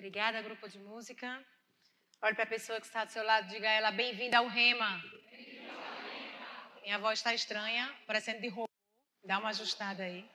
Obrigada, 0.00 0.40
grupo 0.40 0.66
de 0.66 0.78
música. 0.78 1.28
Olhe 2.22 2.34
para 2.34 2.44
a 2.44 2.46
pessoa 2.46 2.80
que 2.80 2.86
está 2.86 3.04
do 3.04 3.12
seu 3.12 3.22
lado, 3.22 3.48
diga 3.48 3.68
a 3.68 3.72
ela: 3.72 3.90
bem-vinda 3.90 4.38
ao 4.38 4.46
Rema. 4.46 4.98
Minha 6.82 6.98
voz 6.98 7.18
está 7.18 7.34
estranha, 7.34 7.94
parecendo 8.06 8.40
de 8.40 8.48
roupa. 8.48 8.72
Dá 9.22 9.38
uma 9.38 9.50
ajustada 9.50 10.02
aí. 10.02 10.26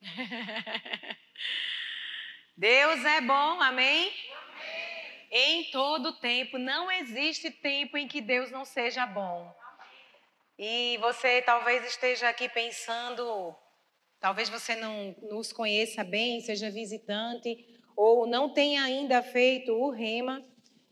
Deus 2.56 3.04
é 3.04 3.20
bom, 3.20 3.60
amém? 3.60 4.10
amém? 4.10 5.28
Em 5.30 5.70
todo 5.70 6.18
tempo, 6.18 6.56
não 6.56 6.90
existe 6.90 7.50
tempo 7.50 7.98
em 7.98 8.08
que 8.08 8.22
Deus 8.22 8.50
não 8.50 8.64
seja 8.64 9.04
bom. 9.04 9.54
E 10.58 10.96
você 11.02 11.42
talvez 11.42 11.84
esteja 11.84 12.30
aqui 12.30 12.48
pensando, 12.48 13.54
talvez 14.18 14.48
você 14.48 14.74
não 14.74 15.14
nos 15.30 15.52
conheça 15.52 16.02
bem, 16.02 16.40
seja 16.40 16.70
visitante, 16.70 17.73
ou 17.96 18.26
não 18.26 18.48
tenha 18.48 18.82
ainda 18.82 19.22
feito 19.22 19.72
o 19.72 19.90
rema, 19.90 20.42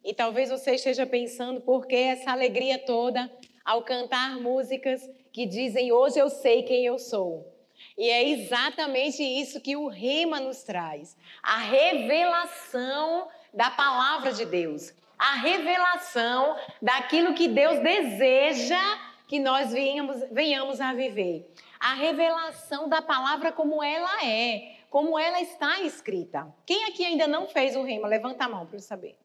e 0.05 0.13
talvez 0.13 0.51
você 0.51 0.75
esteja 0.75 1.07
pensando 1.07 1.61
por 1.61 1.87
que 1.87 1.95
essa 1.95 2.33
alegria 2.33 2.79
toda 2.79 3.31
ao 3.65 3.83
cantar 3.83 4.41
músicas 4.41 5.09
que 5.33 5.47
dizem 5.47 5.93
hoje 5.93 6.19
eu 6.19 6.29
sei 6.29 6.63
quem 6.63 6.85
eu 6.85 6.99
sou. 6.99 7.53
E 7.97 8.09
é 8.09 8.29
exatamente 8.29 9.23
isso 9.23 9.61
que 9.61 9.77
o 9.77 9.89
rema 9.89 10.41
nos 10.41 10.63
traz, 10.63 11.17
a 11.43 11.59
revelação 11.59 13.29
da 13.53 13.71
palavra 13.71 14.33
de 14.33 14.45
Deus, 14.45 14.93
a 15.19 15.37
revelação 15.37 16.57
daquilo 16.81 17.35
que 17.35 17.49
Deus 17.49 17.79
deseja 17.81 18.81
que 19.29 19.39
nós 19.39 19.73
venhamos, 19.73 20.17
venhamos 20.31 20.81
a 20.81 20.93
viver. 20.93 21.51
A 21.79 21.95
revelação 21.95 22.89
da 22.89 23.03
palavra 23.03 23.53
como 23.53 23.83
ela 23.83 24.25
é, 24.25 24.72
como 24.93 25.19
ela 25.19 25.41
está 25.41 25.81
escrita. 25.81 26.55
Quem 26.67 26.85
aqui 26.85 27.03
ainda 27.03 27.27
não 27.27 27.49
fez 27.49 27.75
o 27.75 27.83
rema? 27.83 28.07
Levanta 28.07 28.45
a 28.45 28.49
mão 28.49 28.67
para 28.67 28.77
eu 28.77 28.81
saber. 28.81 29.17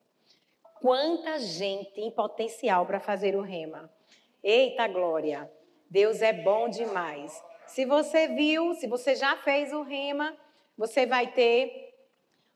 Quanta 0.79 1.37
gente 1.39 1.91
tem 1.91 2.09
potencial 2.09 2.85
para 2.85 3.01
fazer 3.01 3.35
o 3.35 3.41
rema. 3.41 3.91
Eita 4.41 4.87
glória! 4.87 5.51
Deus 5.89 6.21
é 6.21 6.31
bom 6.31 6.69
demais. 6.69 7.43
Se 7.65 7.83
você 7.83 8.29
viu, 8.29 8.75
se 8.75 8.87
você 8.87 9.13
já 9.13 9.35
fez 9.35 9.73
o 9.73 9.81
rema, 9.81 10.37
você 10.77 11.05
vai 11.05 11.27
ter 11.27 11.93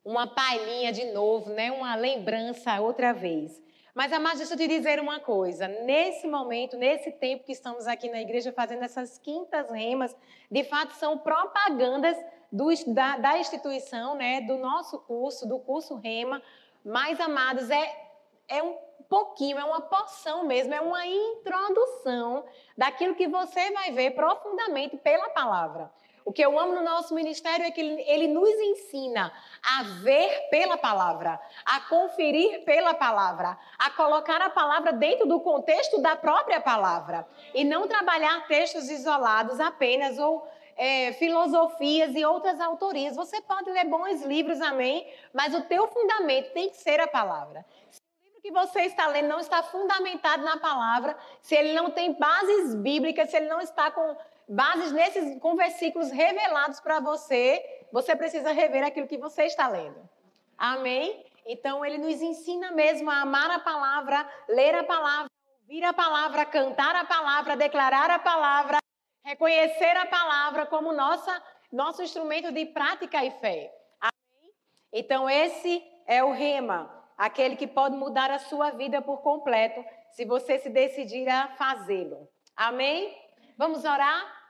uma 0.05 0.25
palhinha 0.25 0.93
de 0.93 1.11
novo, 1.11 1.49
né? 1.49 1.69
Uma 1.69 1.95
lembrança 1.95 2.79
outra 2.79 3.11
vez. 3.11 3.61
Mas, 3.93 4.13
amados, 4.13 4.39
deixa 4.39 4.53
eu 4.53 4.57
te 4.57 4.67
dizer 4.67 4.99
uma 4.99 5.19
coisa. 5.19 5.67
Nesse 5.67 6.25
momento, 6.27 6.77
nesse 6.77 7.11
tempo 7.11 7.43
que 7.43 7.51
estamos 7.51 7.87
aqui 7.87 8.09
na 8.09 8.21
igreja 8.21 8.53
fazendo 8.53 8.83
essas 8.83 9.17
quintas 9.17 9.69
remas, 9.69 10.15
de 10.49 10.63
fato 10.63 10.93
são 10.93 11.17
propagandas 11.17 12.17
do, 12.51 12.67
da, 12.93 13.17
da, 13.17 13.37
instituição, 13.37 14.15
né, 14.15 14.41
do 14.41 14.57
nosso 14.57 14.99
curso, 14.99 15.47
do 15.47 15.59
curso 15.59 15.95
Rema. 15.95 16.41
Mas, 16.85 17.19
amados, 17.19 17.69
é, 17.69 18.07
é 18.47 18.63
um 18.63 18.77
pouquinho, 19.09 19.59
é 19.59 19.63
uma 19.65 19.81
porção 19.81 20.45
mesmo, 20.45 20.73
é 20.73 20.79
uma 20.79 21.05
introdução 21.05 22.45
daquilo 22.77 23.13
que 23.13 23.27
você 23.27 23.71
vai 23.71 23.91
ver 23.91 24.11
profundamente 24.11 24.95
pela 24.95 25.29
palavra. 25.29 25.91
O 26.23 26.31
que 26.31 26.43
eu 26.43 26.59
amo 26.59 26.73
no 26.73 26.83
nosso 26.83 27.13
ministério 27.15 27.65
é 27.65 27.71
que 27.71 27.81
ele, 27.81 28.27
nos 28.27 28.49
ensina 28.49 29.31
a 29.63 29.83
ver 30.03 30.49
pela 30.49 30.77
palavra, 30.77 31.39
a 31.65 31.79
conferir 31.81 32.63
pela 32.63 32.93
palavra, 32.93 33.57
a 33.77 33.89
colocar 33.91 34.41
a 34.41 34.49
palavra 34.49 34.93
dentro 34.93 35.27
do 35.27 35.39
contexto 35.39 36.01
da 36.01 36.15
própria 36.15 36.61
palavra 36.61 37.27
e 37.53 37.63
não 37.63 37.87
trabalhar 37.87 38.47
textos 38.47 38.89
isolados 38.89 39.59
apenas 39.59 40.19
ou 40.19 40.47
é, 40.77 41.13
filosofias 41.13 42.15
e 42.15 42.23
outras 42.23 42.59
autorias. 42.61 43.15
Você 43.15 43.41
pode 43.41 43.69
ler 43.71 43.85
bons 43.85 44.21
livros, 44.21 44.61
amém, 44.61 45.11
mas 45.33 45.53
o 45.53 45.61
teu 45.61 45.87
fundamento 45.87 46.53
tem 46.53 46.69
que 46.69 46.77
ser 46.77 46.99
a 46.99 47.07
palavra. 47.07 47.65
Se 47.89 47.99
o 47.99 48.25
livro 48.25 48.41
que 48.41 48.51
você 48.51 48.81
está 48.81 49.07
lendo 49.07 49.27
não 49.27 49.39
está 49.39 49.63
fundamentado 49.63 50.43
na 50.43 50.57
palavra, 50.57 51.17
se 51.41 51.55
ele 51.55 51.73
não 51.73 51.89
tem 51.89 52.13
bases 52.13 52.75
bíblicas, 52.75 53.29
se 53.29 53.37
ele 53.37 53.47
não 53.47 53.59
está 53.59 53.89
com 53.91 54.15
bases 54.51 54.91
nesses 54.91 55.39
com 55.39 55.55
versículos 55.55 56.11
revelados 56.11 56.81
para 56.81 56.99
você, 56.99 57.63
você 57.91 58.15
precisa 58.15 58.51
rever 58.51 58.83
aquilo 58.83 59.07
que 59.07 59.17
você 59.17 59.43
está 59.43 59.67
lendo. 59.67 60.09
Amém? 60.57 61.25
Então 61.45 61.85
ele 61.85 61.97
nos 61.97 62.21
ensina 62.21 62.71
mesmo 62.71 63.09
a 63.09 63.21
amar 63.21 63.49
a 63.49 63.59
palavra, 63.59 64.29
ler 64.49 64.75
a 64.75 64.83
palavra, 64.83 65.27
ouvir 65.61 65.83
a 65.85 65.93
palavra, 65.93 66.45
cantar 66.45 66.95
a 66.97 67.05
palavra, 67.05 67.55
declarar 67.55 68.09
a 68.11 68.19
palavra, 68.19 68.77
reconhecer 69.23 69.95
a 69.97 70.05
palavra 70.05 70.65
como 70.65 70.91
nossa, 70.91 71.41
nosso 71.71 72.03
instrumento 72.03 72.51
de 72.51 72.65
prática 72.65 73.23
e 73.23 73.31
fé. 73.31 73.73
Amém? 74.01 74.53
Então, 74.91 75.29
esse 75.29 75.81
é 76.05 76.21
o 76.23 76.31
rema, 76.31 76.91
aquele 77.17 77.55
que 77.55 77.67
pode 77.67 77.95
mudar 77.95 78.29
a 78.29 78.39
sua 78.39 78.71
vida 78.71 79.01
por 79.01 79.21
completo, 79.21 79.83
se 80.11 80.25
você 80.25 80.59
se 80.59 80.69
decidir 80.69 81.29
a 81.29 81.47
fazê-lo. 81.55 82.29
Amém? 82.55 83.17
Vamos 83.57 83.85
orar? 83.85 84.40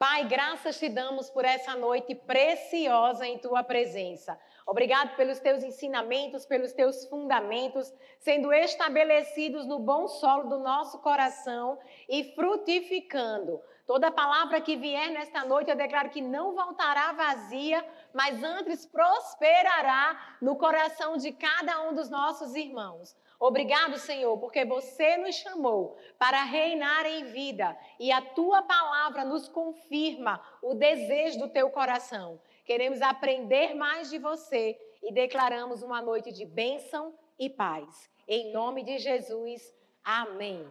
Pai, 0.00 0.24
graças 0.24 0.78
te 0.78 0.88
damos 0.88 1.28
por 1.28 1.44
essa 1.44 1.76
noite 1.76 2.14
preciosa 2.14 3.26
em 3.26 3.36
tua 3.36 3.62
presença. 3.62 4.40
Obrigado 4.66 5.14
pelos 5.14 5.40
teus 5.40 5.62
ensinamentos, 5.62 6.46
pelos 6.46 6.72
teus 6.72 7.04
fundamentos, 7.04 7.92
sendo 8.18 8.50
estabelecidos 8.50 9.66
no 9.66 9.78
bom 9.78 10.08
solo 10.08 10.48
do 10.48 10.58
nosso 10.58 11.00
coração 11.00 11.78
e 12.08 12.32
frutificando. 12.34 13.60
Toda 13.86 14.10
palavra 14.10 14.62
que 14.62 14.74
vier 14.74 15.10
nesta 15.10 15.44
noite, 15.44 15.68
eu 15.68 15.76
declaro 15.76 16.08
que 16.08 16.22
não 16.22 16.54
voltará 16.54 17.12
vazia, 17.12 17.86
mas 18.14 18.42
antes 18.42 18.86
prosperará 18.86 20.38
no 20.40 20.56
coração 20.56 21.18
de 21.18 21.30
cada 21.30 21.82
um 21.82 21.92
dos 21.92 22.08
nossos 22.08 22.54
irmãos. 22.54 23.14
Obrigado, 23.40 23.96
Senhor, 23.96 24.36
porque 24.36 24.66
você 24.66 25.16
nos 25.16 25.34
chamou 25.36 25.96
para 26.18 26.44
reinar 26.44 27.06
em 27.06 27.24
vida 27.24 27.74
e 27.98 28.12
a 28.12 28.20
tua 28.20 28.62
palavra 28.62 29.24
nos 29.24 29.48
confirma 29.48 30.38
o 30.60 30.74
desejo 30.74 31.38
do 31.38 31.48
teu 31.48 31.70
coração. 31.70 32.38
Queremos 32.66 33.00
aprender 33.00 33.74
mais 33.74 34.10
de 34.10 34.18
você 34.18 34.78
e 35.02 35.10
declaramos 35.10 35.82
uma 35.82 36.02
noite 36.02 36.30
de 36.30 36.44
bênção 36.44 37.14
e 37.38 37.48
paz. 37.48 38.10
Em 38.28 38.52
nome 38.52 38.84
de 38.84 38.98
Jesus, 38.98 39.74
amém. 40.04 40.68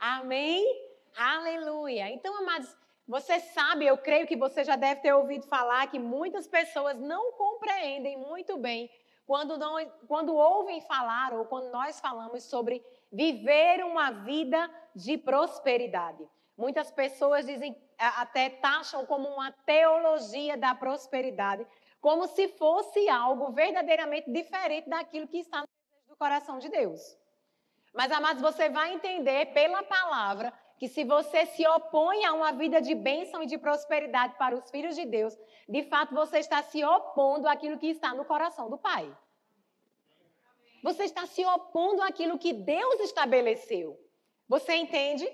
Amém. 0.00 0.66
Aleluia. 1.16 2.10
Então, 2.10 2.36
amados, 2.36 2.76
você 3.06 3.38
sabe, 3.38 3.86
eu 3.86 3.96
creio 3.96 4.26
que 4.26 4.36
você 4.36 4.64
já 4.64 4.74
deve 4.74 5.02
ter 5.02 5.14
ouvido 5.14 5.46
falar 5.46 5.88
que 5.88 6.00
muitas 6.00 6.48
pessoas 6.48 6.98
não 6.98 7.30
compreendem 7.32 8.18
muito 8.18 8.58
bem 8.58 8.90
quando, 9.28 9.58
quando 10.06 10.34
ouvem 10.34 10.80
falar 10.80 11.34
ou 11.34 11.44
quando 11.44 11.70
nós 11.70 12.00
falamos 12.00 12.44
sobre 12.44 12.82
viver 13.12 13.84
uma 13.84 14.10
vida 14.10 14.70
de 14.96 15.18
prosperidade. 15.18 16.26
Muitas 16.56 16.90
pessoas 16.90 17.44
dizem, 17.44 17.76
até 17.98 18.48
taxam 18.48 19.04
como 19.04 19.28
uma 19.28 19.52
teologia 19.66 20.56
da 20.56 20.74
prosperidade, 20.74 21.66
como 22.00 22.26
se 22.26 22.48
fosse 22.48 23.06
algo 23.10 23.52
verdadeiramente 23.52 24.32
diferente 24.32 24.88
daquilo 24.88 25.28
que 25.28 25.40
está 25.40 25.62
no 26.08 26.16
coração 26.16 26.58
de 26.58 26.70
Deus. 26.70 27.14
Mas, 27.92 28.10
amados, 28.10 28.40
você 28.40 28.70
vai 28.70 28.94
entender 28.94 29.52
pela 29.52 29.82
palavra 29.82 30.54
que 30.78 30.88
se 30.88 31.04
você 31.04 31.44
se 31.46 31.66
opõe 31.66 32.24
a 32.24 32.32
uma 32.32 32.52
vida 32.52 32.80
de 32.80 32.94
bênção 32.94 33.42
e 33.42 33.46
de 33.46 33.58
prosperidade 33.58 34.34
para 34.38 34.54
os 34.54 34.70
filhos 34.70 34.94
de 34.94 35.04
Deus, 35.04 35.36
de 35.68 35.82
fato 35.84 36.14
você 36.14 36.38
está 36.38 36.62
se 36.62 36.84
opondo 36.84 37.48
àquilo 37.48 37.78
que 37.78 37.88
está 37.88 38.14
no 38.14 38.24
coração 38.24 38.70
do 38.70 38.78
Pai. 38.78 39.12
Você 40.82 41.04
está 41.04 41.26
se 41.26 41.44
opondo 41.44 42.00
àquilo 42.02 42.38
que 42.38 42.52
Deus 42.52 43.00
estabeleceu. 43.00 43.98
Você 44.48 44.76
entende? 44.76 45.28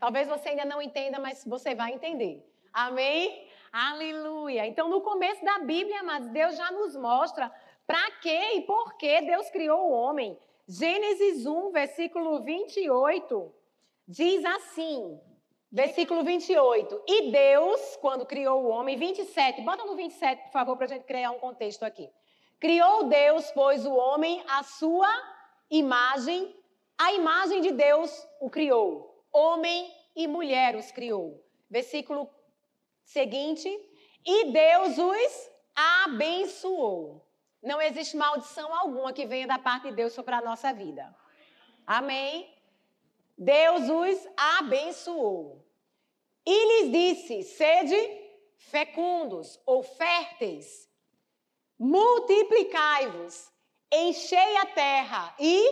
Talvez 0.00 0.26
você 0.26 0.50
ainda 0.50 0.64
não 0.64 0.82
entenda, 0.82 1.18
mas 1.20 1.44
você 1.44 1.74
vai 1.74 1.92
entender. 1.92 2.44
Amém? 2.72 3.48
Aleluia. 3.72 4.66
Então, 4.66 4.88
no 4.88 5.00
começo 5.00 5.44
da 5.44 5.60
Bíblia, 5.60 6.02
mas 6.02 6.26
Deus 6.28 6.56
já 6.56 6.70
nos 6.72 6.96
mostra 6.96 7.52
para 7.86 8.10
que 8.20 8.56
e 8.56 8.62
por 8.62 8.96
que 8.96 9.20
Deus 9.22 9.48
criou 9.50 9.88
o 9.88 9.92
homem. 9.92 10.36
Gênesis 10.66 11.46
1, 11.46 11.70
versículo 11.70 12.42
28 12.42 13.54
diz 14.08 14.42
assim, 14.44 15.20
versículo 15.70 16.24
28. 16.24 17.02
E 17.06 17.30
Deus, 17.30 17.96
quando 18.00 18.24
criou 18.24 18.64
o 18.64 18.68
homem, 18.68 18.96
27, 18.96 19.60
bota 19.60 19.84
no 19.84 19.94
27, 19.94 20.44
por 20.44 20.52
favor, 20.52 20.76
para 20.76 20.86
a 20.86 20.88
gente 20.88 21.04
criar 21.04 21.30
um 21.30 21.38
contexto 21.38 21.82
aqui. 21.82 22.10
Criou 22.58 23.04
Deus, 23.04 23.50
pois, 23.52 23.84
o 23.84 23.94
homem 23.94 24.42
à 24.48 24.62
sua 24.62 25.08
imagem, 25.70 26.56
a 26.96 27.12
imagem 27.12 27.60
de 27.60 27.70
Deus 27.72 28.10
o 28.40 28.50
criou. 28.50 29.24
Homem 29.30 29.92
e 30.16 30.26
mulher 30.26 30.74
os 30.74 30.90
criou. 30.90 31.44
Versículo 31.70 32.28
seguinte. 33.04 33.68
E 34.24 34.50
Deus 34.50 34.98
os 34.98 35.50
abençoou. 36.04 37.24
Não 37.62 37.80
existe 37.80 38.16
maldição 38.16 38.74
alguma 38.74 39.12
que 39.12 39.26
venha 39.26 39.46
da 39.46 39.58
parte 39.58 39.88
de 39.90 39.94
Deus 39.94 40.12
sobre 40.12 40.34
a 40.34 40.40
nossa 40.40 40.72
vida. 40.72 41.14
Amém? 41.86 42.57
Deus 43.38 43.88
os 43.88 44.28
abençoou. 44.36 45.64
E 46.44 46.82
lhes 46.82 46.92
disse: 46.92 47.42
sede 47.42 47.96
fecundos 48.56 49.60
ou 49.64 49.82
férteis, 49.82 50.88
multiplicai-vos, 51.78 53.52
Enchei 53.90 54.56
a 54.58 54.66
terra 54.66 55.34
e 55.38 55.64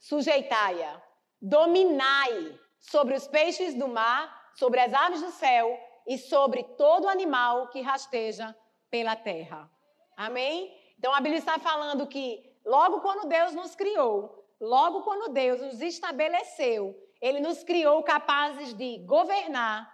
sujeitai-a. 0.00 1.00
Dominai 1.40 2.58
sobre 2.80 3.14
os 3.14 3.28
peixes 3.28 3.74
do 3.74 3.86
mar, 3.86 4.50
sobre 4.54 4.80
as 4.80 4.92
aves 4.92 5.22
do 5.22 5.30
céu 5.30 5.78
e 6.06 6.18
sobre 6.18 6.64
todo 6.64 7.08
animal 7.08 7.68
que 7.68 7.80
rasteja 7.80 8.56
pela 8.90 9.14
terra. 9.14 9.70
Amém? 10.16 10.76
Então 10.98 11.14
a 11.14 11.20
Bíblia 11.20 11.38
está 11.38 11.58
falando 11.60 12.06
que 12.08 12.58
logo 12.64 13.00
quando 13.00 13.28
Deus 13.28 13.54
nos 13.54 13.76
criou, 13.76 14.41
logo 14.62 15.02
quando 15.02 15.32
Deus 15.32 15.60
nos 15.60 15.82
estabeleceu, 15.82 16.96
ele 17.20 17.40
nos 17.40 17.64
criou 17.64 18.00
capazes 18.04 18.72
de 18.74 18.98
governar, 18.98 19.92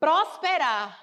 prosperar, 0.00 0.98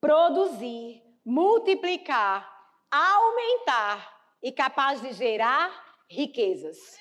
produzir, 0.00 1.02
multiplicar, 1.24 2.50
aumentar 2.90 4.18
e 4.42 4.50
capaz 4.50 5.02
de 5.02 5.12
gerar 5.12 5.70
riquezas. 6.10 6.98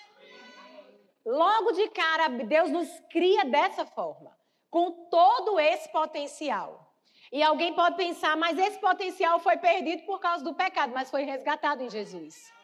Logo 1.25 1.71
de 1.71 1.88
cara, 1.89 2.27
Deus 2.27 2.69
nos 2.69 2.89
cria 3.09 3.45
dessa 3.45 3.85
forma, 3.85 4.38
com 4.69 5.09
todo 5.09 5.57
esse 5.59 5.89
potencial. 5.91 6.93
E 7.31 7.41
alguém 7.41 7.73
pode 7.73 7.95
pensar, 7.95 8.35
mas 8.35 8.57
esse 8.57 8.79
potencial 8.79 9.39
foi 9.39 9.57
perdido 9.57 10.05
por 10.05 10.19
causa 10.19 10.43
do 10.43 10.53
pecado, 10.53 10.93
mas 10.93 11.09
foi 11.09 11.23
resgatado 11.23 11.83
em 11.83 11.89
Jesus. 11.89 12.56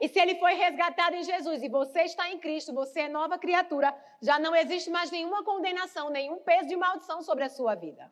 E 0.00 0.08
se 0.08 0.18
ele 0.18 0.34
foi 0.36 0.54
resgatado 0.54 1.16
em 1.16 1.24
Jesus 1.24 1.62
e 1.62 1.68
você 1.68 2.02
está 2.02 2.30
em 2.30 2.38
Cristo, 2.38 2.72
você 2.72 3.00
é 3.02 3.08
nova 3.08 3.38
criatura, 3.38 3.94
já 4.20 4.38
não 4.38 4.54
existe 4.54 4.90
mais 4.90 5.10
nenhuma 5.10 5.42
condenação, 5.42 6.10
nenhum 6.10 6.36
peso 6.36 6.68
de 6.68 6.76
maldição 6.76 7.22
sobre 7.22 7.44
a 7.44 7.48
sua 7.48 7.74
vida. 7.74 8.10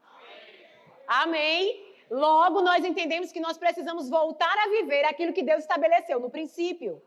Amém? 1.07 1.95
Logo, 2.11 2.61
nós 2.63 2.85
entendemos 2.85 3.33
que 3.33 3.41
nós 3.41 3.59
precisamos 3.59 4.09
voltar 4.09 4.57
a 4.65 4.69
viver 4.69 5.05
aquilo 5.05 5.33
que 5.33 5.43
Deus 5.43 5.61
estabeleceu 5.63 6.19
no 6.21 6.31
princípio. 6.31 7.03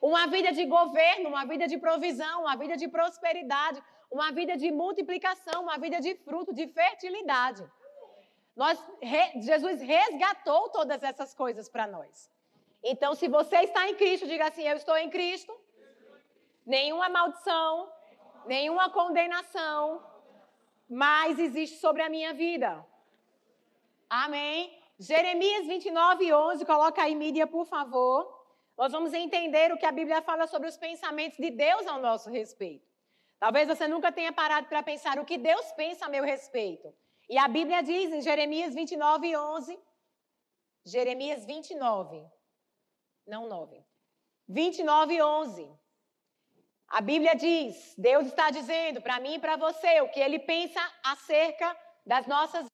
Uma 0.00 0.26
vida 0.26 0.50
de 0.52 0.64
governo, 0.64 1.28
uma 1.28 1.44
vida 1.44 1.66
de 1.66 1.78
provisão, 1.78 2.42
uma 2.42 2.56
vida 2.56 2.76
de 2.76 2.88
prosperidade, 2.88 3.82
uma 4.10 4.32
vida 4.32 4.56
de 4.56 4.70
multiplicação, 4.70 5.62
uma 5.62 5.78
vida 5.78 6.00
de 6.00 6.14
fruto, 6.16 6.52
de 6.52 6.66
fertilidade. 6.68 7.64
Nós, 8.54 8.78
Jesus 9.36 9.80
resgatou 9.80 10.68
todas 10.70 11.02
essas 11.02 11.32
coisas 11.34 11.68
para 11.68 11.86
nós. 11.86 12.30
Então, 12.82 13.14
se 13.14 13.28
você 13.28 13.58
está 13.58 13.88
em 13.88 13.94
Cristo, 13.94 14.26
diga 14.26 14.48
assim: 14.48 14.66
Eu 14.66 14.76
estou 14.76 14.96
em 14.96 15.10
Cristo. 15.10 15.52
Nenhuma 16.64 17.08
maldição, 17.08 17.90
nenhuma 18.46 18.90
condenação 18.90 20.02
mais 20.88 21.38
existe 21.38 21.78
sobre 21.78 22.02
a 22.02 22.08
minha 22.08 22.32
vida. 22.32 22.84
Amém? 24.08 24.78
Jeremias 24.98 25.66
29, 25.66 26.32
11, 26.32 26.64
coloca 26.64 27.02
aí, 27.02 27.14
mídia, 27.14 27.46
por 27.46 27.66
favor. 27.66 28.42
Nós 28.76 28.92
vamos 28.92 29.12
entender 29.12 29.72
o 29.72 29.78
que 29.78 29.86
a 29.86 29.92
Bíblia 29.92 30.22
fala 30.22 30.46
sobre 30.46 30.68
os 30.68 30.76
pensamentos 30.76 31.38
de 31.38 31.50
Deus 31.50 31.86
ao 31.86 32.00
nosso 32.00 32.30
respeito. 32.30 32.86
Talvez 33.38 33.66
você 33.66 33.88
nunca 33.88 34.12
tenha 34.12 34.32
parado 34.32 34.68
para 34.68 34.82
pensar 34.82 35.18
o 35.18 35.24
que 35.24 35.36
Deus 35.36 35.72
pensa 35.72 36.06
a 36.06 36.08
meu 36.08 36.24
respeito. 36.24 36.94
E 37.28 37.36
a 37.36 37.48
Bíblia 37.48 37.82
diz 37.82 38.12
em 38.12 38.20
Jeremias 38.20 38.74
29, 38.74 39.36
11. 39.36 39.78
Jeremias 40.84 41.44
29, 41.44 42.24
não 43.26 43.48
9. 43.48 43.84
29, 44.48 45.22
11. 45.22 45.82
A 46.88 47.00
Bíblia 47.00 47.34
diz, 47.34 47.94
Deus 47.96 48.26
está 48.26 48.50
dizendo 48.50 49.00
para 49.00 49.18
mim 49.18 49.34
e 49.34 49.38
para 49.38 49.56
você 49.56 50.00
o 50.00 50.10
que 50.10 50.20
ele 50.20 50.38
pensa 50.38 50.80
acerca 51.02 51.76
das 52.04 52.26
nossas 52.26 52.64
vidas. 52.64 52.72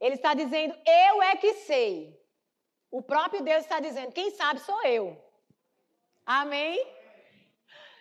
Ele 0.00 0.14
está 0.14 0.34
dizendo, 0.34 0.74
eu 0.86 1.22
é 1.22 1.36
que 1.36 1.54
sei. 1.54 2.20
O 2.90 3.02
próprio 3.02 3.42
Deus 3.42 3.62
está 3.62 3.80
dizendo, 3.80 4.12
quem 4.12 4.30
sabe 4.30 4.60
sou 4.60 4.82
eu. 4.84 5.22
Amém? 6.26 6.84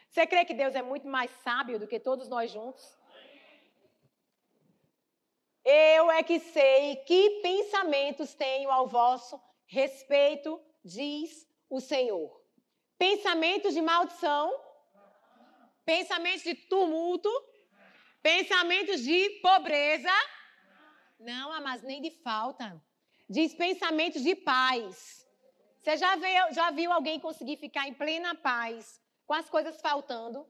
Você 0.10 0.26
crê 0.26 0.46
que 0.46 0.54
Deus 0.54 0.74
é 0.74 0.82
muito 0.82 1.08
mais 1.08 1.30
sábio 1.44 1.80
do 1.80 1.88
que 1.88 2.00
todos 2.00 2.28
nós 2.28 2.50
juntos? 2.52 2.98
Eu 5.64 6.10
é 6.10 6.24
que 6.24 6.40
sei 6.40 6.96
que 6.98 7.42
pensamentos 7.42 8.34
tenho 8.34 8.72
ao 8.72 8.88
vosso 8.88 9.40
respeito, 9.66 10.60
diz 10.84 11.47
o 11.70 11.80
Senhor. 11.80 12.42
Pensamentos 12.98 13.74
de 13.74 13.82
maldição, 13.82 14.54
pensamentos 15.86 16.44
de 16.44 16.56
tumulto, 16.56 17.30
pensamentos 18.22 19.02
de 19.02 19.30
pobreza. 19.42 20.12
Não, 21.20 21.62
mas 21.62 21.82
nem 21.82 22.02
de 22.02 22.12
falta. 22.22 22.82
Diz 23.30 23.54
pensamentos 23.54 24.22
de 24.22 24.36
paz. 24.36 25.28
Você 25.82 25.98
já 25.98 26.16
viu, 26.16 26.54
já 26.54 26.72
viu 26.72 26.92
alguém 26.92 27.20
conseguir 27.20 27.58
ficar 27.58 27.88
em 27.88 27.94
plena 27.94 28.36
paz 28.36 29.02
com 29.26 29.34
as 29.34 29.50
coisas 29.50 29.80
faltando? 29.80 30.48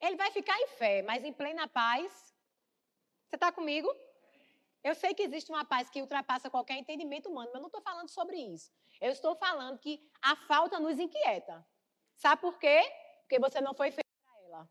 Ele 0.00 0.16
vai 0.16 0.30
ficar 0.30 0.58
em 0.60 0.68
fé, 0.68 1.02
mas 1.02 1.24
em 1.24 1.32
plena 1.32 1.66
paz 1.66 2.34
você 3.34 3.36
está 3.36 3.50
comigo? 3.50 3.92
Eu 4.82 4.94
sei 4.94 5.12
que 5.12 5.22
existe 5.22 5.50
uma 5.50 5.64
paz 5.64 5.90
que 5.90 6.00
ultrapassa 6.00 6.48
qualquer 6.48 6.76
entendimento 6.76 7.28
humano, 7.28 7.48
mas 7.48 7.56
eu 7.56 7.60
não 7.60 7.66
estou 7.66 7.80
falando 7.80 8.08
sobre 8.08 8.36
isso. 8.36 8.70
Eu 9.06 9.12
estou 9.12 9.34
falando 9.36 9.78
que 9.84 9.94
a 10.22 10.34
falta 10.34 10.80
nos 10.80 10.98
inquieta. 10.98 11.56
Sabe 12.16 12.40
por 12.40 12.58
quê? 12.58 12.78
Porque 13.20 13.38
você 13.38 13.60
não 13.60 13.74
foi 13.74 13.90
feito 13.90 14.14
para 14.24 14.40
ela. 14.46 14.70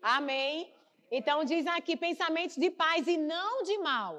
Amém? 0.00 0.74
Então 1.10 1.44
diz 1.44 1.66
aqui 1.66 1.94
pensamentos 1.94 2.56
de 2.56 2.70
paz 2.70 3.06
e 3.06 3.18
não 3.18 3.64
de 3.64 3.76
mal. 3.76 4.14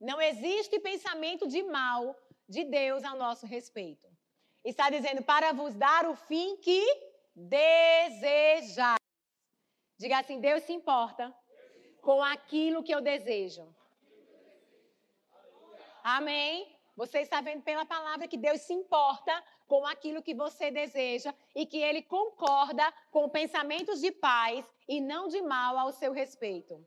Não 0.00 0.22
existe 0.22 0.78
pensamento 0.78 1.48
de 1.48 1.64
mal 1.64 2.16
de 2.48 2.62
Deus 2.62 3.02
a 3.02 3.16
nosso 3.16 3.46
respeito. 3.46 4.06
Está 4.62 4.90
dizendo 4.90 5.24
para 5.24 5.52
vos 5.52 5.74
dar 5.74 6.06
o 6.06 6.14
fim 6.14 6.56
que 6.58 6.82
desejais. 7.34 9.04
Diga 9.98 10.20
assim: 10.20 10.40
Deus 10.40 10.62
se 10.62 10.72
importa 10.72 11.36
com 12.00 12.22
aquilo 12.22 12.84
que 12.84 12.94
eu 12.94 13.00
desejo. 13.00 13.66
Amém? 16.04 16.73
Você 16.96 17.20
está 17.20 17.40
vendo 17.40 17.62
pela 17.62 17.84
palavra 17.84 18.28
que 18.28 18.36
Deus 18.36 18.60
se 18.60 18.72
importa 18.72 19.32
com 19.66 19.84
aquilo 19.86 20.22
que 20.22 20.34
você 20.34 20.70
deseja 20.70 21.34
e 21.54 21.66
que 21.66 21.78
Ele 21.78 22.02
concorda 22.02 22.92
com 23.10 23.28
pensamentos 23.28 24.00
de 24.00 24.12
paz 24.12 24.64
e 24.88 25.00
não 25.00 25.28
de 25.28 25.42
mal 25.42 25.76
ao 25.76 25.92
seu 25.92 26.12
respeito. 26.12 26.84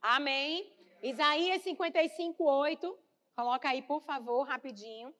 Amém? 0.00 0.72
Isaías 1.02 1.62
55, 1.62 2.42
8. 2.42 2.98
Coloca 3.36 3.68
aí, 3.68 3.82
por 3.82 4.02
favor, 4.02 4.42
rapidinho. 4.42 5.14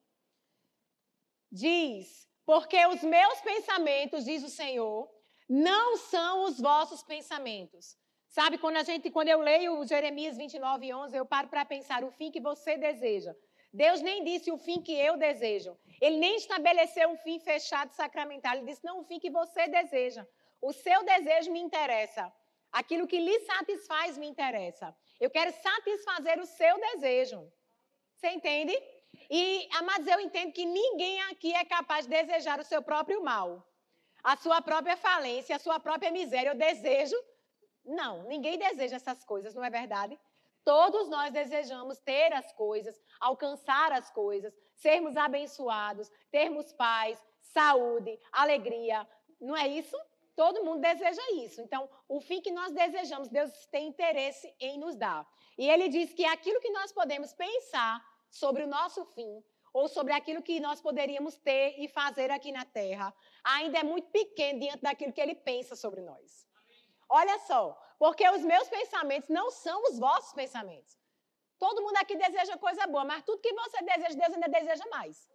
Diz: 1.50 2.28
Porque 2.44 2.84
os 2.86 3.02
meus 3.02 3.40
pensamentos, 3.40 4.24
diz 4.24 4.42
o 4.42 4.48
Senhor, 4.48 5.08
não 5.48 5.96
são 5.96 6.44
os 6.44 6.58
vossos 6.60 7.02
pensamentos, 7.02 7.96
Sabe, 8.32 8.56
quando 8.56 8.78
a 8.78 8.82
gente, 8.82 9.10
quando 9.10 9.28
eu 9.28 9.40
leio 9.40 9.86
Jeremias 9.86 10.38
29, 10.38 10.94
11, 10.94 11.14
eu 11.14 11.26
paro 11.26 11.48
para 11.48 11.66
pensar 11.66 12.02
o 12.02 12.10
fim 12.10 12.30
que 12.30 12.40
você 12.40 12.78
deseja. 12.78 13.36
Deus 13.72 14.00
nem 14.02 14.22
disse 14.24 14.50
o 14.50 14.58
fim 14.58 14.82
que 14.82 14.92
eu 14.92 15.16
desejo. 15.16 15.78
Ele 16.00 16.16
nem 16.18 16.36
estabeleceu 16.36 17.08
um 17.08 17.16
fim 17.16 17.38
fechado 17.38 17.92
sacramental. 17.92 18.54
Ele 18.54 18.66
disse, 18.66 18.84
não, 18.84 19.00
o 19.00 19.04
fim 19.04 19.18
que 19.18 19.30
você 19.30 19.66
deseja. 19.68 20.26
O 20.60 20.72
seu 20.72 21.02
desejo 21.04 21.50
me 21.50 21.60
interessa. 21.60 22.32
Aquilo 22.70 23.06
que 23.06 23.18
lhe 23.18 23.40
satisfaz 23.40 24.18
me 24.18 24.26
interessa. 24.26 24.94
Eu 25.20 25.30
quero 25.30 25.52
satisfazer 25.52 26.38
o 26.40 26.46
seu 26.46 26.78
desejo. 26.80 27.40
Você 28.16 28.30
entende? 28.30 28.74
E, 29.30 29.68
amados, 29.74 30.06
eu 30.06 30.20
entendo 30.20 30.52
que 30.52 30.64
ninguém 30.64 31.20
aqui 31.22 31.54
é 31.54 31.64
capaz 31.64 32.06
de 32.06 32.10
desejar 32.10 32.60
o 32.60 32.64
seu 32.64 32.82
próprio 32.82 33.22
mal. 33.22 33.66
A 34.22 34.36
sua 34.36 34.60
própria 34.62 34.96
falência, 34.96 35.56
a 35.56 35.58
sua 35.58 35.80
própria 35.80 36.10
miséria. 36.10 36.50
Eu 36.50 36.54
desejo 36.54 37.16
não, 37.84 38.22
ninguém 38.24 38.58
deseja 38.58 38.96
essas 38.96 39.24
coisas, 39.24 39.54
não 39.54 39.64
é 39.64 39.70
verdade? 39.70 40.18
Todos 40.64 41.08
nós 41.08 41.32
desejamos 41.32 41.98
ter 41.98 42.32
as 42.32 42.52
coisas, 42.52 43.00
alcançar 43.20 43.92
as 43.92 44.10
coisas, 44.10 44.56
sermos 44.74 45.16
abençoados, 45.16 46.10
termos 46.30 46.72
paz, 46.72 47.22
saúde, 47.40 48.18
alegria. 48.30 49.06
Não 49.40 49.56
é 49.56 49.66
isso? 49.66 49.96
Todo 50.36 50.64
mundo 50.64 50.80
deseja 50.80 51.22
isso. 51.44 51.60
Então, 51.60 51.88
o 52.08 52.20
fim 52.20 52.40
que 52.40 52.50
nós 52.50 52.72
desejamos, 52.72 53.28
Deus 53.28 53.66
tem 53.66 53.88
interesse 53.88 54.54
em 54.60 54.78
nos 54.78 54.96
dar. 54.96 55.28
E 55.58 55.68
ele 55.68 55.88
diz 55.88 56.12
que 56.12 56.24
aquilo 56.24 56.60
que 56.60 56.70
nós 56.70 56.92
podemos 56.92 57.32
pensar 57.32 58.02
sobre 58.30 58.62
o 58.62 58.66
nosso 58.66 59.04
fim, 59.04 59.44
ou 59.72 59.88
sobre 59.88 60.12
aquilo 60.12 60.42
que 60.42 60.60
nós 60.60 60.80
poderíamos 60.80 61.36
ter 61.36 61.74
e 61.78 61.88
fazer 61.88 62.30
aqui 62.30 62.52
na 62.52 62.64
terra, 62.64 63.12
ainda 63.42 63.78
é 63.78 63.82
muito 63.82 64.10
pequeno 64.10 64.60
diante 64.60 64.82
daquilo 64.82 65.12
que 65.12 65.20
ele 65.20 65.34
pensa 65.34 65.74
sobre 65.74 66.02
nós. 66.02 66.46
Olha 67.08 67.38
só, 67.40 67.78
porque 68.02 68.28
os 68.30 68.42
meus 68.42 68.68
pensamentos 68.68 69.28
não 69.28 69.48
são 69.52 69.80
os 69.84 69.96
vossos 69.96 70.32
pensamentos. 70.32 70.98
Todo 71.56 71.82
mundo 71.82 71.98
aqui 71.98 72.16
deseja 72.16 72.58
coisa 72.58 72.84
boa, 72.88 73.04
mas 73.04 73.22
tudo 73.22 73.40
que 73.40 73.54
você 73.54 73.80
deseja, 73.80 74.18
Deus 74.18 74.34
ainda 74.34 74.48
deseja 74.48 74.84
mais. 74.90 75.30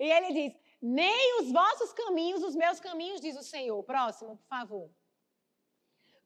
E 0.00 0.10
ele 0.10 0.32
diz: 0.32 0.58
nem 0.80 1.40
os 1.40 1.52
vossos 1.52 1.92
caminhos, 1.92 2.42
os 2.42 2.56
meus 2.56 2.80
caminhos, 2.80 3.20
diz 3.20 3.36
o 3.36 3.42
Senhor. 3.42 3.82
Próximo, 3.84 4.38
por 4.38 4.46
favor. 4.46 4.90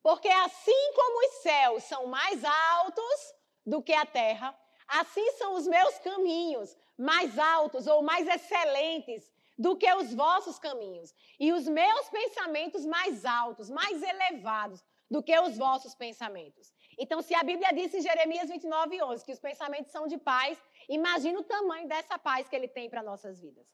Porque 0.00 0.28
assim 0.28 0.92
como 0.94 1.26
os 1.26 1.34
céus 1.42 1.82
são 1.82 2.06
mais 2.06 2.44
altos 2.44 3.34
do 3.66 3.82
que 3.82 3.94
a 3.94 4.06
terra, 4.06 4.56
assim 4.86 5.28
são 5.32 5.54
os 5.54 5.66
meus 5.66 5.98
caminhos 5.98 6.78
mais 6.96 7.36
altos 7.36 7.88
ou 7.88 8.00
mais 8.00 8.28
excelentes 8.28 9.28
do 9.58 9.76
que 9.76 9.92
os 9.92 10.14
vossos 10.14 10.56
caminhos, 10.60 11.12
e 11.40 11.52
os 11.52 11.66
meus 11.66 12.08
pensamentos 12.10 12.86
mais 12.86 13.24
altos, 13.24 13.68
mais 13.68 14.00
elevados 14.00 14.84
do 15.10 15.22
que 15.22 15.38
os 15.38 15.56
vossos 15.56 15.94
pensamentos. 15.94 16.72
Então, 16.98 17.22
se 17.22 17.34
a 17.34 17.42
Bíblia 17.42 17.72
diz 17.72 17.92
em 17.94 18.00
Jeremias 18.00 18.48
29, 18.48 19.02
11 19.02 19.24
que 19.24 19.32
os 19.32 19.38
pensamentos 19.38 19.92
são 19.92 20.06
de 20.06 20.18
paz, 20.18 20.58
imagina 20.88 21.38
o 21.38 21.44
tamanho 21.44 21.88
dessa 21.88 22.18
paz 22.18 22.48
que 22.48 22.56
ele 22.56 22.68
tem 22.68 22.88
para 22.88 23.02
nossas 23.02 23.40
vidas. 23.40 23.66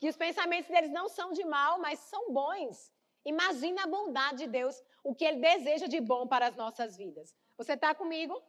Que 0.00 0.08
os 0.08 0.16
pensamentos 0.16 0.70
deles 0.70 0.90
não 0.90 1.08
são 1.08 1.32
de 1.32 1.44
mal, 1.44 1.78
mas 1.78 1.98
são 1.98 2.32
bons. 2.32 2.92
Imagina 3.24 3.84
a 3.84 3.86
bondade 3.86 4.38
de 4.38 4.46
Deus, 4.46 4.82
o 5.04 5.14
que 5.14 5.24
ele 5.24 5.40
deseja 5.40 5.86
de 5.86 6.00
bom 6.00 6.26
para 6.26 6.48
as 6.48 6.56
nossas 6.56 6.96
vidas. 6.96 7.34
Você 7.56 7.74
está 7.74 7.94
comigo? 7.94 8.40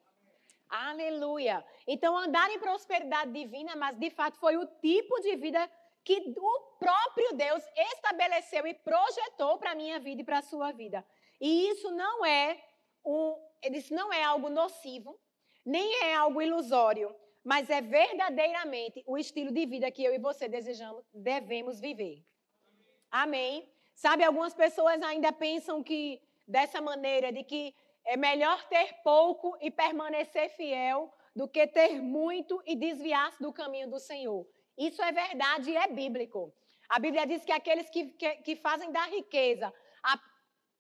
Aleluia. 0.70 1.64
Então, 1.88 2.18
andar 2.18 2.50
em 2.50 2.60
prosperidade 2.60 3.32
divina, 3.32 3.76
mas 3.76 3.98
de 4.00 4.10
fato 4.10 4.38
foi 4.40 4.58
o 4.58 4.66
tipo 4.66 5.20
de 5.20 5.36
vida 5.36 5.70
que 6.04 6.34
o 6.36 6.60
próprio 6.80 7.34
Deus 7.34 7.64
estabeleceu 7.94 8.66
e 8.68 8.74
projetou 8.74 9.58
para 9.58 9.72
a 9.72 9.76
minha 9.76 10.00
vida 10.00 10.22
e 10.22 10.26
para 10.26 10.40
a 10.40 10.42
sua 10.42 10.72
vida. 10.72 11.06
E 11.44 11.68
isso 11.72 11.92
não 11.92 12.26
é 12.26 12.58
um, 13.04 13.36
isso 13.74 13.94
não 13.94 14.14
é 14.14 14.24
algo 14.24 14.50
nocivo, 14.50 15.20
nem 15.66 16.04
é 16.04 16.16
algo 16.16 16.42
ilusório, 16.42 17.14
mas 17.44 17.70
é 17.70 17.82
verdadeiramente 17.82 19.04
o 19.06 19.18
estilo 19.18 19.52
de 19.52 19.66
vida 19.66 19.92
que 19.92 20.06
eu 20.06 20.14
e 20.16 20.18
você 20.18 20.48
desejamos, 20.48 21.04
devemos 21.14 21.82
viver. 21.82 22.24
Amém. 23.12 23.70
Sabe, 23.94 24.24
algumas 24.24 24.54
pessoas 24.54 25.02
ainda 25.02 25.34
pensam 25.34 25.84
que 25.84 26.22
dessa 26.48 26.80
maneira 26.80 27.30
de 27.30 27.44
que 27.44 27.76
é 28.06 28.16
melhor 28.16 28.66
ter 28.70 28.94
pouco 29.04 29.58
e 29.60 29.70
permanecer 29.70 30.48
fiel 30.52 31.14
do 31.36 31.46
que 31.46 31.68
ter 31.68 32.02
muito 32.02 32.64
e 32.66 32.74
desviar-se 32.74 33.44
do 33.44 33.52
caminho 33.52 33.90
do 33.90 34.00
Senhor. 34.00 34.48
Isso 34.78 35.02
é 35.02 35.12
verdade 35.12 35.72
e 35.72 35.76
é 35.76 35.90
bíblico. 35.90 36.54
A 36.88 37.00
Bíblia 37.00 37.28
diz 37.28 37.44
que 37.44 37.52
aqueles 37.52 37.90
que, 37.90 38.06
que, 38.12 38.36
que 38.38 38.56
fazem 38.56 38.94
da 38.94 39.04
riqueza, 39.08 39.74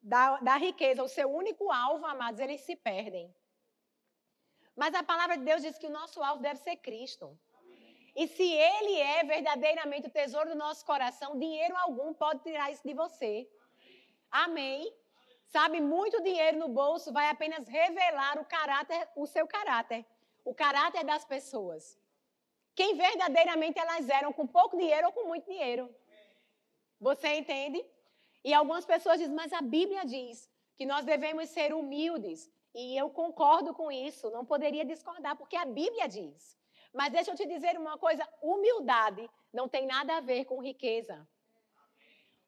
da, 0.04 0.38
da 0.40 0.58
riqueza 0.58 1.02
o 1.02 1.08
seu 1.08 1.34
único 1.34 1.72
alvo, 1.72 2.06
amados, 2.06 2.40
eles 2.42 2.62
se 2.62 2.76
perdem. 2.76 3.34
Mas 4.76 4.94
a 4.94 5.02
palavra 5.02 5.38
de 5.38 5.46
Deus 5.46 5.62
diz 5.62 5.78
que 5.78 5.88
o 5.88 5.98
nosso 6.00 6.22
alvo 6.22 6.42
deve 6.42 6.60
ser 6.60 6.76
Cristo. 6.78 7.40
E 8.16 8.28
se 8.28 8.44
Ele 8.44 9.00
é 9.00 9.24
verdadeiramente 9.24 10.08
o 10.08 10.12
tesouro 10.12 10.50
do 10.50 10.56
nosso 10.56 10.86
coração, 10.86 11.40
dinheiro 11.40 11.76
algum 11.78 12.14
pode 12.14 12.44
tirar 12.44 12.72
isso 12.72 12.86
de 12.86 12.94
você. 12.94 13.50
Amém. 14.30 14.94
Sabe, 15.46 15.80
muito 15.80 16.22
dinheiro 16.22 16.58
no 16.58 16.68
bolso 16.68 17.14
vai 17.14 17.30
apenas 17.30 17.68
revelar 17.68 18.40
o 18.40 18.46
caráter, 18.46 19.08
o 19.16 19.26
seu 19.26 19.48
caráter, 19.48 20.06
o 20.44 20.54
caráter 20.54 21.04
das 21.04 21.24
pessoas. 21.24 21.98
Quem 22.76 22.96
verdadeiramente 22.96 23.80
elas 23.80 24.10
eram 24.10 24.34
com 24.34 24.48
pouco 24.48 24.78
dinheiro 24.78 25.08
ou 25.08 25.14
com 25.14 25.28
muito 25.28 25.46
dinheiro. 25.50 25.94
Você 27.00 27.28
entende? 27.36 27.86
E 28.44 28.54
algumas 28.54 28.86
pessoas 28.86 29.20
dizem, 29.20 29.36
mas 29.36 29.54
a 29.54 29.62
Bíblia 29.62 30.06
diz 30.06 30.50
que 30.76 30.86
nós 30.86 31.06
devemos 31.06 31.50
ser 31.50 31.74
humildes. 31.74 32.52
E 32.74 32.98
eu 32.98 33.10
concordo 33.10 33.74
com 33.74 33.92
isso, 33.92 34.32
não 34.32 34.46
poderia 34.46 34.84
discordar, 34.84 35.36
porque 35.38 35.56
a 35.56 35.66
Bíblia 35.66 36.08
diz. 36.08 36.58
Mas 36.92 37.12
deixa 37.12 37.32
eu 37.32 37.36
te 37.36 37.46
dizer 37.46 37.78
uma 37.78 37.98
coisa: 37.98 38.28
humildade 38.42 39.30
não 39.52 39.68
tem 39.68 39.86
nada 39.86 40.18
a 40.18 40.22
ver 40.22 40.46
com 40.46 40.62
riqueza 40.62 41.28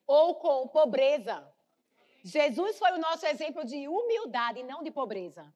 ou 0.08 0.36
com 0.36 0.68
pobreza. 0.68 1.48
Jesus 2.24 2.78
foi 2.78 2.92
o 2.92 2.98
nosso 2.98 3.26
exemplo 3.26 3.64
de 3.64 3.88
humildade 3.88 4.64
não 4.64 4.84
de 4.84 4.92
pobreza. 4.92 5.54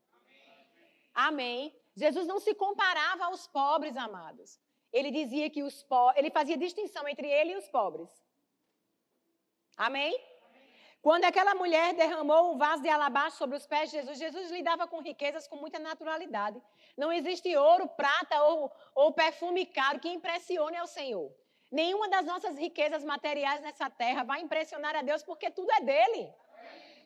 Amém. 1.13 1.75
Jesus 1.95 2.27
não 2.27 2.39
se 2.39 2.53
comparava 2.53 3.25
aos 3.25 3.47
pobres, 3.47 3.97
amados. 3.97 4.59
Ele 4.93 5.11
dizia 5.11 5.49
que 5.49 5.63
os 5.63 5.83
pobres, 5.83 6.17
ele 6.17 6.31
fazia 6.31 6.57
distinção 6.57 7.07
entre 7.07 7.27
ele 7.27 7.53
e 7.53 7.57
os 7.57 7.67
pobres. 7.69 8.09
Amém? 9.75 10.13
Quando 11.01 11.23
aquela 11.23 11.55
mulher 11.55 11.93
derramou 11.93 12.53
um 12.53 12.57
vaso 12.57 12.83
de 12.83 12.89
alabastro 12.89 13.37
sobre 13.37 13.55
os 13.55 13.65
pés 13.65 13.89
de 13.89 13.97
Jesus, 13.97 14.17
Jesus 14.19 14.51
lidava 14.51 14.85
com 14.85 14.99
riquezas 14.99 15.47
com 15.47 15.55
muita 15.55 15.79
naturalidade. 15.79 16.61
Não 16.97 17.11
existe 17.11 17.55
ouro, 17.55 17.87
prata 17.87 18.43
ou, 18.43 18.71
ou 18.93 19.13
perfume 19.13 19.65
caro 19.65 19.99
que 19.99 20.09
impressione 20.09 20.75
ao 20.75 20.87
Senhor. 20.87 21.33
Nenhuma 21.71 22.09
das 22.09 22.25
nossas 22.25 22.57
riquezas 22.57 23.03
materiais 23.03 23.61
nessa 23.61 23.89
terra 23.89 24.23
vai 24.23 24.41
impressionar 24.41 24.95
a 24.95 25.01
Deus 25.01 25.23
porque 25.23 25.49
tudo 25.49 25.71
é 25.71 25.81
dele. 25.81 26.33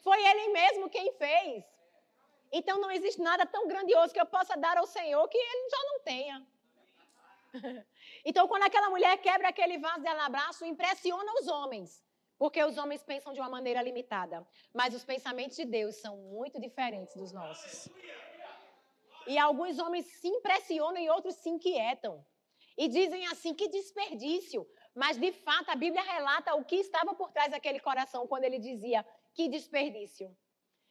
Foi 0.01 0.19
Ele 0.25 0.47
mesmo 0.53 0.89
quem 0.89 1.13
fez. 1.13 1.63
Então 2.51 2.79
não 2.79 2.89
existe 2.89 3.21
nada 3.21 3.45
tão 3.45 3.67
grandioso 3.67 4.13
que 4.13 4.19
eu 4.19 4.25
possa 4.25 4.57
dar 4.57 4.77
ao 4.77 4.87
Senhor 4.87 5.27
que 5.27 5.37
Ele 5.37 5.69
já 5.69 5.83
não 5.83 5.99
tenha. 5.99 6.47
Então, 8.25 8.47
quando 8.47 8.63
aquela 8.63 8.89
mulher 8.89 9.17
quebra 9.17 9.49
aquele 9.49 9.77
vaso 9.77 10.01
de 10.01 10.07
alabastro, 10.07 10.65
impressiona 10.65 11.29
os 11.33 11.47
homens. 11.49 12.01
Porque 12.43 12.61
os 12.61 12.77
homens 12.77 13.01
pensam 13.01 13.31
de 13.31 13.39
uma 13.39 13.47
maneira 13.47 13.81
limitada. 13.81 14.45
Mas 14.73 14.93
os 14.93 15.05
pensamentos 15.05 15.55
de 15.55 15.63
Deus 15.63 15.95
são 15.95 16.17
muito 16.17 16.59
diferentes 16.59 17.15
dos 17.15 17.31
nossos. 17.31 17.87
E 19.25 19.37
alguns 19.37 19.79
homens 19.79 20.05
se 20.19 20.27
impressionam 20.27 20.97
e 20.97 21.09
outros 21.09 21.35
se 21.35 21.49
inquietam. 21.49 22.21
E 22.77 22.89
dizem 22.89 23.25
assim: 23.27 23.53
que 23.53 23.69
desperdício. 23.69 24.67
Mas, 24.93 25.17
de 25.17 25.31
fato, 25.31 25.69
a 25.69 25.75
Bíblia 25.77 26.03
relata 26.03 26.53
o 26.55 26.65
que 26.65 26.75
estava 26.75 27.15
por 27.15 27.31
trás 27.31 27.49
daquele 27.49 27.79
coração 27.79 28.27
quando 28.27 28.43
ele 28.43 28.59
dizia: 28.59 29.05
que 29.33 29.47
desperdício. 29.47 30.37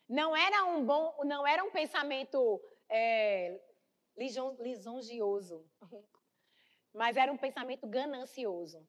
Não 0.08 0.34
era 0.34 0.64
um 0.64 0.86
bom, 0.86 1.20
não 1.24 1.46
era 1.46 1.62
um 1.62 1.70
pensamento 1.70 2.62
é, 2.88 3.60
lisonjioso, 4.16 5.70
mas 6.94 7.18
era 7.18 7.30
um 7.30 7.36
pensamento 7.36 7.86
ganancioso. 7.86 8.88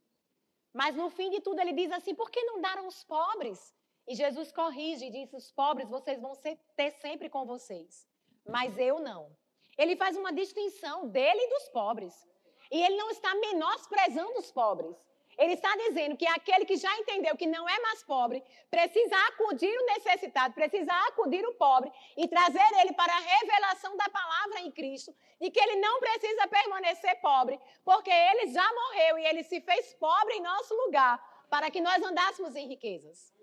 Mas 0.74 0.96
no 0.96 1.10
fim 1.10 1.30
de 1.30 1.39
tudo 1.39 1.60
ele 1.62 1.74
diz 1.74 1.92
assim: 1.92 2.15
por 2.15 2.32
que 2.32 2.44
não 2.44 2.60
dar 2.60 2.77
aos 2.80 3.03
pobres? 3.03 3.74
E 4.08 4.15
Jesus 4.15 4.51
corrige 4.51 5.06
e 5.06 5.12
diz: 5.12 5.32
os 5.34 5.51
pobres 5.51 5.89
vocês 5.89 6.20
vão 6.20 6.34
ter 6.75 6.92
sempre 6.92 7.30
com 7.30 7.46
vocês, 7.46 8.08
mas 8.46 8.77
eu 8.77 9.00
não. 9.00 9.32
Ele 9.77 9.96
faz 9.96 10.18
uma 10.18 10.34
distinção 10.34 11.08
dele 11.10 11.39
e 11.39 11.50
dos 11.50 11.70
pobres. 11.70 12.13
E 12.72 12.82
ele 12.82 12.96
não 12.96 13.10
está 13.12 13.34
menosprezando 13.36 14.39
os 14.39 14.51
pobres. 14.51 14.96
Ele 15.37 15.53
está 15.53 15.75
dizendo 15.75 16.15
que 16.15 16.27
aquele 16.27 16.65
que 16.65 16.75
já 16.75 16.93
entendeu 16.97 17.35
que 17.35 17.47
não 17.47 17.67
é 17.67 17.79
mais 17.79 18.03
pobre, 18.03 18.43
precisa 18.69 19.15
acudir 19.29 19.75
o 19.75 19.85
necessitado, 19.85 20.53
precisa 20.53 20.93
acudir 21.07 21.45
o 21.45 21.55
pobre 21.55 21.91
e 22.15 22.27
trazer 22.27 22.67
ele 22.79 22.93
para 22.93 23.13
a 23.13 23.19
revelação 23.19 23.95
da 23.97 24.09
palavra 24.09 24.61
em 24.61 24.71
Cristo, 24.71 25.15
e 25.39 25.49
que 25.49 25.59
ele 25.59 25.77
não 25.77 25.99
precisa 25.99 26.47
permanecer 26.47 27.19
pobre, 27.21 27.59
porque 27.83 28.11
ele 28.11 28.47
já 28.47 28.67
morreu 28.73 29.17
e 29.17 29.25
ele 29.25 29.43
se 29.43 29.59
fez 29.61 29.93
pobre 29.95 30.35
em 30.35 30.41
nosso 30.41 30.73
lugar, 30.85 31.17
para 31.49 31.69
que 31.69 31.81
nós 31.81 32.01
andássemos 32.03 32.55
em 32.55 32.67
riquezas. 32.67 33.33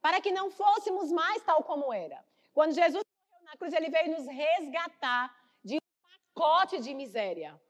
Para 0.00 0.20
que 0.20 0.32
não 0.32 0.50
fôssemos 0.50 1.12
mais 1.12 1.42
tal 1.42 1.62
como 1.62 1.92
era. 1.92 2.24
Quando 2.52 2.74
Jesus 2.74 3.02
morreu 3.30 3.44
na 3.44 3.56
cruz, 3.56 3.72
ele 3.72 3.88
veio 3.88 4.10
nos 4.16 4.26
resgatar 4.26 5.34
de 5.64 5.76
um 5.76 6.34
pacote 6.34 6.80
de 6.80 6.92
miséria. 6.92 7.60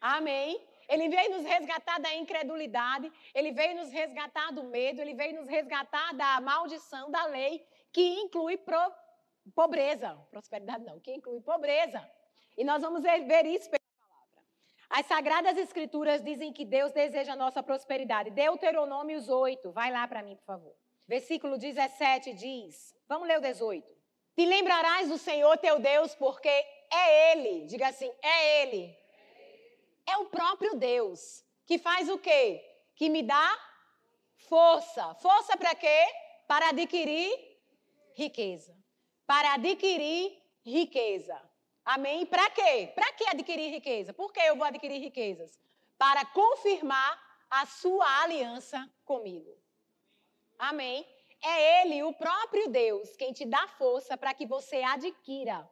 Amém? 0.00 0.71
Ele 0.88 1.08
veio 1.08 1.36
nos 1.36 1.44
resgatar 1.44 1.98
da 2.00 2.14
incredulidade, 2.14 3.10
ele 3.34 3.52
veio 3.52 3.76
nos 3.76 3.90
resgatar 3.90 4.50
do 4.52 4.64
medo, 4.64 5.00
ele 5.00 5.14
veio 5.14 5.36
nos 5.36 5.48
resgatar 5.48 6.14
da 6.14 6.40
maldição 6.40 7.10
da 7.10 7.24
lei, 7.26 7.64
que 7.92 8.02
inclui 8.20 8.56
pro, 8.56 8.92
pobreza. 9.54 10.16
Prosperidade 10.30 10.84
não, 10.84 11.00
que 11.00 11.12
inclui 11.12 11.40
pobreza. 11.40 12.08
E 12.56 12.64
nós 12.64 12.82
vamos 12.82 13.02
ver 13.02 13.46
isso 13.46 13.70
pela 13.70 13.80
palavra. 13.98 14.42
As 14.90 15.06
Sagradas 15.06 15.56
Escrituras 15.56 16.22
dizem 16.22 16.52
que 16.52 16.64
Deus 16.64 16.92
deseja 16.92 17.32
a 17.32 17.36
nossa 17.36 17.62
prosperidade. 17.62 18.30
Deuteronômios 18.30 19.28
8, 19.28 19.70
vai 19.72 19.90
lá 19.90 20.06
para 20.06 20.22
mim, 20.22 20.36
por 20.36 20.44
favor. 20.44 20.74
Versículo 21.06 21.58
17 21.58 22.34
diz: 22.34 22.94
Vamos 23.08 23.26
ler 23.26 23.38
o 23.38 23.42
18. 23.42 23.86
Te 24.34 24.46
lembrarás 24.46 25.08
do 25.08 25.18
Senhor 25.18 25.58
teu 25.58 25.78
Deus, 25.78 26.14
porque 26.14 26.48
é 26.48 27.32
Ele, 27.32 27.66
diga 27.66 27.88
assim, 27.88 28.10
é 28.22 28.62
Ele 28.62 29.01
é 30.06 30.16
o 30.16 30.26
próprio 30.26 30.76
Deus 30.76 31.44
que 31.66 31.78
faz 31.78 32.08
o 32.08 32.18
quê? 32.18 32.62
Que 32.94 33.08
me 33.08 33.22
dá 33.22 33.58
força. 34.48 35.14
Força 35.14 35.56
para 35.56 35.74
quê? 35.74 36.06
Para 36.46 36.68
adquirir 36.68 37.32
riqueza. 38.14 38.76
Para 39.26 39.54
adquirir 39.54 40.38
riqueza. 40.64 41.40
Amém? 41.84 42.26
Para 42.26 42.50
quê? 42.50 42.92
Para 42.94 43.12
que 43.12 43.24
adquirir 43.28 43.70
riqueza? 43.70 44.12
Por 44.12 44.32
que 44.32 44.40
eu 44.40 44.56
vou 44.56 44.66
adquirir 44.66 44.98
riquezas? 44.98 45.58
Para 45.98 46.24
confirmar 46.26 47.20
a 47.50 47.66
sua 47.66 48.22
aliança 48.22 48.88
comigo. 49.04 49.50
Amém? 50.58 51.06
É 51.42 51.82
Ele, 51.82 52.02
o 52.04 52.12
próprio 52.12 52.68
Deus, 52.68 53.16
quem 53.16 53.32
te 53.32 53.44
dá 53.44 53.66
força 53.66 54.16
para 54.16 54.32
que 54.32 54.46
você 54.46 54.82
adquira. 54.82 55.68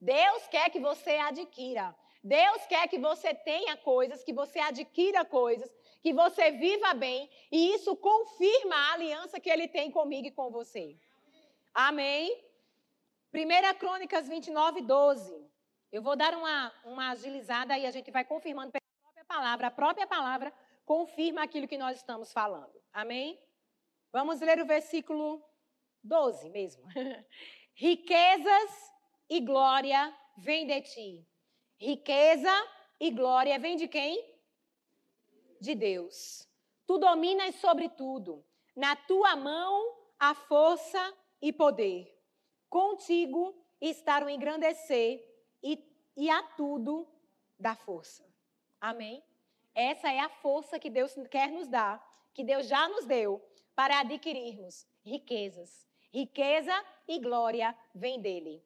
Deus 0.00 0.48
quer 0.48 0.70
que 0.70 0.80
você 0.80 1.16
adquira. 1.16 1.94
Deus 2.22 2.66
quer 2.66 2.86
que 2.88 2.98
você 2.98 3.34
tenha 3.34 3.76
coisas, 3.76 4.22
que 4.22 4.32
você 4.32 4.58
adquira 4.58 5.24
coisas, 5.24 5.74
que 6.02 6.12
você 6.12 6.50
viva 6.52 6.92
bem, 6.94 7.30
e 7.50 7.74
isso 7.74 7.96
confirma 7.96 8.76
a 8.76 8.92
aliança 8.92 9.40
que 9.40 9.50
ele 9.50 9.66
tem 9.68 9.90
comigo 9.90 10.28
e 10.28 10.30
com 10.30 10.50
você. 10.50 10.98
Amém? 11.72 12.44
1 13.32 13.78
Crônicas 13.78 14.28
29, 14.28 14.82
12. 14.82 15.50
Eu 15.90 16.02
vou 16.02 16.14
dar 16.14 16.34
uma, 16.34 16.72
uma 16.84 17.10
agilizada 17.10 17.76
e 17.78 17.86
a 17.86 17.90
gente 17.90 18.10
vai 18.10 18.24
confirmando 18.24 18.72
pela 18.72 18.82
própria 19.02 19.24
palavra, 19.24 19.66
a 19.66 19.70
própria 19.70 20.06
palavra, 20.06 20.52
confirma 20.84 21.42
aquilo 21.42 21.68
que 21.68 21.78
nós 21.78 21.96
estamos 21.96 22.32
falando. 22.32 22.72
Amém? 22.92 23.38
Vamos 24.12 24.40
ler 24.40 24.60
o 24.60 24.66
versículo 24.66 25.42
12 26.02 26.50
mesmo. 26.50 26.84
Riquezas 27.74 28.92
e 29.28 29.40
glória 29.40 30.14
vem 30.36 30.66
de 30.66 30.80
ti. 30.82 31.29
Riqueza 31.80 32.52
e 33.00 33.10
glória 33.10 33.58
vem 33.58 33.74
de 33.74 33.88
quem? 33.88 34.22
De 35.58 35.74
Deus. 35.74 36.46
Tu 36.86 36.98
dominas 36.98 37.54
sobre 37.54 37.88
tudo. 37.88 38.44
Na 38.76 38.94
tua 38.94 39.34
mão 39.34 39.96
a 40.18 40.34
força 40.34 41.14
e 41.40 41.50
poder. 41.50 42.14
Contigo 42.68 43.54
está 43.80 44.22
o 44.22 44.28
engrandecer 44.28 45.26
e, 45.62 45.82
e 46.14 46.28
a 46.28 46.42
tudo 46.42 47.08
dá 47.58 47.74
força. 47.74 48.28
Amém? 48.78 49.24
Essa 49.74 50.12
é 50.12 50.20
a 50.20 50.28
força 50.28 50.78
que 50.78 50.90
Deus 50.90 51.14
quer 51.30 51.50
nos 51.50 51.66
dar, 51.66 51.98
que 52.34 52.44
Deus 52.44 52.68
já 52.68 52.86
nos 52.88 53.06
deu 53.06 53.42
para 53.74 54.00
adquirirmos 54.00 54.86
riquezas. 55.02 55.88
Riqueza 56.12 56.74
e 57.08 57.18
glória 57.18 57.74
vem 57.94 58.20
dele. 58.20 58.62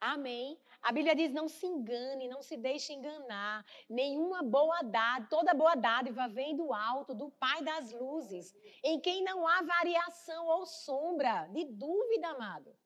Amém. 0.00 0.56
A 0.82 0.90
Bíblia 0.90 1.14
diz: 1.14 1.32
não 1.32 1.48
se 1.48 1.64
engane, 1.64 2.28
não 2.28 2.42
se 2.42 2.56
deixe 2.56 2.92
enganar. 2.92 3.64
Nenhuma 3.88 4.42
boa 4.42 4.82
dádiva, 4.82 5.28
toda 5.30 5.54
boa 5.54 5.76
dádiva 5.76 6.26
vem 6.28 6.56
do 6.56 6.74
alto, 6.74 7.14
do 7.14 7.30
Pai 7.30 7.62
das 7.62 7.92
luzes, 7.92 8.52
em 8.82 8.98
quem 8.98 9.22
não 9.22 9.46
há 9.46 9.62
variação 9.62 10.46
ou 10.48 10.66
sombra 10.66 11.46
de 11.52 11.64
dúvida, 11.66 12.28
amado. 12.28 12.76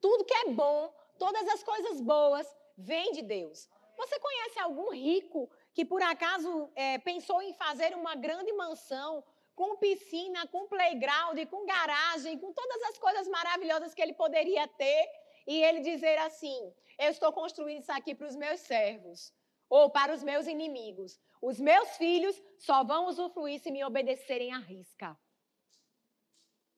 Tudo 0.00 0.24
que 0.24 0.34
é 0.34 0.50
bom, 0.50 0.92
todas 1.18 1.46
as 1.48 1.62
coisas 1.62 2.00
boas, 2.00 2.46
vêm 2.76 3.12
de 3.12 3.22
Deus. 3.22 3.68
Você 3.96 4.18
conhece 4.18 4.58
algum 4.58 4.90
rico 4.90 5.50
que 5.72 5.84
por 5.84 6.02
acaso 6.02 6.70
é, 6.74 6.98
pensou 6.98 7.40
em 7.42 7.52
fazer 7.52 7.94
uma 7.94 8.14
grande 8.14 8.52
mansão 8.52 9.22
com 9.54 9.76
piscina, 9.76 10.46
com 10.48 10.66
playground, 10.66 11.38
com 11.48 11.64
garagem, 11.64 12.38
com 12.38 12.52
todas 12.52 12.82
as 12.84 12.98
coisas 12.98 13.28
maravilhosas 13.28 13.94
que 13.94 14.02
ele 14.02 14.14
poderia 14.14 14.66
ter? 14.66 15.06
E 15.46 15.62
ele 15.62 15.80
dizer 15.80 16.18
assim: 16.18 16.74
Eu 16.98 17.10
estou 17.10 17.32
construindo 17.32 17.82
isso 17.82 17.92
aqui 17.92 18.14
para 18.14 18.26
os 18.26 18.36
meus 18.36 18.60
servos 18.60 19.32
ou 19.68 19.90
para 19.90 20.14
os 20.14 20.22
meus 20.22 20.46
inimigos. 20.46 21.20
Os 21.40 21.58
meus 21.60 21.90
filhos 21.96 22.40
só 22.58 22.84
vão 22.84 23.06
usufruir 23.06 23.60
se 23.60 23.70
me 23.70 23.84
obedecerem 23.84 24.52
à 24.52 24.58
risca. 24.58 25.18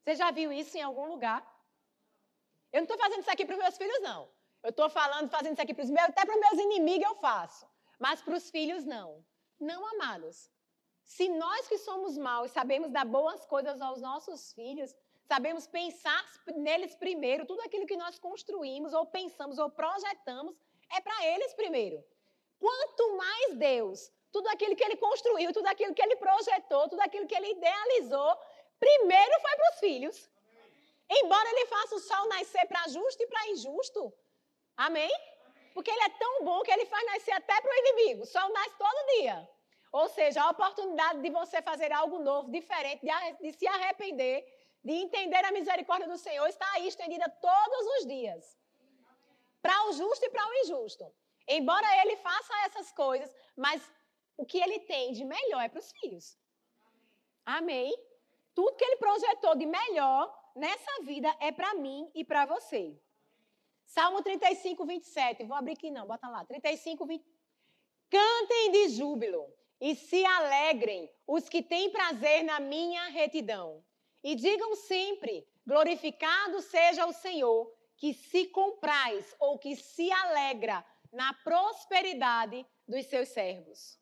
Você 0.02 0.14
já 0.16 0.30
viu 0.30 0.52
isso 0.52 0.76
em 0.76 0.82
algum 0.82 1.06
lugar? 1.06 1.40
Eu 2.73 2.78
não 2.78 2.85
estou 2.85 2.99
fazendo 2.99 3.20
isso 3.20 3.30
aqui 3.30 3.44
para 3.44 3.54
os 3.54 3.62
meus 3.62 3.76
filhos, 3.76 4.00
não. 4.00 4.30
Eu 4.62 4.70
estou 4.70 4.88
falando, 4.90 5.30
fazendo 5.30 5.52
isso 5.52 5.62
aqui 5.62 5.75
para 5.75 5.85
os 5.85 5.90
meus, 5.90 6.08
até 6.08 6.25
para 6.25 6.35
os 6.35 6.40
meus 6.40 6.58
inimigos 6.64 7.06
eu 7.06 7.14
faço. 7.16 7.68
Mas 7.99 8.20
para 8.20 8.35
os 8.35 8.50
filhos, 8.50 8.85
não. 8.85 9.25
Não, 9.58 9.87
amados. 9.94 10.50
Se 11.02 11.28
nós 11.28 11.68
que 11.68 11.78
somos 11.78 12.18
maus 12.18 12.50
sabemos 12.50 12.90
dar 12.90 13.04
boas 13.04 13.46
coisas 13.46 13.80
aos 13.80 14.00
nossos 14.00 14.52
filhos, 14.52 14.94
sabemos 15.26 15.66
pensar 15.66 16.25
neles 16.56 16.95
primeiro, 16.95 17.47
tudo 17.47 17.61
aquilo 17.62 17.87
que 17.87 17.97
nós 17.97 18.18
construímos, 18.18 18.92
ou 18.92 19.06
pensamos, 19.06 19.59
ou 19.59 19.68
projetamos, 19.71 20.54
é 20.97 21.00
para 21.00 21.26
eles 21.26 21.52
primeiro. 21.54 22.02
Quanto 22.59 23.16
mais 23.16 23.54
Deus, 23.56 24.11
tudo 24.33 24.49
aquilo 24.49 24.76
que 24.76 24.85
ele 24.85 24.97
construiu, 24.97 25.52
tudo 25.52 25.66
aquilo 25.66 25.95
que 25.95 26.02
ele 26.02 26.16
projetou, 26.16 26.88
tudo 26.88 27.00
aquilo 27.00 27.26
que 27.26 27.35
ele 27.35 27.50
idealizou, 27.52 28.37
primeiro 28.78 29.40
foi 29.40 29.56
para 29.56 29.71
os 29.73 29.78
filhos. 29.80 30.30
Embora 31.09 31.49
ele 31.50 31.66
faça 31.66 31.95
o 31.95 32.00
sol 32.00 32.28
nascer 32.28 32.66
para 32.66 32.88
justo 32.88 33.23
e 33.23 33.26
para 33.26 33.49
injusto. 33.49 34.12
Amém? 34.76 35.11
Porque 35.75 35.90
ele 35.90 36.02
é 36.02 36.09
tão 36.11 36.45
bom 36.45 36.62
que 36.62 36.71
ele 36.71 36.87
faz 36.87 37.04
nascer 37.06 37.33
até 37.33 37.61
para 37.61 37.71
o 37.71 37.75
inimigo. 37.75 38.23
O 38.23 38.26
sol 38.26 38.49
nasce 38.52 38.76
todo 38.78 39.06
dia. 39.18 39.49
Ou 39.92 40.09
seja, 40.09 40.42
a 40.42 40.50
oportunidade 40.50 41.23
de 41.23 41.30
você 41.30 41.62
fazer 41.62 41.92
algo 41.92 42.18
novo, 42.18 42.50
diferente, 42.50 43.06
de, 43.40 43.52
se 43.52 43.66
arrepender, 43.66 44.45
de 44.86 44.92
entender 44.92 45.44
a 45.44 45.50
misericórdia 45.50 46.08
do 46.08 46.16
Senhor 46.16 46.46
está 46.46 46.66
aí 46.75 46.86
estendida 46.86 47.28
todos 47.28 47.82
os 47.94 48.06
dias. 48.06 48.56
Para 49.60 49.88
o 49.88 49.92
justo 49.92 50.25
e 50.25 50.30
para 50.30 50.49
o 50.49 50.54
injusto. 50.60 51.04
Embora 51.49 51.88
ele 52.02 52.16
faça 52.18 52.54
essas 52.66 52.92
coisas, 52.92 53.34
mas 53.56 53.82
o 54.36 54.46
que 54.46 54.58
ele 54.58 54.78
tem 54.92 55.12
de 55.12 55.25
melhor 55.25 55.60
é 55.60 55.68
para 55.68 55.80
os 55.80 55.90
filhos. 55.90 56.38
Amém? 57.44 57.92
Tudo 58.54 58.76
que 58.76 58.84
ele 58.84 58.96
projetou 58.99 59.56
de 59.56 59.66
melhor 59.66 60.22
nessa 60.54 61.02
vida 61.02 61.36
é 61.40 61.50
para 61.50 61.75
mim 61.75 62.08
e 62.14 62.25
para 62.25 62.46
você. 62.46 62.96
Salmo 63.84 64.22
35, 64.22 64.86
27. 64.86 65.44
Vou 65.46 65.56
abrir 65.56 65.72
aqui 65.72 65.90
não, 65.90 66.06
bota 66.06 66.28
lá. 66.28 66.44
35, 66.44 67.04
20. 67.04 67.25
Cantem 68.08 68.70
de 68.70 68.88
júbilo 68.90 69.52
e 69.80 69.96
se 69.96 70.25
alegrem 70.25 71.10
os 71.26 71.49
que 71.49 71.60
têm 71.60 71.90
prazer 71.90 72.44
na 72.44 72.60
minha 72.60 73.08
retidão. 73.08 73.84
E 74.28 74.34
digam 74.34 74.75
sempre: 74.75 75.47
glorificado 75.65 76.60
seja 76.60 77.06
o 77.06 77.12
Senhor, 77.12 77.73
que 77.97 78.12
se 78.12 78.47
compraz 78.47 79.36
ou 79.39 79.56
que 79.56 79.76
se 79.76 80.10
alegra 80.10 80.84
na 81.12 81.32
prosperidade 81.45 82.67
dos 82.89 83.06
seus 83.06 83.28
servos. 83.28 83.97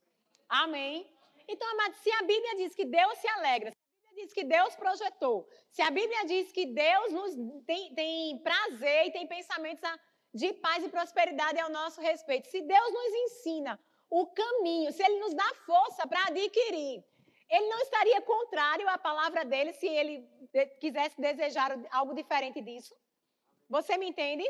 Amém? 0.48 1.06
Então, 1.46 1.68
amados, 1.72 1.98
se 1.98 2.10
a 2.10 2.22
Bíblia 2.22 2.56
diz 2.56 2.74
que 2.74 2.86
Deus 2.86 3.18
se 3.18 3.28
alegra, 3.28 3.70
se 3.70 3.76
a 3.76 4.08
Bíblia 4.08 4.24
diz 4.24 4.32
que 4.32 4.44
Deus 4.44 4.74
projetou, 4.76 5.46
se 5.70 5.82
a 5.82 5.90
Bíblia 5.90 6.24
diz 6.24 6.50
que 6.52 6.64
Deus 6.64 7.12
nos 7.12 7.34
tem, 7.66 7.94
tem 7.94 8.38
prazer 8.38 9.08
e 9.08 9.12
tem 9.12 9.26
pensamentos 9.26 9.90
de 10.32 10.54
paz 10.54 10.82
e 10.82 10.88
prosperidade 10.88 11.60
ao 11.60 11.68
nosso 11.68 12.00
respeito, 12.00 12.48
se 12.48 12.62
Deus 12.62 12.92
nos 12.94 13.12
ensina 13.24 13.78
o 14.08 14.26
caminho, 14.28 14.90
se 14.90 15.02
Ele 15.02 15.18
nos 15.18 15.34
dá 15.34 15.54
força 15.66 16.06
para 16.06 16.28
adquirir 16.28 17.04
ele 17.54 17.68
não 17.68 17.80
estaria 17.80 18.20
contrário 18.22 18.88
à 18.88 18.98
palavra 18.98 19.44
dele 19.44 19.72
se 19.72 19.86
ele 19.86 20.14
quisesse 20.80 21.20
desejar 21.20 21.70
algo 21.90 22.14
diferente 22.14 22.60
disso. 22.60 22.94
Você 23.68 23.96
me 23.96 24.08
entende? 24.08 24.44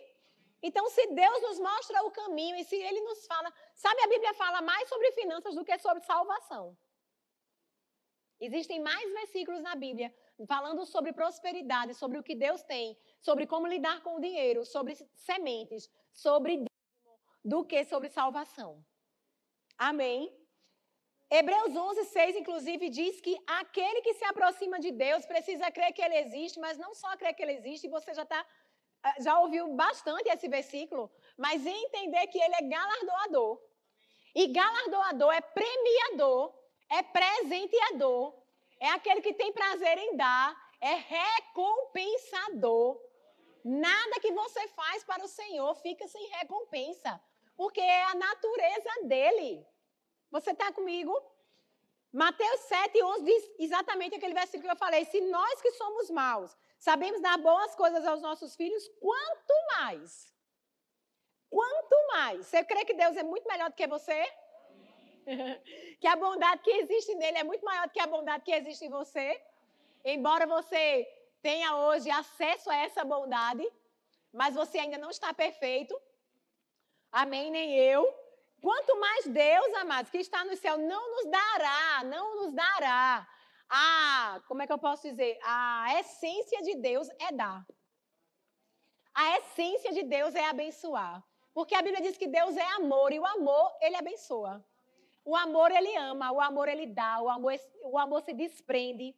Então, 0.62 0.88
se 0.88 1.06
Deus 1.08 1.42
nos 1.42 1.58
mostra 1.58 2.02
o 2.04 2.10
caminho 2.10 2.56
e 2.56 2.64
se 2.64 2.76
Ele 2.76 3.00
nos 3.02 3.26
fala. 3.26 3.52
Sabe, 3.74 4.00
a 4.02 4.06
Bíblia 4.08 4.32
fala 4.34 4.62
mais 4.62 4.88
sobre 4.88 5.12
finanças 5.12 5.54
do 5.54 5.64
que 5.64 5.78
sobre 5.78 6.02
salvação. 6.04 6.76
Existem 8.40 8.80
mais 8.80 9.12
versículos 9.12 9.60
na 9.62 9.74
Bíblia 9.74 10.12
falando 10.48 10.84
sobre 10.86 11.12
prosperidade, 11.12 11.94
sobre 11.94 12.18
o 12.18 12.22
que 12.22 12.34
Deus 12.34 12.62
tem, 12.62 12.98
sobre 13.20 13.46
como 13.46 13.66
lidar 13.66 14.02
com 14.02 14.16
o 14.16 14.20
dinheiro, 14.20 14.64
sobre 14.64 14.94
sementes, 15.14 15.90
sobre 16.12 16.56
dízimo, 16.56 17.20
do 17.44 17.64
que 17.64 17.84
sobre 17.84 18.08
salvação. 18.08 18.84
Amém? 19.78 20.32
Hebreus 21.36 21.74
11, 21.74 22.04
6, 22.04 22.36
inclusive, 22.36 22.88
diz 22.88 23.20
que 23.20 23.36
aquele 23.60 24.00
que 24.02 24.14
se 24.14 24.24
aproxima 24.24 24.78
de 24.78 24.92
Deus 24.92 25.26
precisa 25.26 25.68
crer 25.76 25.92
que 25.92 26.00
ele 26.00 26.18
existe, 26.18 26.60
mas 26.60 26.78
não 26.78 26.94
só 26.94 27.16
crer 27.16 27.34
que 27.34 27.42
ele 27.42 27.54
existe, 27.54 27.88
você 27.88 28.14
já 28.14 28.24
tá, 28.24 28.46
ah, 29.02 29.16
já 29.18 29.40
ouviu 29.40 29.66
bastante 29.74 30.28
esse 30.28 30.46
versículo, 30.48 31.10
mas 31.36 31.66
entender 31.66 32.24
que 32.28 32.38
ele 32.38 32.54
é 32.54 32.62
galardoador. 32.62 33.60
E 34.32 34.46
galardoador 34.46 35.32
é 35.32 35.40
premiador, 35.40 36.54
é 36.88 37.02
presenteador, 37.02 38.40
é 38.78 38.90
aquele 38.90 39.20
que 39.20 39.34
tem 39.34 39.52
prazer 39.52 39.98
em 39.98 40.16
dar, 40.16 40.56
é 40.80 40.94
recompensador. 40.94 43.00
Nada 43.64 44.20
que 44.20 44.30
você 44.30 44.68
faz 44.68 45.02
para 45.02 45.24
o 45.24 45.32
Senhor 45.40 45.74
fica 45.86 46.06
sem 46.06 46.24
recompensa, 46.38 47.20
porque 47.56 47.80
é 47.80 48.04
a 48.04 48.14
natureza 48.14 48.92
dele. 49.02 49.66
Você 50.34 50.50
está 50.50 50.72
comigo? 50.72 51.14
Mateus 52.12 52.60
7, 52.62 53.00
11 53.00 53.24
diz 53.24 53.50
exatamente 53.66 54.16
aquele 54.16 54.34
versículo 54.34 54.64
que 54.68 54.74
eu 54.74 54.84
falei. 54.84 55.04
Se 55.04 55.20
nós 55.20 55.62
que 55.62 55.70
somos 55.72 56.10
maus 56.10 56.56
sabemos 56.76 57.20
dar 57.20 57.38
boas 57.38 57.76
coisas 57.76 58.04
aos 58.04 58.20
nossos 58.20 58.56
filhos, 58.56 58.84
quanto 59.00 59.54
mais? 59.74 60.34
Quanto 61.48 61.96
mais? 62.08 62.46
Você 62.48 62.64
crê 62.64 62.84
que 62.84 62.94
Deus 62.94 63.16
é 63.16 63.22
muito 63.22 63.46
melhor 63.46 63.70
do 63.70 63.76
que 63.76 63.86
você? 63.86 64.20
que 66.00 66.06
a 66.08 66.16
bondade 66.16 66.62
que 66.62 66.72
existe 66.82 67.14
nele 67.14 67.38
é 67.38 67.44
muito 67.44 67.64
maior 67.64 67.86
do 67.86 67.92
que 67.92 68.00
a 68.00 68.08
bondade 68.08 68.42
que 68.42 68.50
existe 68.52 68.86
em 68.86 68.90
você? 68.90 69.40
Embora 70.04 70.48
você 70.48 71.06
tenha 71.40 71.76
hoje 71.76 72.10
acesso 72.10 72.68
a 72.70 72.76
essa 72.76 73.04
bondade, 73.04 73.64
mas 74.32 74.56
você 74.56 74.78
ainda 74.80 74.98
não 74.98 75.10
está 75.10 75.32
perfeito. 75.32 75.94
Amém? 77.12 77.52
Nem 77.52 77.78
eu. 77.78 78.23
Quanto 78.64 78.98
mais 78.98 79.26
Deus, 79.26 79.74
amados, 79.74 80.10
que 80.10 80.16
está 80.16 80.42
no 80.42 80.56
céu, 80.56 80.78
não 80.78 81.02
nos 81.14 81.30
dará, 81.30 82.04
não 82.04 82.26
nos 82.36 82.54
dará 82.54 83.28
a, 83.68 84.40
como 84.48 84.62
é 84.62 84.66
que 84.66 84.72
eu 84.72 84.78
posso 84.78 85.02
dizer? 85.02 85.38
A 85.44 86.00
essência 86.00 86.62
de 86.62 86.76
Deus 86.76 87.06
é 87.20 87.30
dar. 87.30 87.66
A 89.14 89.36
essência 89.36 89.92
de 89.92 90.02
Deus 90.04 90.34
é 90.34 90.46
abençoar. 90.46 91.22
Porque 91.52 91.74
a 91.74 91.82
Bíblia 91.82 92.02
diz 92.02 92.16
que 92.16 92.26
Deus 92.26 92.56
é 92.56 92.66
amor 92.76 93.12
e 93.12 93.18
o 93.18 93.26
amor, 93.26 93.70
ele 93.82 93.96
abençoa. 93.96 94.64
O 95.26 95.36
amor, 95.36 95.70
ele 95.70 95.94
ama, 95.96 96.32
o 96.32 96.40
amor, 96.40 96.66
ele 96.66 96.86
dá, 96.86 97.20
o 97.20 97.28
amor, 97.28 97.52
o 97.82 97.98
amor 97.98 98.22
se 98.22 98.32
desprende. 98.32 99.14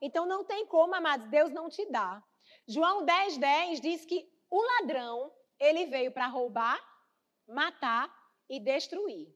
Então 0.00 0.26
não 0.26 0.42
tem 0.42 0.66
como, 0.66 0.96
amados, 0.96 1.28
Deus 1.28 1.52
não 1.52 1.68
te 1.68 1.86
dá. 1.86 2.20
João 2.66 3.04
10, 3.04 3.38
10 3.38 3.80
diz 3.80 4.04
que 4.04 4.28
o 4.50 4.60
ladrão, 4.60 5.32
ele 5.56 5.86
veio 5.86 6.10
para 6.10 6.26
roubar, 6.26 6.80
matar 7.46 8.17
e 8.48 8.60
destruir. 8.60 9.28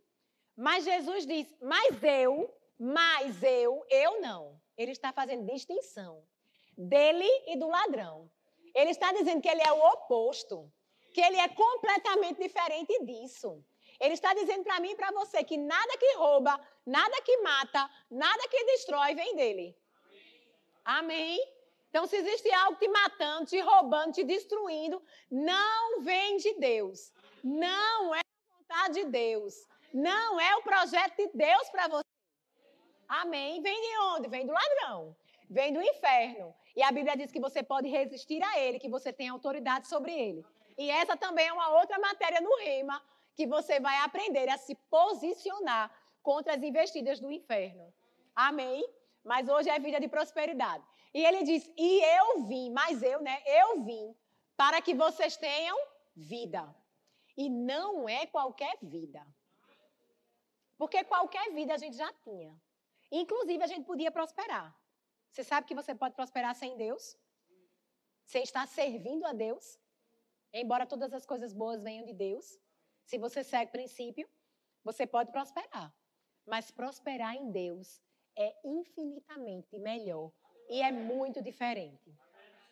Mas 0.57 0.85
Jesus 0.85 1.27
diz: 1.27 1.55
Mas 1.61 2.03
eu, 2.03 2.55
mas 2.79 3.43
eu, 3.43 3.85
eu 3.89 4.21
não. 4.21 4.61
Ele 4.77 4.93
está 4.93 5.13
fazendo 5.13 5.51
distinção 5.51 6.23
dele 6.77 7.29
e 7.47 7.57
do 7.57 7.69
ladrão. 7.69 8.31
Ele 8.75 8.91
está 8.91 9.13
dizendo 9.13 9.43
que 9.43 9.49
ele 9.49 9.63
é 9.63 9.73
o 9.73 9.93
oposto, 9.93 10.73
que 11.13 11.21
ele 11.21 11.37
é 11.37 11.49
completamente 11.49 12.43
diferente 12.43 13.05
disso. 13.05 13.63
Ele 14.01 14.15
está 14.15 14.35
dizendo 14.35 14.65
para 14.65 14.81
mim 14.81 14.91
e 14.91 14.97
para 14.97 15.13
você 15.13 15.45
que 15.45 15.57
nada 15.57 15.97
que 15.99 16.15
rouba, 16.17 16.59
nada 16.85 17.23
que 17.23 17.37
mata, 17.39 17.89
nada 18.11 18.49
que 18.49 18.65
destrói 18.65 19.15
vem 19.15 19.37
dele. 19.37 19.77
Amém? 20.85 21.39
Então, 21.89 22.07
se 22.07 22.17
existe 22.17 22.51
algo 22.53 22.79
te 22.79 22.89
matando, 22.89 23.47
te 23.47 23.61
roubando, 23.61 24.15
te 24.15 24.25
destruindo, 24.25 25.01
não 25.31 26.01
vem 26.01 26.39
de 26.39 26.55
Deus. 26.55 27.13
Não 27.45 28.15
é 28.15 28.22
vontade 28.73 28.95
de 28.95 29.05
Deus. 29.05 29.55
Não 29.93 30.41
é 30.41 30.57
o 30.57 30.63
projeto 30.63 31.17
de 31.17 31.29
Deus 31.35 31.69
para 31.71 31.89
você. 31.89 32.05
Amém? 33.07 33.61
Vem 33.61 33.81
de 33.81 33.99
onde? 34.15 34.29
Vem 34.29 34.47
do 34.47 34.53
ladrão. 34.53 35.15
Vem 35.51 35.73
do 35.73 35.83
inferno. 35.83 36.55
E 36.75 36.83
a 36.83 36.91
Bíblia 36.91 37.17
diz 37.17 37.31
que 37.31 37.41
você 37.41 37.63
pode 37.63 37.89
resistir 37.89 38.43
a 38.43 38.59
ele, 38.59 38.79
que 38.79 38.89
você 38.89 39.13
tem 39.13 39.29
autoridade 39.29 39.87
sobre 39.87 40.13
ele. 40.13 40.45
E 40.79 40.91
essa 40.91 41.15
também 41.17 41.47
é 41.47 41.53
uma 41.53 41.69
outra 41.79 41.99
matéria 41.99 42.41
no 42.41 42.57
rima 42.61 43.03
que 43.37 43.47
você 43.47 43.79
vai 43.79 43.97
aprender 43.99 44.49
a 44.49 44.57
se 44.57 44.75
posicionar 44.91 45.91
contra 46.23 46.55
as 46.55 46.63
investidas 46.63 47.21
do 47.21 47.31
inferno. 47.31 47.93
Amém? 48.35 48.83
Mas 49.23 49.49
hoje 49.49 49.69
é 49.69 49.79
vida 49.79 50.01
de 50.01 50.09
prosperidade. 50.09 50.83
E 51.13 51.23
ele 51.23 51.43
diz: 51.43 51.71
"E 51.77 52.03
eu 52.19 52.45
vim, 52.45 52.71
mas 52.71 53.03
eu, 53.03 53.21
né? 53.21 53.43
Eu 53.45 53.83
vim 53.83 54.17
para 54.57 54.81
que 54.81 54.95
vocês 54.95 55.37
tenham 55.37 55.79
vida. 56.17 56.75
E 57.37 57.49
não 57.49 58.09
é 58.09 58.27
qualquer 58.27 58.77
vida. 58.83 59.27
Porque 60.77 61.05
qualquer 61.05 61.53
vida 61.53 61.75
a 61.75 61.79
gente 61.79 61.97
já 61.97 62.13
tinha. 62.25 62.55
Inclusive 63.11 63.63
a 63.63 63.67
gente 63.67 63.85
podia 63.85 64.11
prosperar. 64.11 64.77
Você 65.31 65.45
sabe 65.45 65.67
que 65.67 65.75
você 65.75 65.95
pode 65.95 66.15
prosperar 66.15 66.55
sem 66.55 66.77
Deus? 66.77 67.17
Sem 68.25 68.43
estar 68.43 68.67
servindo 68.67 69.25
a 69.25 69.33
Deus? 69.33 69.79
Embora 70.53 70.87
todas 70.87 71.13
as 71.15 71.25
coisas 71.25 71.53
boas 71.53 71.83
venham 71.83 72.05
de 72.05 72.13
Deus, 72.13 72.59
se 73.05 73.17
você 73.19 73.43
segue 73.43 73.71
o 73.71 73.73
princípio, 73.73 74.29
você 74.85 75.07
pode 75.07 75.33
prosperar. 75.33 75.95
Mas 76.47 76.71
prosperar 76.71 77.35
em 77.35 77.51
Deus 77.51 78.03
é 78.37 78.55
infinitamente 78.65 79.79
melhor 79.79 80.31
e 80.69 80.83
é 80.83 80.91
muito 80.91 81.41
diferente. 81.41 82.13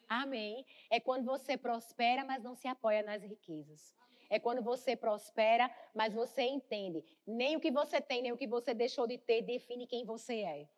Amém? 0.09 0.67
É 0.91 0.99
quando 0.99 1.25
você 1.25 1.57
prospera, 1.57 2.25
mas 2.25 2.43
não 2.43 2.55
se 2.55 2.67
apoia 2.67 3.03
nas 3.03 3.23
riquezas. 3.23 3.95
É 4.31 4.39
quando 4.39 4.63
você 4.63 4.95
prospera, 4.97 5.69
mas 5.93 6.15
você 6.15 6.43
entende. 6.43 7.05
Nem 7.27 7.57
o 7.57 7.61
que 7.61 7.71
você 7.71 8.01
tem, 8.01 8.23
nem 8.23 8.33
o 8.33 8.37
que 8.37 8.47
você 8.47 8.73
deixou 8.73 9.07
de 9.07 9.19
ter 9.19 9.43
define 9.43 9.87
quem 9.87 10.05
você 10.05 10.41
é. 10.43 10.69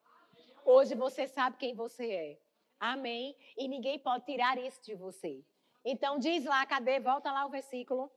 Hoje 0.64 0.94
você 0.94 1.28
sabe 1.28 1.58
quem 1.58 1.74
você 1.74 2.10
é. 2.10 2.40
Amém? 2.80 3.36
E 3.56 3.68
ninguém 3.68 3.98
pode 3.98 4.24
tirar 4.24 4.56
isso 4.58 4.82
de 4.82 4.94
você. 4.94 5.44
Então 5.84 6.18
diz 6.18 6.44
lá, 6.44 6.64
cadê? 6.64 6.98
Volta 6.98 7.30
lá 7.30 7.44
o 7.44 7.50
versículo. 7.50 8.10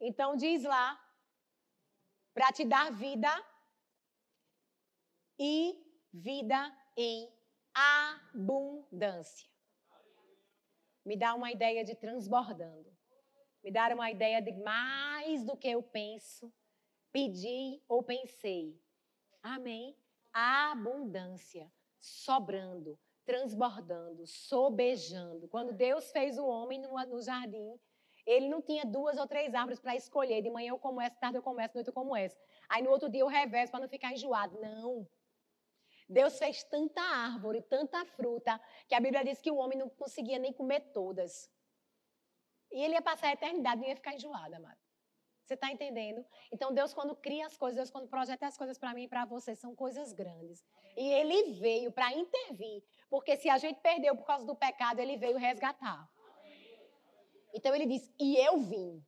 Então 0.00 0.34
diz 0.34 0.64
lá, 0.64 0.98
para 2.32 2.50
te 2.52 2.64
dar 2.64 2.90
vida 2.92 3.30
e 5.38 5.76
vida 6.12 6.74
em 6.96 7.30
abundância. 7.74 9.48
Me 11.04 11.16
dá 11.16 11.34
uma 11.34 11.50
ideia 11.50 11.84
de 11.84 11.94
transbordando. 11.94 12.87
Me 13.68 13.72
dá 13.72 13.86
uma 13.94 14.10
ideia 14.10 14.40
de 14.40 14.50
mais 14.52 15.44
do 15.44 15.54
que 15.54 15.68
eu 15.68 15.82
penso, 15.82 16.50
pedi 17.12 17.82
ou 17.86 18.02
pensei. 18.02 18.82
Amém? 19.42 19.94
abundância 20.32 21.70
sobrando, 22.00 22.98
transbordando, 23.26 24.26
sobejando. 24.26 25.48
Quando 25.48 25.74
Deus 25.74 26.10
fez 26.12 26.38
o 26.38 26.46
homem 26.46 26.80
no, 26.80 26.94
no 27.04 27.20
jardim, 27.20 27.78
ele 28.24 28.48
não 28.48 28.62
tinha 28.62 28.86
duas 28.86 29.18
ou 29.18 29.26
três 29.26 29.54
árvores 29.54 29.78
para 29.78 29.94
escolher. 29.94 30.40
De 30.40 30.48
manhã 30.48 30.70
eu 30.70 30.78
como 30.78 30.98
essa, 30.98 31.16
tarde 31.16 31.36
eu 31.36 31.42
como 31.42 31.60
essa, 31.60 31.74
noite 31.74 31.88
eu 31.88 31.92
como 31.92 32.16
essa. 32.16 32.40
Aí 32.70 32.82
no 32.82 32.88
outro 32.88 33.10
dia 33.10 33.20
eu 33.20 33.26
reverso 33.26 33.70
para 33.70 33.80
não 33.80 33.88
ficar 33.90 34.14
enjoado. 34.14 34.58
Não. 34.58 35.06
Deus 36.08 36.38
fez 36.38 36.64
tanta 36.64 37.02
árvore, 37.02 37.60
tanta 37.60 38.02
fruta, 38.06 38.58
que 38.88 38.94
a 38.94 39.00
Bíblia 39.00 39.22
diz 39.22 39.42
que 39.42 39.50
o 39.50 39.56
homem 39.56 39.76
não 39.76 39.90
conseguia 39.90 40.38
nem 40.38 40.54
comer 40.54 40.80
todas. 40.94 41.50
E 42.70 42.82
ele 42.82 42.94
ia 42.94 43.02
passar 43.02 43.28
a 43.28 43.32
eternidade, 43.32 43.80
não 43.80 43.88
ia 43.88 43.96
ficar 43.96 44.14
enjoado, 44.14 44.54
amado. 44.54 44.78
Você 45.48 45.54
está 45.54 45.72
entendendo? 45.72 46.22
Então, 46.52 46.74
Deus, 46.74 46.92
quando 46.92 47.16
cria 47.16 47.46
as 47.46 47.56
coisas, 47.56 47.76
Deus, 47.76 47.90
quando 47.90 48.06
projeta 48.06 48.46
as 48.46 48.58
coisas 48.58 48.76
para 48.76 48.92
mim 48.92 49.04
e 49.04 49.08
para 49.08 49.24
você, 49.24 49.56
são 49.56 49.74
coisas 49.74 50.12
grandes. 50.12 50.62
E 50.94 51.10
Ele 51.10 51.54
veio 51.54 51.90
para 51.90 52.12
intervir. 52.12 52.84
Porque 53.08 53.34
se 53.38 53.48
a 53.48 53.56
gente 53.56 53.80
perdeu 53.80 54.14
por 54.14 54.26
causa 54.26 54.44
do 54.44 54.54
pecado, 54.54 55.00
Ele 55.00 55.16
veio 55.16 55.38
resgatar. 55.38 56.06
Então, 57.54 57.74
Ele 57.74 57.86
diz: 57.86 58.12
E 58.20 58.36
eu 58.36 58.58
vim. 58.58 59.02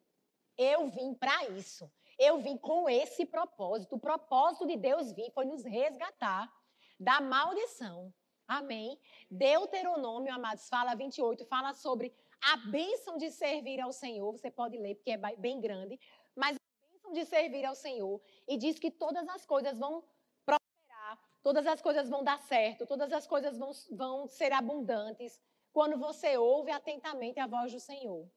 Eu 0.57 0.89
vim 0.89 1.13
para 1.13 1.47
isso. 1.51 1.93
Eu 2.19 2.41
vim 2.41 2.57
com 2.57 2.89
esse 2.89 3.27
propósito. 3.27 3.97
O 3.97 4.01
propósito 4.01 4.67
de 4.67 4.79
Deus 4.79 5.13
vir 5.13 5.31
foi 5.33 5.45
nos 5.45 5.63
resgatar 5.63 6.51
da 6.99 7.21
maldição. 7.21 8.13
Amém? 8.49 8.99
Deuteronômio, 9.31 10.33
amados, 10.35 10.69
fala 10.69 10.95
28, 10.95 11.45
fala 11.47 11.73
sobre 11.73 12.15
a 12.43 12.57
bênção 12.57 13.17
de 13.17 13.31
servir 13.31 13.81
ao 13.81 13.93
Senhor. 13.93 14.33
Você 14.33 14.51
pode 14.51 14.77
ler, 14.79 14.95
porque 14.97 15.13
é 15.13 15.37
bem 15.37 15.61
grande 15.61 15.99
mas 16.41 16.57
a 16.57 16.87
bênção 16.87 17.13
de 17.13 17.25
servir 17.25 17.65
ao 17.65 17.75
Senhor 17.75 18.21
e 18.47 18.57
diz 18.57 18.79
que 18.79 18.91
todas 18.91 19.29
as 19.29 19.45
coisas 19.45 19.79
vão 19.79 20.03
prosperar, 20.45 21.19
todas 21.43 21.67
as 21.67 21.81
coisas 21.81 22.09
vão 22.09 22.23
dar 22.23 22.41
certo, 22.41 22.87
todas 22.87 23.13
as 23.13 23.27
coisas 23.27 23.59
vão, 23.59 23.73
vão 23.93 24.27
ser 24.27 24.53
abundantes 24.53 25.41
quando 25.73 25.99
você 25.99 26.37
ouve 26.37 26.71
atentamente 26.71 27.39
a 27.39 27.47
voz 27.47 27.73
do 27.73 27.81
Senhor. 27.81 28.29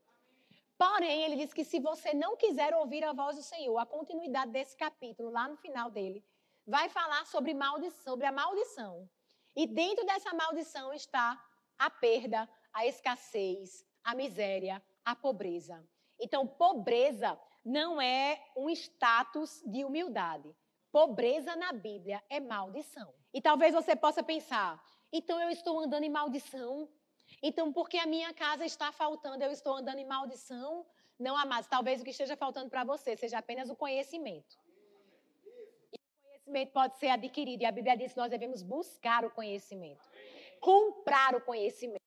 Porém, 0.78 1.24
ele 1.24 1.38
diz 1.38 1.54
que 1.54 1.64
se 1.64 1.80
você 1.80 2.14
não 2.14 2.36
quiser 2.36 2.74
ouvir 2.76 3.04
a 3.04 3.14
voz 3.14 3.38
do 3.38 3.44
Senhor, 3.44 3.78
a 3.78 3.86
continuidade 3.86 4.52
desse 4.52 4.76
capítulo, 4.76 5.30
lá 5.30 5.48
no 5.48 5.56
final 5.58 5.90
dele, 5.90 6.24
vai 6.66 6.90
falar 6.90 7.26
sobre, 7.26 7.54
maldição, 7.54 8.04
sobre 8.04 8.26
a 8.26 8.32
maldição. 8.32 9.10
E 9.56 9.68
dentro 9.68 10.06
dessa 10.06 10.34
maldição 10.34 10.94
está 10.94 11.42
a 11.78 11.90
perda, 11.90 12.50
a 12.74 12.86
escassez, 12.86 13.86
a 14.04 14.14
miséria, 14.16 14.82
a 15.06 15.16
pobreza. 15.16 15.84
Então, 16.20 16.46
pobreza 16.48 17.40
não 17.64 18.02
é 18.02 18.44
um 18.56 18.70
status 18.70 19.62
de 19.66 19.84
humildade. 19.84 20.54
Pobreza 20.92 21.56
na 21.56 21.72
Bíblia 21.72 22.22
é 22.30 22.40
maldição. 22.40 23.14
E 23.34 23.42
talvez 23.42 23.74
você 23.74 23.96
possa 23.96 24.22
pensar: 24.22 24.82
então 25.12 25.40
eu 25.42 25.50
estou 25.50 25.80
andando 25.80 26.04
em 26.04 26.10
maldição? 26.10 26.90
Então, 27.42 27.74
porque 27.74 27.98
a 27.98 28.06
minha 28.06 28.34
casa 28.34 28.66
está 28.66 28.92
faltando, 28.92 29.44
eu 29.44 29.52
estou 29.52 29.76
andando 29.76 30.00
em 30.00 30.06
maldição? 30.06 30.86
Não, 31.18 31.36
amados, 31.38 31.68
talvez 31.68 32.02
o 32.02 32.04
que 32.04 32.12
esteja 32.12 32.36
faltando 32.36 32.70
para 32.70 32.84
você 32.84 33.16
seja 33.16 33.38
apenas 33.40 33.70
o 33.70 33.76
conhecimento. 33.76 34.56
E 35.92 35.96
o 35.96 36.24
conhecimento 36.24 36.72
pode 36.72 36.98
ser 36.98 37.10
adquirido, 37.10 37.62
e 37.62 37.66
a 37.66 37.72
Bíblia 37.72 37.98
diz 37.98 38.14
que 38.14 38.20
nós 38.20 38.30
devemos 38.30 38.62
buscar 38.62 39.26
o 39.26 39.32
conhecimento, 39.32 40.08
comprar 40.60 41.36
o 41.36 41.42
conhecimento 41.42 42.04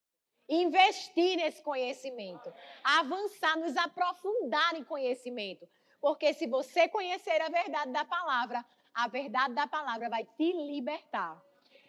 investir 0.49 1.37
nesse 1.37 1.61
conhecimento, 1.61 2.53
avançar, 2.83 3.57
nos 3.57 3.75
aprofundar 3.75 4.75
em 4.75 4.83
conhecimento. 4.83 5.67
Porque 5.99 6.33
se 6.33 6.47
você 6.47 6.87
conhecer 6.87 7.41
a 7.41 7.49
verdade 7.49 7.91
da 7.91 8.05
palavra, 8.05 8.63
a 8.93 9.07
verdade 9.07 9.53
da 9.53 9.67
palavra 9.67 10.09
vai 10.09 10.23
te 10.23 10.53
libertar, 10.53 11.41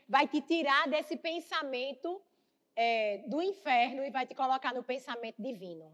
vai 0.08 0.26
te 0.26 0.40
tirar 0.40 0.88
desse 0.88 1.16
pensamento 1.16 2.22
é, 2.74 3.18
do 3.26 3.42
inferno 3.42 4.04
e 4.04 4.10
vai 4.10 4.26
te 4.26 4.34
colocar 4.34 4.74
no 4.74 4.82
pensamento 4.82 5.40
divino. 5.40 5.92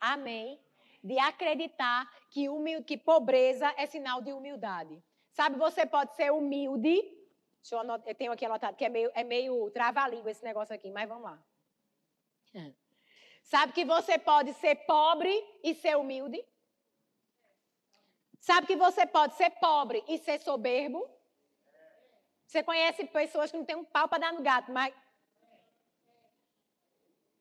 Amém? 0.00 0.60
De 1.02 1.18
acreditar 1.18 2.10
que, 2.30 2.48
humil... 2.48 2.82
que 2.82 2.96
pobreza 2.96 3.72
é 3.76 3.86
sinal 3.86 4.20
de 4.20 4.32
humildade. 4.32 5.02
Sabe, 5.30 5.56
você 5.56 5.84
pode 5.84 6.14
ser 6.14 6.30
humilde. 6.32 7.02
Deixa 7.60 7.74
eu, 7.74 7.78
anotar, 7.80 8.08
eu 8.08 8.14
tenho 8.14 8.32
aqui 8.32 8.44
anotado 8.44 8.76
que 8.76 8.84
é 8.84 8.88
meio, 8.88 9.10
é 9.14 9.24
meio 9.24 9.70
trava-língua 9.70 10.30
esse 10.30 10.44
negócio 10.44 10.74
aqui, 10.74 10.90
mas 10.90 11.08
vamos 11.08 11.24
lá. 11.24 11.42
Sabe 13.42 13.72
que 13.72 13.84
você 13.84 14.18
pode 14.18 14.52
ser 14.54 14.74
pobre 14.86 15.32
e 15.62 15.74
ser 15.74 15.96
humilde? 15.96 16.42
Sabe 18.40 18.66
que 18.66 18.76
você 18.76 19.06
pode 19.06 19.34
ser 19.36 19.50
pobre 19.50 20.04
e 20.08 20.18
ser 20.18 20.40
soberbo? 20.40 21.08
Você 22.46 22.62
conhece 22.62 23.06
pessoas 23.06 23.50
que 23.50 23.56
não 23.56 23.64
têm 23.64 23.76
um 23.76 23.84
pau 23.84 24.08
para 24.08 24.18
dar 24.18 24.32
no 24.32 24.42
gato, 24.42 24.70
mas. 24.70 24.94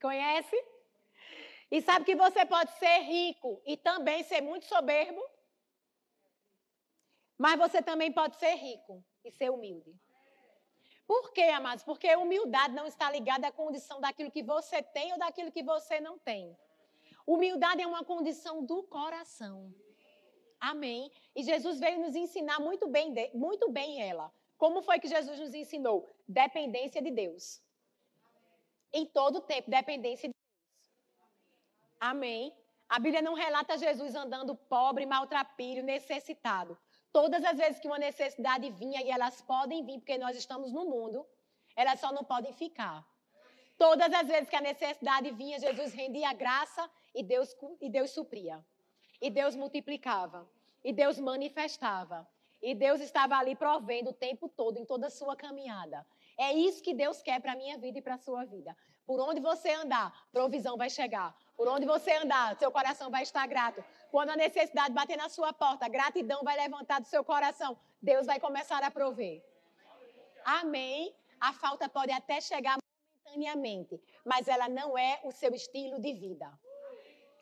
Conhece? 0.02 0.56
E 1.71 1.82
sabe 1.82 2.06
que 2.06 2.15
você 2.15 2.45
pode 2.45 2.71
ser 2.78 2.99
rico 2.99 3.62
e 3.65 3.76
também 3.78 4.23
ser 4.23 4.41
muito 4.41 4.65
soberbo? 4.65 5.21
Mas 7.38 7.58
você 7.58 7.82
também 7.82 8.12
pode 8.12 8.38
ser 8.38 8.54
rico 8.56 9.04
e 9.23 9.32
ser 9.32 9.49
humilde. 9.49 9.93
Por 11.05 11.31
quê, 11.33 11.43
amados? 11.43 11.83
Porque 11.83 12.15
humildade 12.15 12.73
não 12.73 12.85
está 12.85 13.11
ligada 13.11 13.47
à 13.47 13.51
condição 13.51 13.99
daquilo 13.99 14.31
que 14.31 14.41
você 14.41 14.81
tem 14.81 15.11
ou 15.11 15.19
daquilo 15.19 15.51
que 15.51 15.63
você 15.63 15.99
não 15.99 16.17
tem. 16.17 16.57
Humildade 17.25 17.81
é 17.81 17.87
uma 17.87 18.03
condição 18.03 18.65
do 18.65 18.83
coração. 18.83 19.73
Amém. 20.59 21.11
E 21.35 21.43
Jesus 21.43 21.79
veio 21.79 21.99
nos 21.99 22.15
ensinar 22.15 22.59
muito 22.59 22.87
bem, 22.87 23.13
muito 23.33 23.69
bem 23.69 24.01
ela. 24.01 24.31
Como 24.57 24.81
foi 24.81 24.99
que 24.99 25.07
Jesus 25.07 25.39
nos 25.39 25.53
ensinou? 25.53 26.09
Dependência 26.27 27.01
de 27.01 27.11
Deus. 27.11 27.61
Em 28.93 29.05
todo 29.05 29.41
tempo, 29.41 29.69
dependência 29.69 30.29
de 30.29 30.33
Deus. 30.33 30.43
Amém. 31.99 32.55
A 32.87 32.99
Bíblia 32.99 33.21
não 33.21 33.33
relata 33.33 33.77
Jesus 33.77 34.15
andando 34.15 34.55
pobre, 34.55 35.05
maltrapilho, 35.05 35.83
necessitado. 35.83 36.77
Todas 37.13 37.45
as 37.45 37.56
vezes 37.56 37.80
que 37.80 37.88
uma 37.88 37.99
necessidade 37.99 38.71
vinha, 38.71 38.99
e 39.04 39.12
elas 39.12 39.39
podem 39.41 39.86
vir, 39.86 39.99
porque 39.99 40.17
nós 40.17 40.36
estamos 40.36 40.73
no 40.73 40.84
mundo, 40.86 41.26
elas 41.76 41.99
só 41.99 42.12
não 42.12 42.23
podem 42.23 42.52
ficar. 42.54 43.06
Todas 43.78 44.12
as 44.12 44.28
vezes 44.28 44.49
que 44.49 44.56
a 44.56 44.62
necessidade 44.62 45.30
vinha, 45.32 45.60
Jesus 45.60 45.93
rendia 45.93 46.34
graça 46.34 46.89
e 47.13 47.21
Deus, 47.21 47.56
e 47.80 47.88
Deus 47.88 48.10
supria. 48.10 48.65
E 49.21 49.30
Deus 49.30 49.56
multiplicava. 49.56 50.49
E 50.84 50.91
Deus 50.91 51.19
manifestava. 51.19 52.28
E 52.62 52.73
Deus 52.73 52.99
estava 52.99 53.36
ali 53.36 53.56
provendo 53.56 54.10
o 54.10 54.13
tempo 54.13 54.49
todo, 54.49 54.80
em 54.80 54.86
toda 54.86 55.08
a 55.08 55.10
sua 55.12 55.36
caminhada. 55.36 56.06
É 56.38 56.52
isso 56.52 56.82
que 56.82 56.93
Deus 56.93 57.21
quer 57.21 57.39
para 57.41 57.54
a 57.54 57.56
minha 57.56 57.78
vida 57.78 57.99
e 57.99 58.02
para 58.02 58.15
a 58.15 58.17
sua 58.17 58.43
vida. 58.43 58.76
Por 59.06 59.19
onde 59.19 59.39
você 59.39 59.71
andar, 59.71 60.12
provisão 60.32 60.78
vai 60.78 60.89
chegar. 60.89 61.36
Por 61.56 61.67
onde 61.67 61.86
você 61.86 62.12
andar, 62.13 62.58
seu 62.58 62.71
coração 62.71 63.12
vai 63.12 63.23
estar 63.23 63.45
grato. 63.47 63.84
Quando 64.13 64.30
a 64.30 64.36
necessidade 64.36 64.93
bater 64.93 65.17
na 65.17 65.28
sua 65.28 65.52
porta, 65.52 65.88
gratidão 65.89 66.43
vai 66.43 66.56
levantar 66.56 67.02
do 67.02 67.08
seu 67.08 67.23
coração. 67.23 67.76
Deus 67.99 68.28
vai 68.28 68.39
começar 68.39 68.84
a 68.84 68.91
prover. 68.91 69.43
Amém. 70.45 71.15
A 71.41 71.52
falta 71.52 71.89
pode 71.89 72.12
até 72.12 72.39
chegar 72.39 72.78
momentaneamente, 72.78 73.99
mas 74.23 74.47
ela 74.47 74.69
não 74.69 74.95
é 74.95 75.19
o 75.23 75.32
seu 75.32 75.52
estilo 75.56 75.99
de 75.99 76.13
vida. 76.13 76.47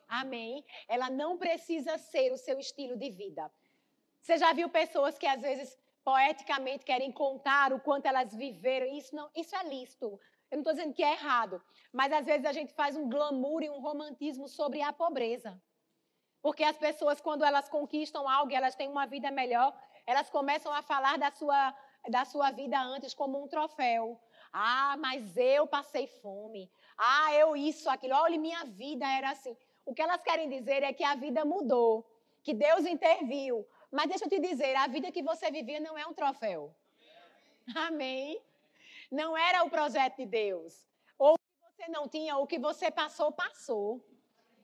Amém. 0.08 0.64
Ela 0.88 1.10
não 1.10 1.36
precisa 1.36 1.98
ser 1.98 2.32
o 2.32 2.38
seu 2.38 2.58
estilo 2.58 2.96
de 2.96 3.10
vida. 3.10 3.52
Você 4.22 4.38
já 4.38 4.50
viu 4.54 4.70
pessoas 4.70 5.18
que 5.18 5.26
às 5.26 5.42
vezes 5.42 5.78
poeticamente 6.02 6.86
querem 6.86 7.12
contar 7.12 7.74
o 7.74 7.80
quanto 7.80 8.06
elas 8.06 8.34
viveram? 8.34 8.86
Isso 8.86 9.14
não, 9.14 9.28
isso 9.36 9.54
é 9.54 9.62
lícito. 9.64 10.18
Eu 10.50 10.56
não 10.56 10.60
estou 10.60 10.72
dizendo 10.72 10.94
que 10.94 11.02
é 11.02 11.12
errado, 11.12 11.62
mas 11.92 12.10
às 12.10 12.24
vezes 12.24 12.46
a 12.46 12.52
gente 12.52 12.72
faz 12.72 12.96
um 12.96 13.10
glamour 13.10 13.62
e 13.62 13.68
um 13.68 13.78
romantismo 13.78 14.48
sobre 14.48 14.80
a 14.80 14.90
pobreza. 14.90 15.60
Porque 16.42 16.64
as 16.64 16.76
pessoas, 16.76 17.20
quando 17.20 17.44
elas 17.44 17.68
conquistam 17.68 18.28
algo, 18.28 18.52
elas 18.52 18.74
têm 18.74 18.88
uma 18.88 19.06
vida 19.06 19.30
melhor, 19.30 19.72
elas 20.04 20.28
começam 20.28 20.72
a 20.72 20.82
falar 20.82 21.16
da 21.16 21.30
sua, 21.30 21.74
da 22.08 22.24
sua 22.24 22.50
vida 22.50 22.80
antes 22.80 23.14
como 23.14 23.42
um 23.42 23.46
troféu. 23.46 24.20
Ah, 24.52 24.96
mas 24.98 25.36
eu 25.36 25.66
passei 25.66 26.06
fome. 26.06 26.70
Ah, 26.98 27.32
eu 27.34 27.56
isso, 27.56 27.88
aquilo. 27.88 28.14
Olha, 28.14 28.38
minha 28.38 28.64
vida 28.64 29.06
era 29.06 29.30
assim. 29.30 29.56
O 29.84 29.94
que 29.94 30.02
elas 30.02 30.20
querem 30.22 30.48
dizer 30.48 30.82
é 30.82 30.92
que 30.92 31.04
a 31.04 31.14
vida 31.14 31.44
mudou, 31.44 32.04
que 32.42 32.52
Deus 32.52 32.84
interviu. 32.86 33.66
Mas 33.90 34.08
deixa 34.08 34.24
eu 34.24 34.28
te 34.28 34.40
dizer, 34.40 34.74
a 34.76 34.86
vida 34.86 35.12
que 35.12 35.22
você 35.22 35.50
vivia 35.50 35.78
não 35.80 35.96
é 35.96 36.06
um 36.06 36.14
troféu. 36.14 36.74
Amém? 37.74 38.40
Não 39.10 39.36
era 39.36 39.64
o 39.64 39.70
projeto 39.70 40.16
de 40.16 40.26
Deus. 40.26 40.86
Ou 41.18 41.34
o 41.34 41.38
que 41.38 41.84
você 41.84 41.90
não 41.90 42.08
tinha, 42.08 42.36
ou 42.36 42.44
o 42.44 42.46
que 42.46 42.58
você 42.58 42.90
passou, 42.90 43.30
passou. 43.30 44.04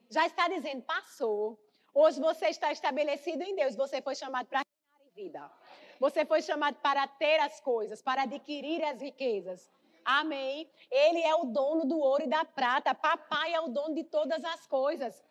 Já 0.09 0.25
está 0.25 0.47
dizendo, 0.47 0.81
passou. 0.83 1.59
Hoje 1.93 2.19
você 2.19 2.47
está 2.47 2.71
estabelecido 2.71 3.43
em 3.43 3.55
Deus. 3.55 3.75
Você 3.75 4.01
foi 4.01 4.15
chamado 4.15 4.47
para 4.47 4.61
reinar 4.61 5.07
em 5.07 5.23
vida. 5.23 5.51
Você 5.99 6.25
foi 6.25 6.41
chamado 6.41 6.75
para 6.75 7.07
ter 7.07 7.39
as 7.39 7.59
coisas, 7.59 8.01
para 8.01 8.23
adquirir 8.23 8.83
as 8.83 9.01
riquezas. 9.01 9.69
Amém. 10.05 10.69
Ele 10.89 11.21
é 11.21 11.35
o 11.35 11.45
dono 11.45 11.85
do 11.85 11.99
ouro 11.99 12.23
e 12.23 12.27
da 12.27 12.45
prata. 12.45 12.95
Papai 12.95 13.53
é 13.53 13.59
o 13.59 13.67
dono 13.67 13.93
de 13.93 14.03
todas 14.03 14.43
as 14.45 14.65
coisas. 14.65 15.23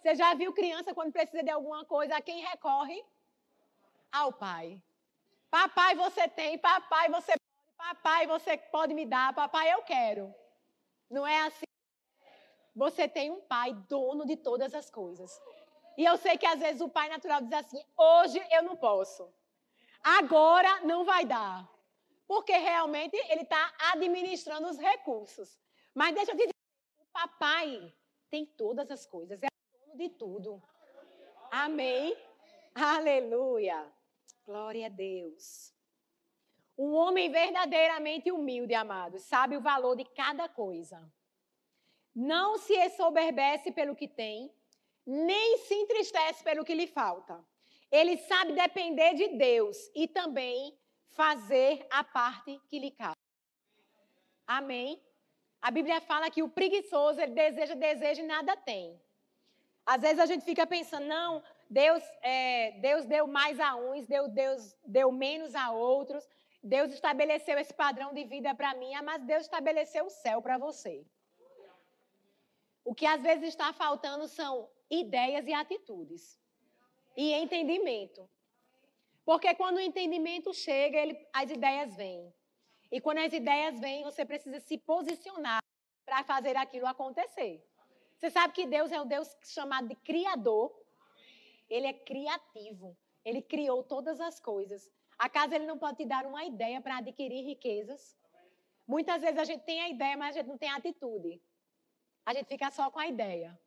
Você 0.00 0.14
já 0.14 0.34
viu 0.34 0.52
criança 0.52 0.94
quando 0.94 1.12
precisa 1.12 1.42
de 1.42 1.50
alguma 1.50 1.84
coisa, 1.84 2.16
a 2.16 2.20
quem 2.20 2.40
recorre? 2.40 3.04
Ao 4.10 4.32
pai. 4.32 4.80
Papai, 5.50 5.94
você 5.94 6.26
tem. 6.28 6.56
Papai, 6.58 7.08
você 7.10 7.34
Papai, 7.78 8.26
você 8.26 8.58
pode 8.58 8.92
me 8.92 9.06
dar. 9.06 9.32
Papai, 9.32 9.72
eu 9.72 9.82
quero. 9.82 10.34
Não 11.08 11.26
é 11.26 11.42
assim? 11.46 11.64
Você 12.74 13.08
tem 13.08 13.30
um 13.30 13.40
pai 13.40 13.72
dono 13.88 14.26
de 14.26 14.36
todas 14.36 14.74
as 14.74 14.90
coisas. 14.90 15.40
E 15.98 16.04
eu 16.04 16.16
sei 16.16 16.38
que 16.38 16.46
às 16.46 16.60
vezes 16.60 16.80
o 16.80 16.88
pai 16.88 17.08
natural 17.08 17.42
diz 17.42 17.52
assim: 17.52 17.84
hoje 17.96 18.40
eu 18.52 18.62
não 18.62 18.76
posso. 18.76 19.28
Agora 20.00 20.80
não 20.82 21.04
vai 21.04 21.24
dar. 21.24 21.68
Porque 22.24 22.52
realmente 22.56 23.16
ele 23.28 23.42
está 23.42 23.74
administrando 23.92 24.68
os 24.68 24.78
recursos. 24.78 25.58
Mas 25.92 26.14
deixa 26.14 26.30
eu 26.30 26.36
te 26.36 26.42
dizer: 26.42 26.54
o 27.00 27.06
papai 27.12 27.92
tem 28.30 28.46
todas 28.46 28.88
as 28.92 29.04
coisas, 29.06 29.42
é 29.42 29.48
dono 29.72 29.98
de 29.98 30.08
tudo. 30.10 30.62
Amém? 31.50 32.16
Aleluia. 32.72 33.84
Glória 34.46 34.86
a 34.86 34.90
Deus. 34.90 35.74
Um 36.78 36.94
homem 36.94 37.28
verdadeiramente 37.28 38.30
humilde, 38.30 38.72
amados, 38.72 39.22
sabe 39.24 39.56
o 39.56 39.60
valor 39.60 39.96
de 39.96 40.04
cada 40.04 40.48
coisa. 40.48 41.12
Não 42.14 42.56
se 42.56 42.76
ensoberbece 42.76 43.72
pelo 43.72 43.96
que 43.96 44.06
tem, 44.06 44.54
nem 45.10 45.56
se 45.56 45.74
entristece 45.74 46.44
pelo 46.44 46.62
que 46.66 46.74
lhe 46.74 46.86
falta. 46.86 47.42
Ele 47.90 48.18
sabe 48.18 48.52
depender 48.52 49.14
de 49.14 49.28
Deus 49.38 49.90
e 49.94 50.06
também 50.06 50.78
fazer 51.12 51.86
a 51.90 52.04
parte 52.04 52.60
que 52.68 52.78
lhe 52.78 52.90
cabe. 52.90 53.16
Amém? 54.46 55.02
A 55.62 55.70
Bíblia 55.70 55.98
fala 56.02 56.30
que 56.30 56.42
o 56.42 56.48
preguiçoso, 56.50 57.22
ele 57.22 57.32
deseja, 57.32 57.74
deseja 57.74 58.22
e 58.22 58.26
nada 58.26 58.54
tem. 58.54 59.00
Às 59.86 60.02
vezes 60.02 60.18
a 60.18 60.26
gente 60.26 60.44
fica 60.44 60.66
pensando, 60.66 61.06
não, 61.06 61.42
Deus, 61.70 62.02
é, 62.20 62.72
Deus 62.72 63.06
deu 63.06 63.26
mais 63.26 63.58
a 63.58 63.76
uns, 63.76 64.06
Deus, 64.06 64.28
Deus 64.28 64.76
deu 64.84 65.10
menos 65.10 65.54
a 65.54 65.70
outros. 65.70 66.28
Deus 66.62 66.92
estabeleceu 66.92 67.58
esse 67.58 67.72
padrão 67.72 68.12
de 68.12 68.24
vida 68.24 68.54
para 68.54 68.74
mim, 68.74 68.94
ah, 68.94 69.02
mas 69.02 69.22
Deus 69.22 69.44
estabeleceu 69.44 70.04
o 70.04 70.10
céu 70.10 70.42
para 70.42 70.58
você. 70.58 71.06
O 72.84 72.94
que 72.94 73.06
às 73.06 73.22
vezes 73.22 73.48
está 73.48 73.72
faltando 73.72 74.28
são 74.28 74.68
ideias 74.90 75.46
e 75.46 75.52
atitudes. 75.52 76.38
E 77.16 77.32
entendimento. 77.34 78.28
Porque 79.24 79.54
quando 79.54 79.76
o 79.76 79.80
entendimento 79.80 80.54
chega, 80.54 80.98
ele, 80.98 81.26
as 81.32 81.50
ideias 81.50 81.94
vêm. 81.96 82.32
E 82.90 83.00
quando 83.00 83.18
as 83.18 83.32
ideias 83.32 83.78
vêm, 83.78 84.02
você 84.02 84.24
precisa 84.24 84.60
se 84.60 84.78
posicionar 84.78 85.62
para 86.04 86.24
fazer 86.24 86.56
aquilo 86.56 86.86
acontecer. 86.86 87.62
Você 88.16 88.30
sabe 88.30 88.54
que 88.54 88.66
Deus 88.66 88.90
é 88.90 89.00
o 89.00 89.04
Deus 89.04 89.36
chamado 89.44 89.88
de 89.88 89.94
Criador. 89.96 90.74
Ele 91.68 91.86
é 91.86 91.92
criativo. 91.92 92.96
Ele 93.24 93.42
criou 93.42 93.82
todas 93.82 94.20
as 94.20 94.40
coisas. 94.40 94.90
Acaso 95.18 95.54
ele 95.54 95.66
não 95.66 95.78
pode 95.78 95.98
te 95.98 96.06
dar 96.06 96.24
uma 96.24 96.44
ideia 96.44 96.80
para 96.80 96.98
adquirir 96.98 97.44
riquezas? 97.44 98.16
Muitas 98.86 99.20
vezes 99.20 99.38
a 99.38 99.44
gente 99.44 99.64
tem 99.64 99.80
a 99.82 99.88
ideia, 99.88 100.16
mas 100.16 100.34
a 100.34 100.38
gente 100.38 100.48
não 100.48 100.56
tem 100.56 100.70
a 100.70 100.76
atitude. 100.76 101.42
A 102.24 102.32
gente 102.32 102.46
fica 102.46 102.70
só 102.70 102.90
com 102.90 102.98
a 102.98 103.06
ideia. 103.06 103.58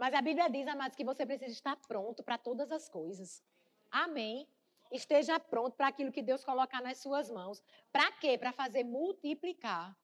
Mas 0.00 0.14
a 0.14 0.22
Bíblia 0.22 0.48
diz, 0.48 0.66
amados, 0.66 0.96
que 0.96 1.04
você 1.04 1.26
precisa 1.26 1.52
estar 1.52 1.76
pronto 1.76 2.22
para 2.22 2.38
todas 2.38 2.72
as 2.72 2.88
coisas. 2.88 3.44
Amém. 3.90 4.48
Esteja 4.90 5.38
pronto 5.38 5.76
para 5.76 5.88
aquilo 5.88 6.10
que 6.10 6.22
Deus 6.22 6.42
colocar 6.42 6.80
nas 6.80 6.96
suas 6.96 7.30
mãos. 7.30 7.62
Para 7.92 8.10
quê? 8.12 8.38
Para 8.38 8.50
fazer 8.50 8.82
multiplicar. 8.82 9.94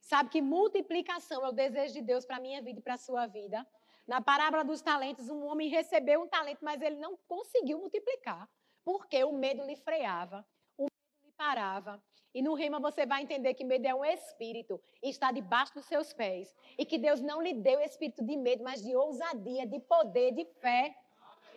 Sabe 0.00 0.30
que 0.30 0.40
multiplicação 0.40 1.44
é 1.44 1.48
o 1.50 1.52
desejo 1.52 1.92
de 1.92 2.00
Deus 2.00 2.24
para 2.24 2.38
a 2.38 2.40
minha 2.40 2.62
vida 2.62 2.78
e 2.80 2.82
para 2.82 2.94
a 2.94 2.96
sua 2.96 3.26
vida. 3.26 3.66
Na 4.06 4.22
parábola 4.22 4.64
dos 4.64 4.80
talentos, 4.80 5.28
um 5.28 5.44
homem 5.44 5.68
recebeu 5.68 6.22
um 6.22 6.28
talento, 6.28 6.64
mas 6.64 6.80
ele 6.80 6.96
não 6.96 7.18
conseguiu 7.28 7.78
multiplicar 7.78 8.48
porque 8.82 9.22
o 9.22 9.32
medo 9.32 9.62
lhe 9.66 9.76
freava, 9.76 10.46
o 10.78 10.84
medo 10.84 11.26
lhe 11.26 11.32
parava. 11.32 12.02
E 12.36 12.42
no 12.42 12.52
rima 12.52 12.78
você 12.78 13.06
vai 13.06 13.22
entender 13.22 13.54
que 13.54 13.64
medo 13.64 13.86
é 13.86 13.94
um 13.94 14.04
espírito 14.04 14.78
e 15.02 15.08
está 15.08 15.32
debaixo 15.32 15.72
dos 15.72 15.86
seus 15.86 16.12
pés. 16.12 16.54
E 16.76 16.84
que 16.84 16.98
Deus 16.98 17.18
não 17.18 17.40
lhe 17.40 17.54
deu 17.54 17.80
espírito 17.80 18.22
de 18.22 18.36
medo, 18.36 18.62
mas 18.62 18.82
de 18.82 18.94
ousadia, 18.94 19.66
de 19.66 19.80
poder, 19.80 20.32
de 20.32 20.44
fé, 20.60 20.94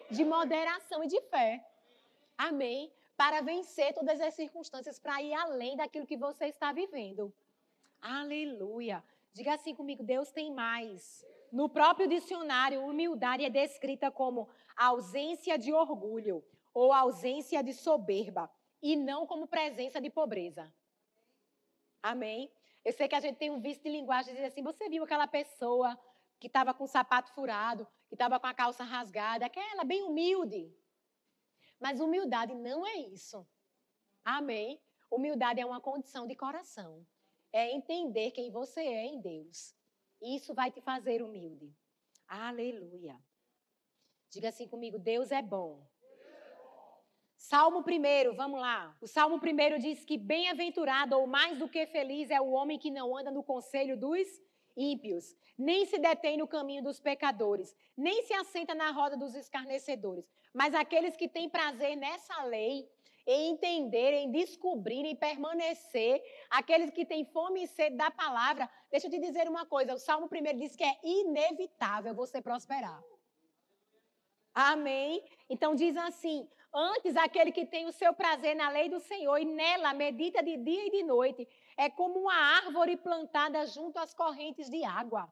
de 0.09 0.23
moderação 0.23 1.03
e 1.03 1.07
de 1.07 1.19
fé. 1.23 1.61
Amém? 2.37 2.89
Para 3.17 3.41
vencer 3.41 3.93
todas 3.93 4.21
as 4.21 4.33
circunstâncias, 4.35 4.97
para 4.97 5.21
ir 5.21 5.33
além 5.33 5.75
daquilo 5.75 6.07
que 6.07 6.15
você 6.15 6.45
está 6.45 6.71
vivendo. 6.71 7.33
Aleluia. 8.01 9.03
Diga 9.33 9.55
assim 9.55 9.75
comigo: 9.75 10.01
Deus 10.01 10.31
tem 10.31 10.49
mais. 10.49 11.25
No 11.51 11.67
próprio 11.67 12.07
dicionário, 12.07 12.85
humildade 12.85 13.43
é 13.43 13.49
descrita 13.49 14.09
como 14.09 14.47
ausência 14.77 15.57
de 15.57 15.73
orgulho, 15.73 16.41
ou 16.73 16.93
ausência 16.93 17.61
de 17.61 17.73
soberba, 17.73 18.49
e 18.81 18.95
não 18.95 19.25
como 19.25 19.47
presença 19.47 19.99
de 19.99 20.09
pobreza. 20.09 20.73
Amém? 22.01 22.51
Eu 22.83 22.93
sei 22.93 23.07
que 23.07 23.15
a 23.15 23.19
gente 23.19 23.37
tem 23.37 23.51
um 23.51 23.59
vício 23.59 23.83
de 23.83 23.89
linguagem 23.89 24.33
dizer 24.33 24.47
assim: 24.47 24.63
você 24.63 24.87
viu 24.89 25.03
aquela 25.03 25.27
pessoa 25.27 25.99
que 26.39 26.47
estava 26.47 26.73
com 26.73 26.85
o 26.85 26.87
sapato 26.87 27.31
furado, 27.33 27.85
que 28.07 28.15
estava 28.15 28.39
com 28.39 28.47
a 28.47 28.53
calça 28.53 28.83
rasgada, 28.83 29.45
aquela 29.45 29.83
bem 29.83 30.03
humilde. 30.03 30.73
Mas 31.79 31.99
humildade 31.99 32.55
não 32.55 32.85
é 32.85 32.97
isso. 32.97 33.45
Amém? 34.23 34.81
Humildade 35.11 35.59
é 35.59 35.65
uma 35.65 35.81
condição 35.81 36.25
de 36.25 36.35
coração. 36.35 37.05
É 37.51 37.71
entender 37.71 38.31
quem 38.31 38.51
você 38.51 38.81
é 38.81 39.05
em 39.05 39.19
Deus. 39.19 39.75
Isso 40.21 40.53
vai 40.53 40.71
te 40.71 40.81
fazer 40.81 41.21
humilde. 41.21 41.73
Aleluia. 42.27 43.19
Diga 44.29 44.49
assim 44.49 44.67
comigo: 44.67 44.99
Deus 44.99 45.31
é 45.31 45.41
bom 45.41 45.85
Salmo 47.39 47.80
1, 47.80 48.36
vamos 48.36 48.60
lá. 48.60 48.93
O 48.99 49.08
Salmo 49.08 49.38
1 49.38 49.80
diz 49.80 50.04
que 50.04 50.17
bem-aventurado 50.17 51.17
ou 51.17 51.25
mais 51.25 51.58
do 51.58 51.69
que 51.69 51.86
feliz 51.88 52.30
é 52.30 52.39
o 52.41 52.52
homem 52.52 52.78
que 52.78 52.91
não 52.91 53.15
anda 53.15 53.32
no 53.32 53.41
conselho 53.41 53.97
dos 53.97 54.28
ímpios, 54.75 55.34
nem 55.58 55.86
se 55.86 55.97
detém 55.97 56.36
no 56.36 56.45
caminho 56.45 56.84
dos 56.84 56.99
pecadores, 56.99 57.73
nem 57.95 58.23
se 58.23 58.34
assenta 58.34 58.75
na 58.75 58.91
roda 58.91 59.15
dos 59.15 59.36
escarnecedores, 59.36 60.30
mas 60.54 60.75
aqueles 60.75 61.15
que 61.15 61.30
têm 61.30 61.49
prazer 61.49 61.95
nessa 61.95 62.43
lei, 62.43 62.89
em 63.25 63.52
entender, 63.52 64.12
em 64.15 64.30
descobrir, 64.30 65.06
em 65.06 65.15
permanecer, 65.15 66.21
aqueles 66.49 66.89
que 66.91 67.06
têm 67.06 67.23
fome 67.23 67.63
e 67.63 67.67
sede 67.67 67.95
da 67.95 68.12
palavra. 68.12 68.69
Deixa 68.91 69.08
eu 69.08 69.12
te 69.12 69.19
dizer 69.19 69.47
uma 69.47 69.65
coisa: 69.65 69.93
o 69.93 69.97
Salmo 69.97 70.28
1 70.28 70.58
diz 70.58 70.75
que 70.75 70.84
é 70.84 70.97
inevitável 71.04 72.13
você 72.13 72.41
prosperar. 72.41 73.02
Amém? 74.54 75.23
Então 75.49 75.73
diz 75.73 75.95
assim: 75.95 76.47
Antes, 76.73 77.15
aquele 77.15 77.51
que 77.51 77.65
tem 77.65 77.88
o 77.88 77.91
seu 77.91 78.13
prazer 78.13 78.55
na 78.55 78.69
lei 78.69 78.89
do 78.89 78.99
Senhor 78.99 79.38
e 79.38 79.45
nela 79.45 79.93
medita 79.93 80.43
de 80.43 80.55
dia 80.58 80.86
e 80.86 80.91
de 80.91 81.03
noite, 81.03 81.47
é 81.75 81.89
como 81.89 82.19
uma 82.19 82.36
árvore 82.36 82.95
plantada 82.95 83.65
junto 83.65 83.97
às 83.97 84.13
correntes 84.13 84.69
de 84.69 84.84
água, 84.84 85.32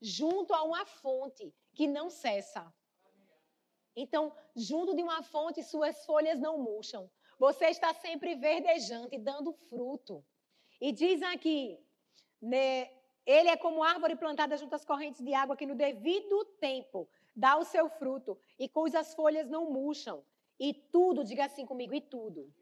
junto 0.00 0.54
a 0.54 0.62
uma 0.62 0.86
fonte 0.86 1.54
que 1.74 1.86
não 1.86 2.08
cessa. 2.08 2.72
Então, 3.94 4.32
junto 4.56 4.94
de 4.94 5.02
uma 5.02 5.22
fonte, 5.22 5.62
suas 5.62 6.06
folhas 6.06 6.38
não 6.38 6.56
murcham. 6.56 7.10
Você 7.38 7.66
está 7.66 7.92
sempre 7.92 8.34
verdejante, 8.34 9.18
dando 9.18 9.52
fruto. 9.52 10.24
E 10.80 10.92
diz 10.92 11.20
aqui, 11.22 11.78
né, 12.40 12.90
ele 13.26 13.48
é 13.48 13.56
como 13.56 13.82
árvore 13.82 14.16
plantada 14.16 14.56
junto 14.56 14.74
às 14.74 14.84
correntes 14.84 15.20
de 15.20 15.34
água 15.34 15.56
que 15.56 15.66
no 15.66 15.74
devido 15.74 16.44
tempo 16.60 17.08
dá 17.34 17.56
o 17.56 17.64
seu 17.64 17.90
fruto 17.90 18.38
e 18.58 18.68
cujas 18.68 19.14
folhas 19.14 19.48
não 19.48 19.70
murcham. 19.70 20.24
E 20.58 20.74
tudo, 20.74 21.24
diga 21.24 21.44
assim 21.44 21.64
comigo, 21.64 21.94
e 21.94 22.00
tudo. 22.00 22.52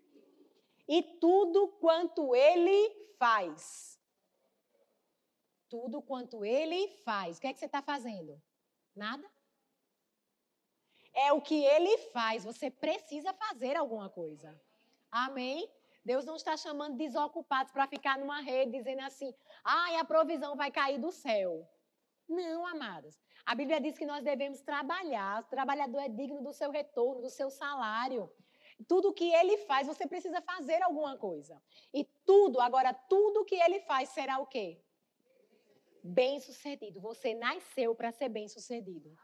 E 0.86 1.02
tudo 1.02 1.68
quanto 1.80 2.34
ele 2.34 2.90
faz. 3.18 3.98
Tudo 5.68 6.00
quanto 6.02 6.44
ele 6.44 6.88
faz. 7.04 7.38
O 7.38 7.40
que 7.40 7.46
é 7.46 7.52
que 7.52 7.58
você 7.58 7.66
está 7.66 7.82
fazendo? 7.82 8.40
Nada? 8.94 9.28
É 11.12 11.32
o 11.32 11.40
que 11.40 11.64
ele 11.64 11.98
faz. 12.12 12.44
Você 12.44 12.70
precisa 12.70 13.32
fazer 13.32 13.76
alguma 13.76 14.08
coisa. 14.08 14.60
Amém? 15.10 15.68
Deus 16.04 16.24
não 16.24 16.36
está 16.36 16.56
chamando 16.56 16.96
desocupados 16.96 17.72
para 17.72 17.88
ficar 17.88 18.18
numa 18.18 18.40
rede 18.40 18.72
dizendo 18.72 19.00
assim: 19.00 19.34
ai, 19.64 19.96
ah, 19.96 20.02
a 20.02 20.04
provisão 20.04 20.54
vai 20.54 20.70
cair 20.70 21.00
do 21.00 21.10
céu. 21.10 21.68
Não, 22.28 22.66
amadas. 22.66 23.20
A 23.44 23.54
Bíblia 23.54 23.80
diz 23.80 23.96
que 23.96 24.06
nós 24.06 24.24
devemos 24.24 24.60
trabalhar. 24.60 25.42
O 25.42 25.44
trabalhador 25.44 26.00
é 26.00 26.08
digno 26.08 26.42
do 26.42 26.52
seu 26.52 26.70
retorno, 26.70 27.22
do 27.22 27.30
seu 27.30 27.50
salário. 27.50 28.30
Tudo 28.88 29.12
que 29.12 29.32
ele 29.32 29.58
faz, 29.58 29.86
você 29.86 30.06
precisa 30.06 30.40
fazer 30.42 30.82
alguma 30.82 31.16
coisa. 31.16 31.62
E 31.94 32.04
tudo, 32.24 32.60
agora, 32.60 32.92
tudo 32.92 33.44
que 33.44 33.54
ele 33.54 33.80
faz 33.80 34.08
será 34.10 34.38
o 34.38 34.46
quê? 34.46 34.82
Bem-sucedido. 36.02 37.00
Você 37.00 37.34
nasceu 37.34 37.94
para 37.94 38.12
ser 38.12 38.28
bem-sucedido. 38.28 39.16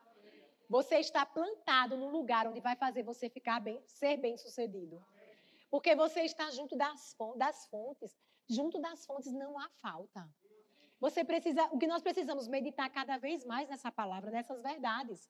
Você 0.69 0.97
está 0.97 1.27
plantado 1.27 1.97
no 1.97 2.09
lugar 2.09 2.47
onde 2.47 2.61
vai 2.61 2.77
fazer 2.77 3.03
você 3.03 3.29
ficar 3.29 3.61
bem, 3.61 3.83
ser 3.87 4.17
bem-sucedido. 4.17 5.05
Porque 5.71 5.95
você 5.95 6.23
está 6.23 6.51
junto 6.51 6.77
das, 6.77 7.15
das 7.37 7.67
fontes. 7.67 8.17
Junto 8.49 8.81
das 8.81 9.05
fontes 9.05 9.33
não 9.33 9.59
há 9.59 9.69
falta. 9.83 10.27
Você 11.03 11.25
precisa, 11.25 11.69
o 11.73 11.79
que 11.81 11.89
nós 11.89 12.01
precisamos 12.01 12.47
meditar 12.47 12.89
cada 12.89 13.17
vez 13.19 13.45
mais 13.45 13.69
nessa 13.69 13.91
palavra, 13.91 14.31
nessas 14.31 14.63
verdades. 14.63 15.29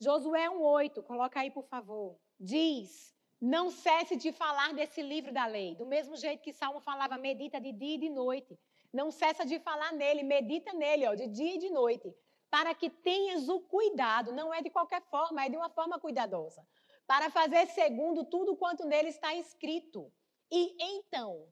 Josué 0.00 0.48
1:8, 0.48 1.02
coloca 1.02 1.40
aí 1.40 1.50
por 1.50 1.66
favor. 1.66 2.18
Diz: 2.52 3.14
"Não 3.38 3.68
cesse 3.68 4.16
de 4.16 4.32
falar 4.32 4.72
desse 4.72 5.02
livro 5.02 5.30
da 5.30 5.44
lei, 5.44 5.74
do 5.74 5.84
mesmo 5.84 6.16
jeito 6.16 6.42
que 6.42 6.54
Salmo 6.54 6.80
falava, 6.80 7.18
medita 7.18 7.60
de 7.60 7.70
dia 7.70 7.96
e 7.96 7.98
de 7.98 8.08
noite. 8.08 8.58
Não 8.90 9.10
cessa 9.10 9.44
de 9.44 9.58
falar 9.60 9.92
nele, 9.92 10.22
medita 10.22 10.72
nele, 10.72 11.06
ó, 11.06 11.14
de 11.14 11.26
dia 11.26 11.54
e 11.56 11.58
de 11.58 11.68
noite, 11.68 12.08
para 12.48 12.74
que 12.74 12.88
tenhas 12.88 13.46
o 13.50 13.60
cuidado, 13.60 14.32
não 14.32 14.54
é 14.54 14.62
de 14.62 14.70
qualquer 14.70 15.02
forma, 15.02 15.44
é 15.44 15.50
de 15.50 15.56
uma 15.58 15.68
forma 15.68 16.00
cuidadosa, 16.00 16.66
para 17.06 17.28
fazer 17.28 17.66
segundo 17.66 18.24
tudo 18.24 18.56
quanto 18.56 18.86
nele 18.86 19.10
está 19.10 19.34
escrito. 19.34 20.10
E 20.50 20.74
então, 20.94 21.46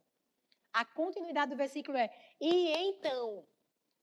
a 0.73 0.87
continuidade 0.87 1.51
do 1.51 1.57
versículo 1.65 1.99
é: 1.99 2.09
e 2.41 2.73
então 2.89 3.47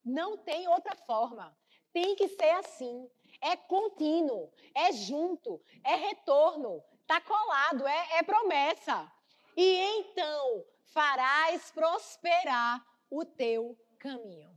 não 0.05 0.37
tem 0.37 0.67
outra 0.67 0.95
forma. 0.95 1.57
Tem 1.91 2.15
que 2.15 2.27
ser 2.27 2.51
assim. 2.51 3.09
É 3.41 3.55
contínuo, 3.55 4.51
é 4.73 4.93
junto, 4.93 5.61
é 5.83 5.95
retorno, 5.95 6.83
está 7.01 7.19
colado, 7.19 7.85
é, 7.85 8.19
é 8.19 8.23
promessa. 8.23 9.11
E 9.57 9.77
então 9.99 10.65
farás 10.85 11.71
prosperar 11.71 12.85
o 13.09 13.25
teu 13.25 13.77
caminho. 13.99 14.49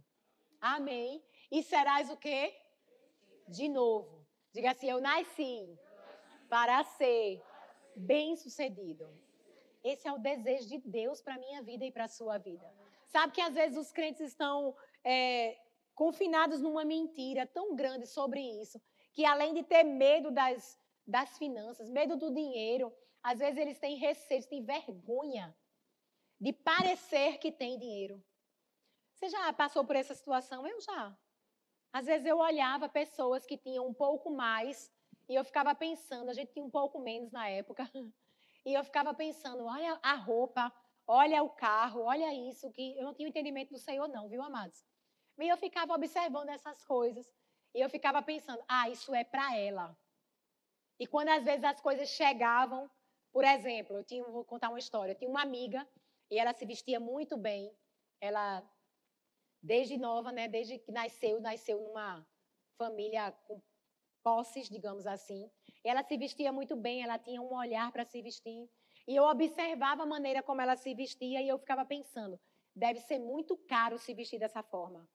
Amém. 0.61 1.25
E 1.51 1.63
serás 1.63 2.11
o 2.11 2.17
quê? 2.17 2.55
De 3.49 3.69
novo. 3.69 4.27
Diga 4.53 4.71
assim: 4.71 4.91
Eu 4.91 5.01
nasci 5.01 5.79
para 6.49 6.85
ser 6.85 7.43
bem-sucedido. 7.97 9.09
Esse 9.83 10.09
é 10.09 10.13
o 10.13 10.19
desejo 10.19 10.69
de 10.69 10.79
Deus 10.79 11.21
para 11.21 11.35
a 11.35 11.39
minha 11.39 11.63
vida 11.63 11.85
e 11.85 11.93
para 11.93 12.05
a 12.05 12.09
sua 12.09 12.39
vida. 12.39 12.67
Sabe 13.07 13.33
que 13.33 13.41
às 13.41 13.55
vezes 13.55 13.79
os 13.79 13.91
crentes 13.91 14.21
estão 14.21 14.77
é, 15.05 15.59
confinados 15.95 16.61
numa 16.61 16.85
mentira 16.85 17.47
tão 17.47 17.75
grande 17.75 18.07
sobre 18.07 18.41
isso, 18.41 18.81
que 19.13 19.25
além 19.25 19.55
de 19.55 19.63
ter 19.63 19.83
medo 19.83 20.31
das, 20.31 20.79
das 21.07 21.37
finanças, 21.39 21.91
medo 21.91 22.17
do 22.17 22.33
dinheiro, 22.33 22.93
às 23.23 23.39
vezes 23.41 23.59
eles 23.59 23.79
têm 23.79 23.97
receio, 23.97 24.47
têm 24.49 24.65
vergonha 24.65 25.57
de 26.41 26.53
parecer 26.53 27.39
que 27.39 27.51
tem 27.51 27.79
dinheiro. 27.79 28.23
Você 29.15 29.29
já 29.29 29.53
passou 29.53 29.85
por 29.85 29.97
essa 29.97 30.15
situação? 30.15 30.65
Eu 30.67 30.81
já. 30.81 31.19
Às 31.93 32.07
vezes 32.07 32.27
eu 32.27 32.39
olhava 32.39 32.89
pessoas 32.89 33.45
que 33.45 33.57
tinham 33.57 33.87
um 33.87 33.95
pouco 33.95 34.31
mais 34.31 34.93
e 35.29 35.35
eu 35.35 35.45
ficava 35.45 35.75
pensando, 35.75 36.31
a 36.31 36.33
gente 36.33 36.53
tinha 36.53 36.65
um 36.65 36.71
pouco 36.71 37.01
menos 37.01 37.31
na 37.33 37.49
época, 37.49 37.91
e 38.65 38.73
eu 38.73 38.85
ficava 38.85 39.13
pensando, 39.13 39.65
olha 39.65 39.99
a 40.03 40.15
roupa, 40.15 40.73
olha 41.09 41.43
o 41.43 41.49
carro, 41.49 42.03
olha 42.03 42.33
isso, 42.35 42.71
que 42.71 42.97
eu 42.99 43.05
não 43.05 43.15
tinha 43.15 43.29
entendimento 43.29 43.71
do 43.73 43.79
Senhor 43.79 44.07
não, 44.07 44.29
viu, 44.29 44.43
amados? 44.43 44.85
E 45.39 45.49
eu 45.49 45.57
ficava 45.57 45.95
observando 45.95 46.51
essas 46.51 46.85
coisas. 46.85 47.27
E 47.75 47.81
eu 47.81 47.89
ficava 47.89 48.21
pensando, 48.23 48.63
ah, 48.69 48.89
isso 48.91 49.15
é 49.15 49.25
para 49.25 49.57
ela. 49.57 49.97
E 50.99 51.07
quando 51.07 51.29
às 51.29 51.45
vezes 51.45 51.65
as 51.65 51.81
coisas 51.81 52.09
chegavam, 52.11 52.91
por 53.33 53.45
exemplo, 53.45 53.97
eu 53.97 54.05
tinha, 54.05 54.25
vou 54.25 54.45
contar 54.45 54.69
uma 54.69 54.79
história. 54.79 55.13
Eu 55.13 55.17
tinha 55.17 55.31
uma 55.31 55.43
amiga 55.43 55.89
e 56.31 56.39
ela 56.39 56.53
se 56.53 56.67
vestia 56.67 56.99
muito 56.99 57.37
bem. 57.37 57.73
Ela, 58.21 58.69
desde 59.63 59.97
nova, 59.97 60.33
né, 60.33 60.49
desde 60.49 60.79
que 60.79 60.93
nasceu, 60.93 61.41
nasceu 61.41 61.81
numa 61.81 62.27
família 62.77 63.33
com 63.47 63.63
posses, 64.23 64.69
digamos 64.69 65.07
assim. 65.07 65.51
Ela 65.85 66.03
se 66.03 66.17
vestia 66.19 66.53
muito 66.53 66.75
bem, 66.77 67.03
ela 67.03 67.19
tinha 67.19 67.41
um 67.41 67.55
olhar 67.55 67.91
para 67.93 68.05
se 68.05 68.21
vestir. 68.21 68.69
E 69.09 69.17
eu 69.17 69.25
observava 69.25 70.03
a 70.03 70.07
maneira 70.07 70.43
como 70.43 70.61
ela 70.61 70.77
se 70.77 70.93
vestia 70.93 71.41
e 71.41 71.49
eu 71.49 71.59
ficava 71.59 71.83
pensando, 71.83 72.39
deve 72.77 73.01
ser 73.01 73.19
muito 73.19 73.57
caro 73.57 73.99
se 73.99 74.13
vestir 74.13 74.39
dessa 74.39 74.63
forma. 74.63 75.09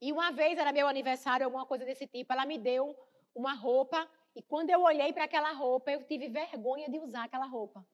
E 0.00 0.12
uma 0.12 0.30
vez 0.30 0.56
era 0.56 0.70
meu 0.72 0.86
aniversário, 0.86 1.44
alguma 1.44 1.66
coisa 1.66 1.84
desse 1.84 2.06
tipo, 2.06 2.32
ela 2.32 2.46
me 2.46 2.56
deu 2.56 2.96
uma 3.34 3.52
roupa 3.52 4.08
e 4.32 4.40
quando 4.42 4.70
eu 4.70 4.82
olhei 4.82 5.12
para 5.12 5.24
aquela 5.24 5.50
roupa, 5.50 5.90
eu 5.90 6.04
tive 6.04 6.28
vergonha 6.28 6.88
de 6.88 7.00
usar 7.00 7.24
aquela 7.24 7.46
roupa. 7.46 7.84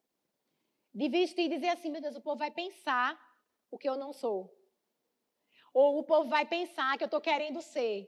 De 0.93 1.09
vestir 1.09 1.47
e 1.47 1.49
dizer 1.49 1.69
assim, 1.69 1.89
meu 1.89 2.03
Deus, 2.03 2.17
o 2.17 2.21
povo 2.21 2.37
vai 2.37 2.51
pensar 2.51 3.19
o 3.71 3.79
que 3.79 3.89
eu 3.89 3.97
não 3.97 4.13
sou. 4.13 4.55
Ou 5.73 5.99
o 5.99 6.05
povo 6.05 6.29
vai 6.29 6.45
pensar 6.45 6.99
que 6.99 7.05
eu 7.05 7.07
estou 7.07 7.23
querendo 7.23 7.63
ser. 7.63 8.07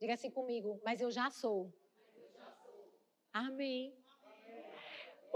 Diga 0.00 0.14
assim 0.14 0.30
comigo, 0.30 0.80
mas 0.84 1.00
eu 1.00 1.12
já 1.12 1.30
sou. 1.30 1.72
Amém. 3.32 3.96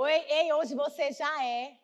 Oi, 0.01 0.17
ei, 0.39 0.53
hoje 0.53 0.77
você 0.77 1.11
já 1.11 1.31
é. 1.45 1.77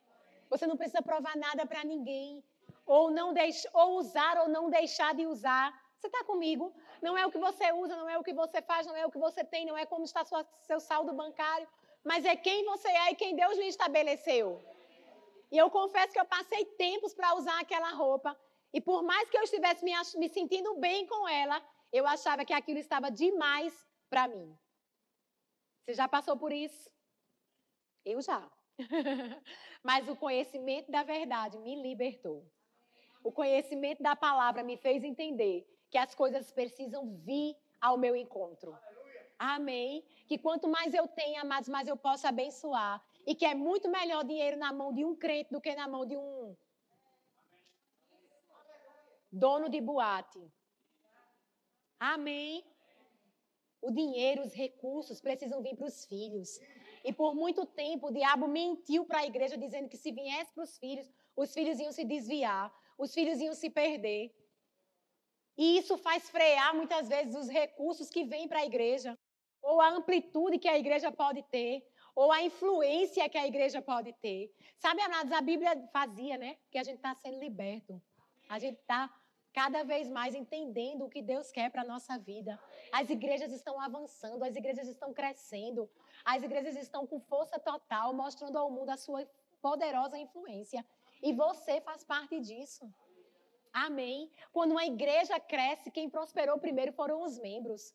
Você 0.49 0.69
não 0.69 0.77
precisa 0.77 1.03
provar 1.03 1.37
nada 1.37 1.67
para 1.67 1.83
ninguém. 1.83 2.45
Ou, 2.87 3.11
não 3.11 3.35
deix, 3.35 3.67
ou 3.73 3.97
usar 3.97 4.39
ou 4.43 4.49
não 4.49 4.71
deixar 4.71 5.13
de 5.17 5.27
usar. 5.27 5.67
Você 5.97 6.07
está 6.07 6.23
comigo? 6.23 6.73
Não 7.03 7.19
é 7.19 7.27
o 7.27 7.33
que 7.33 7.41
você 7.47 7.73
usa, 7.73 7.97
não 7.97 8.09
é 8.09 8.17
o 8.17 8.23
que 8.23 8.33
você 8.33 8.63
faz, 8.63 8.87
não 8.87 8.95
é 8.95 9.05
o 9.05 9.11
que 9.11 9.19
você 9.19 9.43
tem, 9.43 9.67
não 9.67 9.77
é 9.77 9.85
como 9.85 10.05
está 10.05 10.25
sua, 10.25 10.47
seu 10.63 10.79
saldo 10.79 11.13
bancário, 11.13 11.67
mas 12.05 12.25
é 12.25 12.37
quem 12.37 12.65
você 12.65 12.87
é 12.87 13.11
e 13.11 13.17
quem 13.17 13.35
Deus 13.35 13.59
lhe 13.59 13.67
estabeleceu. 13.67 14.65
E 15.51 15.59
eu 15.59 15.69
confesso 15.69 16.13
que 16.13 16.21
eu 16.21 16.25
passei 16.37 16.65
tempos 16.87 17.13
para 17.13 17.35
usar 17.35 17.59
aquela 17.59 17.91
roupa. 17.91 18.39
E 18.73 18.81
por 18.81 19.03
mais 19.03 19.29
que 19.29 19.37
eu 19.37 19.43
estivesse 19.43 19.85
me, 19.85 19.93
me 20.21 20.29
sentindo 20.29 20.77
bem 20.77 21.05
com 21.09 21.29
ela, 21.29 21.61
eu 21.93 22.07
achava 22.07 22.45
que 22.45 22.53
aquilo 22.53 22.79
estava 22.79 23.11
demais 23.11 23.75
para 24.09 24.29
mim. 24.29 24.57
Você 25.83 25.95
já 25.95 26.07
passou 26.07 26.37
por 26.37 26.53
isso? 26.53 26.94
Eu 28.05 28.21
já. 28.21 28.51
Mas 29.83 30.09
o 30.09 30.17
conhecimento 30.17 30.91
da 30.91 31.03
verdade 31.03 31.59
me 31.59 31.81
libertou. 31.81 32.45
O 33.23 33.33
conhecimento 33.33 34.03
da 34.03 34.15
palavra 34.15 34.63
me 34.63 34.77
fez 34.77 35.03
entender 35.03 35.67
que 35.91 35.97
as 35.97 36.15
coisas 36.15 36.51
precisam 36.53 37.17
vir 37.19 37.57
ao 37.81 37.97
meu 37.97 38.15
encontro. 38.15 38.77
Amém. 39.39 40.05
Que 40.27 40.39
quanto 40.39 40.69
mais 40.69 40.93
eu 40.95 41.07
tenho, 41.09 41.45
mais, 41.47 41.69
mais 41.69 41.89
eu 41.89 41.97
posso 41.97 42.27
abençoar. 42.27 43.03
E 43.27 43.35
que 43.35 43.47
é 43.47 43.55
muito 43.55 43.89
melhor 43.89 44.25
dinheiro 44.25 44.57
na 44.57 44.73
mão 44.73 44.93
de 44.93 45.05
um 45.05 45.15
crente 45.17 45.51
do 45.51 45.61
que 45.61 45.75
na 45.75 45.89
mão 45.89 46.05
de 46.05 46.17
um 46.17 46.57
dono 49.33 49.69
de 49.69 49.81
boate. 49.81 50.41
Amém. 51.99 52.65
O 53.81 53.91
dinheiro, 53.91 54.43
os 54.43 54.55
recursos 54.55 55.21
precisam 55.21 55.63
vir 55.63 55.77
para 55.77 55.87
os 55.87 56.05
filhos. 56.05 56.59
E 57.05 57.13
por 57.13 57.35
muito 57.35 57.67
tempo 57.67 58.09
o 58.09 58.13
diabo 58.13 58.49
mentiu 58.49 59.05
para 59.05 59.19
a 59.21 59.27
igreja 59.27 59.59
dizendo 59.59 59.91
que 59.91 59.97
se 59.99 60.11
viesse 60.11 60.53
para 60.55 60.65
os 60.65 60.79
filhos, 60.79 61.07
os 61.37 61.53
filhos 61.53 61.79
iam 61.79 61.93
se 61.93 62.05
desviar, 62.05 62.75
os 62.97 63.13
filhos 63.13 63.39
iam 63.41 63.55
se 63.55 63.69
perder. 63.69 64.35
E 65.57 65.77
isso 65.79 65.99
faz 65.99 66.31
frear 66.31 66.75
muitas 66.75 67.09
vezes 67.09 67.37
os 67.37 67.49
recursos 67.49 68.09
que 68.09 68.25
vêm 68.25 68.49
para 68.49 68.61
a 68.61 68.65
igreja, 68.65 69.19
ou 69.63 69.81
a 69.81 69.91
amplitude 69.91 70.59
que 70.59 70.69
a 70.69 70.79
igreja 70.79 71.13
pode 71.13 71.43
ter, 71.45 71.87
ou 72.15 72.33
a 72.33 72.43
influência 72.43 73.29
que 73.29 73.39
a 73.39 73.47
igreja 73.47 73.83
pode 73.83 74.13
ter. 74.15 74.51
Sabe, 74.79 75.03
amados, 75.03 75.33
a 75.33 75.41
Bíblia 75.41 75.89
fazia, 75.93 76.39
né? 76.39 76.57
Que 76.71 76.79
a 76.79 76.83
gente 76.83 76.97
está 76.97 77.15
sendo 77.15 77.39
liberto. 77.39 78.01
A 78.49 78.59
gente 78.59 78.79
está 78.79 79.13
cada 79.55 79.85
vez 79.85 80.11
mais 80.11 80.35
entendendo 80.35 81.05
o 81.05 81.09
que 81.09 81.23
Deus 81.23 81.53
quer 81.53 81.71
para 81.71 81.83
a 81.83 81.87
nossa 81.87 82.19
vida. 82.19 82.61
As 82.93 83.09
igrejas 83.09 83.53
estão 83.53 83.81
avançando, 83.81 84.43
as 84.43 84.57
igrejas 84.57 84.89
estão 84.89 85.15
crescendo, 85.15 85.89
as 86.25 86.43
igrejas 86.43 86.77
estão 86.77 87.07
com 87.07 87.21
força 87.21 87.57
total, 87.59 88.13
mostrando 88.13 88.59
ao 88.59 88.69
mundo 88.69 88.91
a 88.91 88.97
sua 88.97 89.25
poderosa 89.63 90.19
influência. 90.19 90.85
E 91.23 91.33
você 91.33 91.81
faz 91.81 92.03
parte 92.03 92.41
disso. 92.41 92.93
Amém. 93.73 94.29
Quando 94.53 94.73
uma 94.73 94.85
igreja 94.85 95.39
cresce, 95.39 95.91
quem 95.91 96.11
prosperou 96.11 96.59
primeiro 96.59 96.93
foram 96.93 97.23
os 97.23 97.39
membros. 97.39 97.95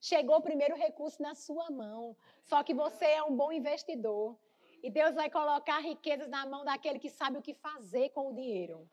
Chegou 0.00 0.36
o 0.36 0.42
primeiro 0.42 0.74
recurso 0.74 1.20
na 1.20 1.34
sua 1.34 1.70
mão. 1.70 2.16
Só 2.44 2.62
que 2.62 2.72
você 2.72 3.04
é 3.04 3.22
um 3.22 3.36
bom 3.36 3.52
investidor. 3.52 4.38
E 4.82 4.90
Deus 4.90 5.14
vai 5.14 5.28
colocar 5.28 5.80
riquezas 5.80 6.28
na 6.28 6.46
mão 6.46 6.64
daquele 6.64 6.98
que 6.98 7.10
sabe 7.10 7.36
o 7.36 7.42
que 7.42 7.52
fazer 7.52 8.08
com 8.10 8.30
o 8.30 8.34
dinheiro. 8.34 8.88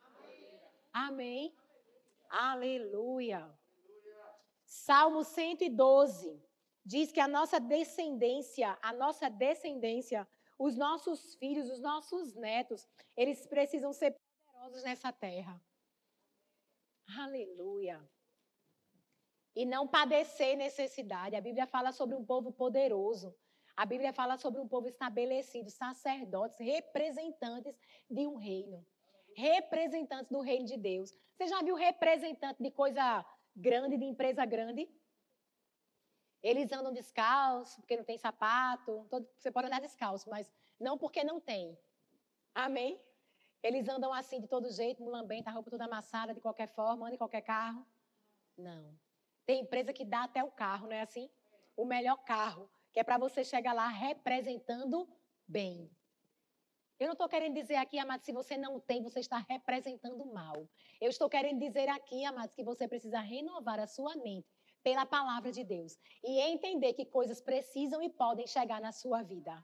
Amém. 0.91 1.53
Aleluia. 2.29 3.49
Salmo 4.65 5.23
112 5.23 6.41
diz 6.83 7.11
que 7.11 7.19
a 7.19 7.27
nossa 7.27 7.59
descendência, 7.59 8.77
a 8.81 8.93
nossa 8.93 9.29
descendência, 9.29 10.27
os 10.57 10.75
nossos 10.75 11.35
filhos, 11.35 11.69
os 11.69 11.79
nossos 11.79 12.35
netos, 12.35 12.87
eles 13.15 13.45
precisam 13.45 13.91
ser 13.93 14.11
poderosos 14.45 14.83
nessa 14.83 15.11
terra. 15.11 15.61
Aleluia. 17.17 18.01
E 19.55 19.65
não 19.65 19.87
padecer 19.87 20.57
necessidade. 20.57 21.35
A 21.35 21.41
Bíblia 21.41 21.65
fala 21.65 21.91
sobre 21.91 22.15
um 22.15 22.25
povo 22.25 22.51
poderoso. 22.51 23.35
A 23.75 23.85
Bíblia 23.85 24.13
fala 24.13 24.37
sobre 24.37 24.59
um 24.59 24.67
povo 24.67 24.87
estabelecido, 24.87 25.69
sacerdotes, 25.69 26.59
representantes 26.59 27.77
de 28.09 28.25
um 28.27 28.35
reino 28.35 28.85
representantes 29.35 30.31
do 30.31 30.39
reino 30.39 30.65
de 30.65 30.77
Deus. 30.77 31.13
Você 31.35 31.47
já 31.47 31.61
viu 31.61 31.75
representante 31.75 32.63
de 32.63 32.71
coisa 32.71 33.25
grande, 33.55 33.97
de 33.97 34.05
empresa 34.05 34.45
grande? 34.45 34.89
Eles 36.41 36.71
andam 36.71 36.93
descalços, 36.93 37.75
porque 37.77 37.97
não 37.97 38.05
tem 38.05 38.17
sapato. 38.17 39.05
Todo, 39.09 39.27
você 39.37 39.51
pode 39.51 39.67
andar 39.67 39.81
descalço, 39.81 40.29
mas 40.29 40.49
não 40.79 40.97
porque 40.97 41.23
não 41.23 41.39
tem. 41.41 41.77
Amém? 42.53 43.01
Eles 43.61 43.89
andam 43.89 44.13
assim 44.13 44.39
de 44.39 44.47
todo 44.47 44.71
jeito, 44.71 45.03
mulambenta, 45.03 45.49
a 45.49 45.53
roupa 45.53 45.71
toda 45.71 45.85
amassada, 45.85 46.33
de 46.33 46.39
qualquer 46.39 46.67
forma, 46.67 47.05
anda 47.07 47.15
em 47.15 47.17
qualquer 47.17 47.41
carro. 47.41 47.85
Não. 48.55 48.97
Tem 49.45 49.61
empresa 49.61 49.91
que 49.91 50.05
dá 50.05 50.23
até 50.23 50.43
o 50.43 50.51
carro, 50.51 50.87
não 50.87 50.95
é 50.95 51.01
assim? 51.01 51.29
O 51.75 51.83
melhor 51.83 52.17
carro, 52.23 52.69
que 52.93 52.99
é 52.99 53.03
para 53.03 53.17
você 53.17 53.43
chegar 53.43 53.73
lá 53.73 53.87
representando 53.87 55.09
bem. 55.45 55.91
Eu 56.97 57.07
não 57.07 57.13
estou 57.13 57.27
querendo 57.27 57.53
dizer 57.53 57.75
aqui, 57.75 57.99
amados, 57.99 58.25
se 58.25 58.31
você 58.31 58.57
não 58.57 58.79
tem, 58.79 59.03
você 59.03 59.19
está 59.19 59.37
representando 59.49 60.25
mal. 60.25 60.55
Eu 61.01 61.09
estou 61.09 61.29
querendo 61.29 61.59
dizer 61.59 61.89
aqui, 61.89 62.23
amados, 62.23 62.55
que 62.55 62.63
você 62.63 62.87
precisa 62.87 63.19
renovar 63.19 63.79
a 63.79 63.87
sua 63.87 64.15
mente 64.15 64.47
pela 64.81 65.05
palavra 65.05 65.51
de 65.51 65.63
Deus 65.63 65.99
e 66.23 66.39
entender 66.39 66.93
que 66.93 67.05
coisas 67.05 67.41
precisam 67.41 68.01
e 68.01 68.09
podem 68.09 68.47
chegar 68.47 68.79
na 68.79 68.93
sua 68.93 69.23
vida. 69.23 69.61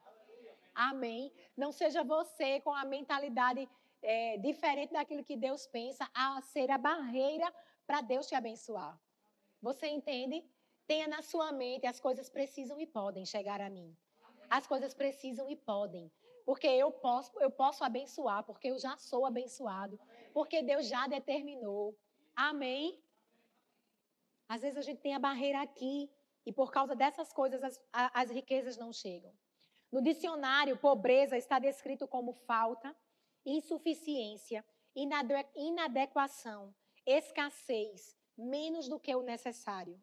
Amém. 0.75 1.31
Não 1.55 1.71
seja 1.71 2.03
você 2.03 2.59
com 2.61 2.73
a 2.73 2.83
mentalidade 2.83 3.69
é, 4.01 4.37
diferente 4.37 4.91
daquilo 4.91 5.23
que 5.23 5.37
Deus 5.37 5.67
pensa 5.67 6.09
a 6.13 6.41
ser 6.41 6.69
a 6.69 6.77
barreira 6.77 7.53
para 7.87 8.01
Deus 8.01 8.27
te 8.27 8.35
abençoar. 8.35 8.99
Você 9.61 9.87
entende? 9.87 10.43
Tenha 10.85 11.07
na 11.07 11.21
sua 11.21 11.51
mente 11.53 11.85
as 11.85 11.99
coisas 11.99 12.29
precisam 12.29 12.79
e 12.79 12.85
podem 12.85 13.25
chegar 13.25 13.61
a 13.61 13.69
mim. 13.69 13.95
As 14.49 14.67
coisas 14.67 14.93
precisam 14.93 15.49
e 15.49 15.55
podem. 15.55 16.11
Porque 16.45 16.67
eu 16.67 16.91
posso, 16.91 17.39
eu 17.39 17.51
posso 17.51 17.83
abençoar, 17.83 18.43
porque 18.43 18.69
eu 18.69 18.79
já 18.79 18.97
sou 18.97 19.25
abençoado, 19.25 19.99
porque 20.33 20.61
Deus 20.61 20.87
já 20.87 21.07
determinou. 21.07 21.97
Amém? 22.35 23.01
Às 24.47 24.61
vezes 24.61 24.77
a 24.77 24.81
gente 24.81 25.01
tem 25.01 25.13
a 25.13 25.19
barreira 25.19 25.61
aqui 25.61 26.09
e 26.45 26.51
por 26.51 26.71
causa 26.71 26.95
dessas 26.95 27.31
coisas 27.31 27.63
as, 27.63 27.79
as 27.91 28.31
riquezas 28.31 28.77
não 28.77 28.91
chegam. 28.91 29.33
No 29.91 30.01
dicionário, 30.01 30.77
pobreza 30.77 31.37
está 31.37 31.59
descrito 31.59 32.07
como 32.07 32.33
falta, 32.33 32.95
insuficiência, 33.45 34.65
inadequação, 35.55 36.73
escassez, 37.05 38.17
menos 38.37 38.87
do 38.87 38.99
que 38.99 39.13
o 39.15 39.21
necessário. 39.21 40.01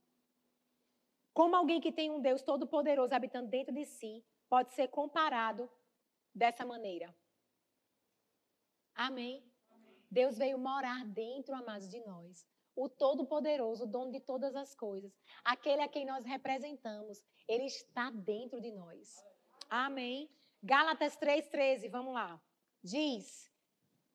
Como 1.33 1.55
alguém 1.55 1.81
que 1.81 1.93
tem 1.93 2.11
um 2.11 2.21
Deus 2.21 2.43
todo-poderoso 2.43 3.15
habitando 3.15 3.49
dentro 3.49 3.75
de 3.75 3.85
si 3.85 4.25
pode 4.49 4.73
ser 4.73 4.89
comparado 4.89 5.71
dessa 6.39 6.65
maneira. 6.65 7.15
Amém? 8.95 9.45
Deus 10.11 10.39
veio 10.39 10.59
morar 10.59 11.05
dentro, 11.05 11.55
amados, 11.55 11.91
de 11.91 12.01
nós. 12.01 12.47
O 12.75 12.89
Todo-Poderoso, 12.89 13.85
o 13.85 13.87
dono 13.87 14.13
de 14.13 14.21
todas 14.21 14.55
as 14.55 14.75
coisas, 14.75 15.13
aquele 15.45 15.83
a 15.83 15.89
quem 15.89 16.07
nós 16.07 16.25
representamos, 16.25 17.23
ele 17.47 17.65
está 17.65 18.11
dentro 18.11 18.61
de 18.61 18.71
nós. 18.73 19.23
Amém? 19.69 20.31
Gálatas 20.63 21.17
3,13, 21.19 21.91
vamos 21.91 22.15
lá. 22.15 22.41
Diz: 22.83 23.53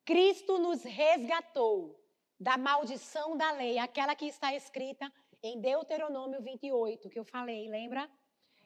Cristo 0.05 0.57
nos 0.57 0.83
resgatou 0.83 2.01
da 2.39 2.57
maldição 2.57 3.37
da 3.37 3.51
lei, 3.51 3.77
aquela 3.77 4.15
que 4.15 4.25
está 4.25 4.55
escrita 4.55 5.11
em 5.41 5.59
Deuteronômio 5.59 6.41
28, 6.41 7.09
que 7.09 7.19
eu 7.19 7.25
falei, 7.25 7.69
lembra? 7.69 8.09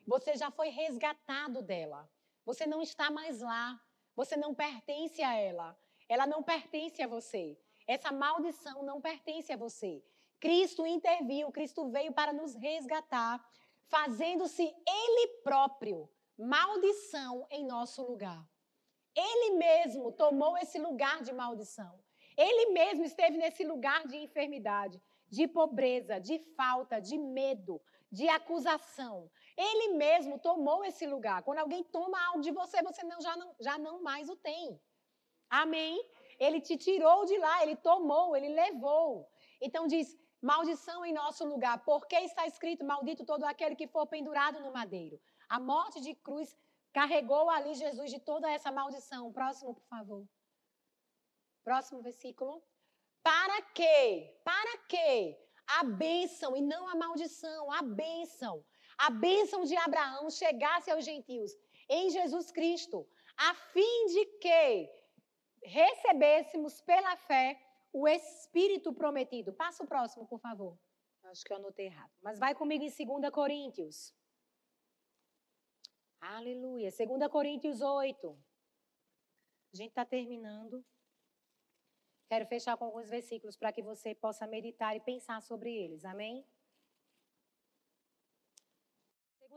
Você 0.06 0.36
já 0.38 0.50
foi 0.52 0.70
resgatado 0.70 1.62
dela. 1.62 2.10
Você 2.48 2.66
não 2.66 2.82
está 2.82 3.12
mais 3.12 3.42
lá. 3.42 3.78
Você 4.16 4.38
não 4.38 4.56
pertence 4.56 5.22
a 5.22 5.34
ela. 5.36 5.78
Ela 6.08 6.26
não 6.26 6.42
pertence 6.42 7.04
a 7.04 7.08
você. 7.08 7.60
Essa 7.86 8.10
maldição 8.10 8.84
não 8.84 9.02
pertence 9.02 9.52
a 9.52 9.58
você. 9.58 10.02
Cristo 10.40 10.88
interviu, 10.88 11.52
Cristo 11.52 11.90
veio 11.90 12.14
para 12.14 12.32
nos 12.32 12.56
resgatar, 12.56 13.46
fazendo-se 13.90 14.64
Ele 14.64 15.28
próprio 15.44 16.10
maldição 16.38 17.46
em 17.52 17.66
nosso 17.66 18.02
lugar. 18.02 18.48
Ele 19.14 19.58
mesmo 19.58 20.14
tomou 20.14 20.58
esse 20.58 20.80
lugar 20.80 21.22
de 21.24 21.34
maldição. 21.34 22.00
Ele 22.38 22.72
mesmo 22.72 23.04
esteve 23.04 23.38
nesse 23.38 23.66
lugar 23.66 24.08
de 24.08 24.16
enfermidade, 24.16 25.02
de 25.28 25.50
pobreza, 25.50 26.18
de 26.18 26.40
falta, 26.56 27.02
de 27.02 27.18
medo, 27.18 27.82
de 28.10 28.30
acusação. 28.30 29.30
Ele 29.58 29.96
mesmo 29.96 30.38
tomou 30.38 30.86
esse 30.86 31.06
lugar. 31.08 31.42
Quando 31.44 31.60
alguém 31.60 31.84
toma 31.84 32.24
algo 32.28 32.42
de 32.42 32.52
você, 32.52 32.82
você 32.84 33.04
não, 33.04 33.20
já, 33.20 33.36
não, 33.36 33.56
já 33.60 33.78
não 33.78 34.02
mais 34.04 34.30
o 34.30 34.36
tem. 34.36 34.80
Amém? 35.50 36.00
Ele 36.40 36.62
te 36.62 36.78
tirou 36.78 37.26
de 37.26 37.38
lá, 37.38 37.64
ele 37.64 37.76
tomou, 37.76 38.36
ele 38.36 38.50
levou. 38.50 39.28
Então 39.60 39.88
diz: 39.88 40.16
maldição 40.42 41.04
em 41.04 41.14
nosso 41.14 41.44
lugar, 41.46 41.84
porque 41.84 42.16
está 42.18 42.46
escrito: 42.46 42.86
maldito 42.86 43.26
todo 43.26 43.44
aquele 43.46 43.76
que 43.76 43.88
for 43.88 44.06
pendurado 44.06 44.60
no 44.60 44.72
madeiro. 44.72 45.20
A 45.50 45.60
morte 45.60 46.00
de 46.00 46.14
cruz 46.14 46.56
carregou 46.94 47.50
ali 47.50 47.74
Jesus 47.74 48.12
de 48.12 48.20
toda 48.20 48.52
essa 48.52 48.72
maldição. 48.72 49.34
Próximo, 49.34 49.74
por 49.74 49.88
favor. 49.88 50.28
Próximo 51.64 52.02
versículo. 52.04 52.62
Para 53.24 53.62
quê? 53.74 54.40
Para 54.44 54.78
quê? 54.88 55.48
a 55.68 55.84
bênção 55.84 56.56
e 56.56 56.62
não 56.62 56.88
a 56.88 56.96
maldição, 56.96 57.72
a 57.72 57.82
bênção. 57.82 58.64
A 58.98 59.10
bênção 59.10 59.64
de 59.64 59.76
Abraão 59.76 60.30
chegasse 60.30 60.90
aos 60.90 61.06
gentios 61.06 61.52
em 61.90 62.10
Jesus 62.10 62.52
Cristo, 62.52 63.08
a 63.38 63.54
fim 63.54 64.06
de 64.08 64.26
que 64.42 64.90
recebêssemos 65.64 66.82
pela 66.82 67.16
fé 67.16 67.60
o 67.94 68.08
Espírito 68.08 68.94
prometido. 68.94 69.54
Passa 69.54 69.84
o 69.84 69.88
próximo, 69.88 70.28
por 70.28 70.40
favor. 70.40 70.78
Acho 71.24 71.44
que 71.44 71.52
eu 71.52 71.58
anotei 71.58 71.88
errado. 71.88 72.12
Mas 72.22 72.40
vai 72.40 72.56
comigo 72.56 72.84
em 72.84 73.06
2 73.20 73.32
Coríntios. 73.32 74.14
Aleluia. 76.20 76.90
2 76.90 77.32
Coríntios 77.32 77.82
8. 77.82 78.38
A 79.74 79.78
gente 79.78 79.90
está 79.90 80.06
terminando. 80.06 80.84
Quero 82.30 82.46
fechar 82.46 82.76
com 82.78 82.86
alguns 82.86 83.10
versículos 83.10 83.56
para 83.56 83.72
que 83.72 83.82
você 83.82 84.14
possa 84.16 84.48
meditar 84.48 84.96
e 84.96 85.00
pensar 85.00 85.42
sobre 85.42 85.74
eles. 85.74 86.04
Amém? 86.04 86.46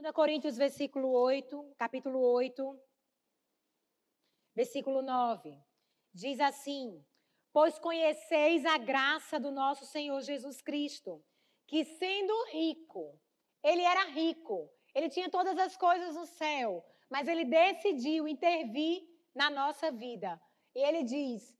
2 0.00 0.14
Coríntios, 0.14 0.56
versículo 0.56 1.10
8, 1.10 1.74
capítulo 1.76 2.20
8. 2.20 2.80
versículo 4.54 5.02
9. 5.02 5.54
Diz 6.14 6.40
assim: 6.40 7.04
Pois 7.52 7.78
conheceis 7.78 8.64
a 8.64 8.78
graça 8.78 9.38
do 9.38 9.50
nosso 9.50 9.84
Senhor 9.84 10.18
Jesus 10.22 10.62
Cristo, 10.62 11.22
que 11.66 11.84
sendo 11.84 12.32
rico, 12.46 13.20
ele 13.62 13.82
era 13.82 14.04
rico, 14.04 14.72
ele 14.94 15.10
tinha 15.10 15.28
todas 15.28 15.58
as 15.58 15.76
coisas 15.76 16.14
no 16.14 16.24
céu, 16.24 16.82
mas 17.10 17.28
ele 17.28 17.44
decidiu 17.44 18.26
intervir 18.26 19.06
na 19.34 19.50
nossa 19.50 19.92
vida. 19.92 20.40
E 20.74 20.78
ele 20.80 21.04
diz: 21.04 21.54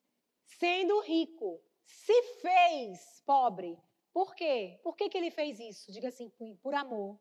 sendo 0.46 0.98
rico, 1.00 1.62
se 1.84 2.22
fez 2.40 3.22
pobre. 3.26 3.78
Por 4.14 4.34
quê? 4.34 4.80
Por 4.82 4.96
que, 4.96 5.10
que 5.10 5.18
ele 5.18 5.30
fez 5.30 5.60
isso? 5.60 5.92
Diga 5.92 6.08
assim, 6.08 6.30
por 6.62 6.74
amor. 6.74 7.20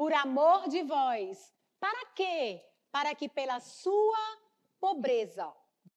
Por 0.00 0.14
amor 0.14 0.66
de 0.66 0.82
vós. 0.82 1.54
Para 1.78 2.06
quê? 2.14 2.64
Para 2.90 3.14
que 3.14 3.28
pela 3.28 3.60
sua 3.60 4.38
pobreza, 4.80 5.46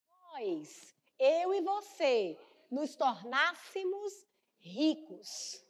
nós, 0.10 0.94
eu 1.18 1.54
e 1.54 1.62
você, 1.62 2.38
nos 2.70 2.98
tornássemos 2.98 4.12
ricos. 4.60 5.66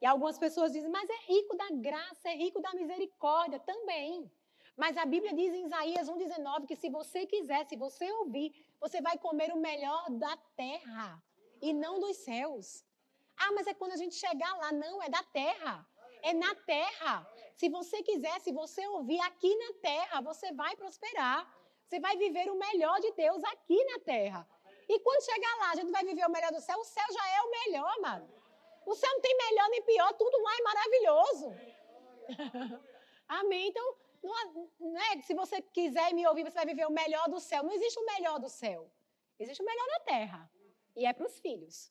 E 0.00 0.06
algumas 0.06 0.36
pessoas 0.40 0.72
dizem, 0.72 0.90
mas 0.90 1.08
é 1.08 1.18
rico 1.32 1.56
da 1.56 1.68
graça, 1.70 2.28
é 2.28 2.34
rico 2.34 2.60
da 2.60 2.74
misericórdia 2.74 3.60
também. 3.60 4.28
Mas 4.76 4.96
a 4.96 5.06
Bíblia 5.06 5.32
diz 5.32 5.54
em 5.54 5.66
Isaías 5.66 6.08
1,19 6.08 6.66
que 6.66 6.74
se 6.74 6.90
você 6.90 7.26
quiser, 7.26 7.64
se 7.66 7.76
você 7.76 8.10
ouvir, 8.10 8.50
você 8.80 9.00
vai 9.00 9.16
comer 9.18 9.52
o 9.52 9.60
melhor 9.60 10.10
da 10.10 10.36
terra 10.56 11.22
e 11.62 11.72
não 11.72 12.00
dos 12.00 12.16
céus. 12.16 12.84
Ah, 13.36 13.52
mas 13.52 13.68
é 13.68 13.74
quando 13.74 13.92
a 13.92 13.96
gente 13.96 14.16
chegar 14.16 14.52
lá. 14.56 14.72
Não, 14.72 15.00
é 15.00 15.08
da 15.08 15.22
terra. 15.22 15.88
É 16.22 16.34
na 16.34 16.52
terra. 16.56 17.35
Se 17.56 17.68
você 17.70 18.02
quiser, 18.02 18.38
se 18.40 18.52
você 18.52 18.86
ouvir 18.88 19.20
aqui 19.22 19.52
na 19.56 19.72
terra, 19.80 20.20
você 20.20 20.52
vai 20.52 20.76
prosperar. 20.76 21.40
Você 21.84 21.98
vai 21.98 22.14
viver 22.16 22.50
o 22.50 22.56
melhor 22.56 23.00
de 23.00 23.10
Deus 23.12 23.42
aqui 23.44 23.82
na 23.84 23.98
terra. 24.00 24.46
E 24.88 25.00
quando 25.00 25.24
chegar 25.24 25.54
lá, 25.56 25.70
a 25.70 25.76
gente 25.76 25.90
vai 25.90 26.04
viver 26.04 26.26
o 26.26 26.30
melhor 26.30 26.52
do 26.52 26.60
céu. 26.60 26.78
O 26.78 26.84
céu 26.84 27.06
já 27.10 27.28
é 27.36 27.40
o 27.42 27.50
melhor, 27.50 28.00
mano. 28.00 28.28
O 28.84 28.94
céu 28.94 29.10
não 29.10 29.20
tem 29.20 29.36
melhor 29.36 29.68
nem 29.70 29.82
pior, 29.82 30.12
tudo 30.14 30.36
lá 30.42 30.52
é 30.58 30.62
maravilhoso. 30.62 31.46
Amém? 33.26 33.68
Então, 33.68 33.96
não, 34.22 34.98
é, 34.98 35.22
se 35.22 35.34
você 35.34 35.62
quiser 35.62 36.12
me 36.12 36.26
ouvir, 36.26 36.44
você 36.44 36.54
vai 36.54 36.66
viver 36.66 36.86
o 36.86 36.92
melhor 36.92 37.28
do 37.28 37.40
céu. 37.40 37.62
Não 37.62 37.72
existe 37.72 37.98
o 37.98 38.04
melhor 38.04 38.38
do 38.38 38.50
céu. 38.50 38.90
Existe 39.38 39.62
o 39.62 39.66
melhor 39.66 39.86
da 39.88 40.00
terra. 40.00 40.50
E 40.94 41.06
é 41.06 41.12
para 41.12 41.26
os 41.26 41.38
filhos. 41.40 41.90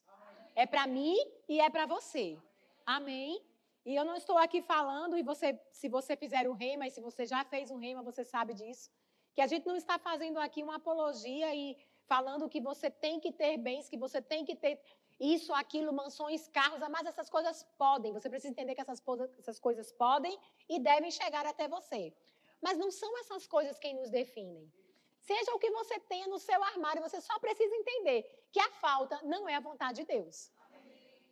É 0.56 0.66
para 0.66 0.86
mim 0.86 1.18
e 1.50 1.60
é 1.60 1.70
para 1.70 1.86
você. 1.86 2.38
Amém? 2.86 3.44
E 3.86 3.96
eu 3.96 4.04
não 4.04 4.16
estou 4.16 4.38
aqui 4.38 4.62
falando, 4.62 5.18
e 5.18 5.22
você, 5.22 5.60
se 5.72 5.88
você 5.88 6.16
fizer 6.18 6.50
o 6.50 6.54
rema, 6.54 6.88
e 6.88 6.92
se 6.92 7.00
você 7.00 7.26
já 7.26 7.46
fez 7.46 7.70
um 7.70 7.78
rema, 7.78 8.02
você 8.02 8.24
sabe 8.24 8.54
disso, 8.54 8.90
que 9.36 9.42
a 9.42 9.48
gente 9.48 9.68
não 9.68 9.76
está 9.76 10.00
fazendo 10.00 10.40
aqui 10.40 10.64
uma 10.64 10.78
apologia 10.78 11.54
e 11.54 11.78
falando 12.08 12.50
que 12.50 12.60
você 12.60 12.90
tem 12.90 13.20
que 13.20 13.32
ter 13.32 13.58
bens, 13.58 13.88
que 13.88 13.98
você 13.98 14.22
tem 14.22 14.44
que 14.44 14.56
ter 14.56 14.82
isso, 15.20 15.54
aquilo, 15.54 15.94
mansões, 15.94 16.48
carros, 16.48 16.80
mas 16.90 17.06
essas 17.06 17.30
coisas 17.30 17.64
podem. 17.78 18.12
Você 18.12 18.30
precisa 18.30 18.52
entender 18.52 18.74
que 18.76 18.82
essas, 18.82 19.02
essas 19.38 19.60
coisas 19.60 19.92
podem 19.92 20.38
e 20.68 20.80
devem 20.80 21.12
chegar 21.12 21.46
até 21.46 21.68
você. 21.68 22.14
Mas 22.62 22.78
não 22.78 22.90
são 22.92 23.18
essas 23.20 23.46
coisas 23.46 23.78
quem 23.78 23.94
nos 23.94 24.10
definem. 24.10 24.72
Seja 25.20 25.54
o 25.54 25.60
que 25.60 25.72
você 25.72 26.00
tenha 26.00 26.28
no 26.28 26.40
seu 26.40 26.64
armário, 26.64 27.02
você 27.02 27.22
só 27.22 27.38
precisa 27.40 27.76
entender 27.76 28.48
que 28.52 28.60
a 28.60 28.72
falta 28.72 29.20
não 29.24 29.48
é 29.48 29.56
a 29.56 29.60
vontade 29.60 30.02
de 30.02 30.06
Deus. 30.06 30.52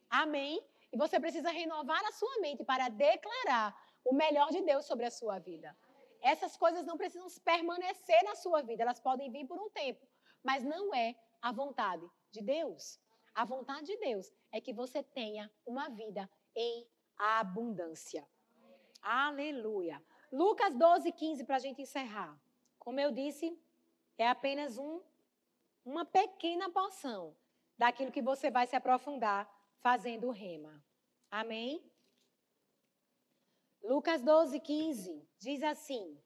Amém? 0.10 0.64
E 0.94 0.98
você 0.98 1.20
precisa 1.20 1.50
renovar 1.50 2.06
a 2.06 2.12
sua 2.12 2.40
mente 2.40 2.64
para 2.64 2.88
declarar 2.88 3.76
o 4.06 4.14
melhor 4.14 4.50
de 4.52 4.62
Deus 4.62 4.86
sobre 4.86 5.06
a 5.08 5.12
sua 5.12 5.40
vida. 5.40 5.76
Essas 6.22 6.56
coisas 6.56 6.86
não 6.86 6.98
precisam 6.98 7.28
permanecer 7.44 8.24
na 8.24 8.36
sua 8.36 8.62
vida, 8.62 8.84
elas 8.84 9.00
podem 9.00 9.32
vir 9.32 9.48
por 9.48 9.60
um 9.60 9.72
tempo, 9.72 10.08
mas 10.44 10.64
não 10.64 10.94
é 10.94 11.16
a 11.42 11.52
vontade 11.52 12.08
de 12.30 12.42
Deus. 12.42 13.00
A 13.34 13.44
vontade 13.44 13.88
de 13.88 13.98
Deus 13.98 14.32
é 14.52 14.62
que 14.62 14.72
você 14.72 15.02
tenha 15.02 15.52
uma 15.66 15.90
vida 15.90 16.30
em 16.56 16.88
abundância. 17.18 18.24
Aleluia. 19.02 20.02
Lucas 20.32 20.76
12, 20.76 21.12
15, 21.12 21.44
para 21.44 21.56
a 21.56 21.60
gente 21.60 21.82
encerrar. 21.82 22.40
Como 22.78 23.00
eu 23.00 23.12
disse, 23.12 23.60
é 24.18 24.28
apenas 24.28 24.78
um, 24.78 25.02
uma 25.84 26.06
pequena 26.06 26.70
porção 26.70 27.36
daquilo 27.78 28.12
que 28.12 28.22
você 28.22 28.52
vai 28.52 28.68
se 28.68 28.76
aprofundar 28.76 29.50
fazendo 29.84 30.32
rema. 30.32 30.84
Amém? 31.30 31.88
Lucas 33.84 34.24
12, 34.24 34.60
15 34.60 35.30
diz 35.38 35.62
assim: 35.62 36.20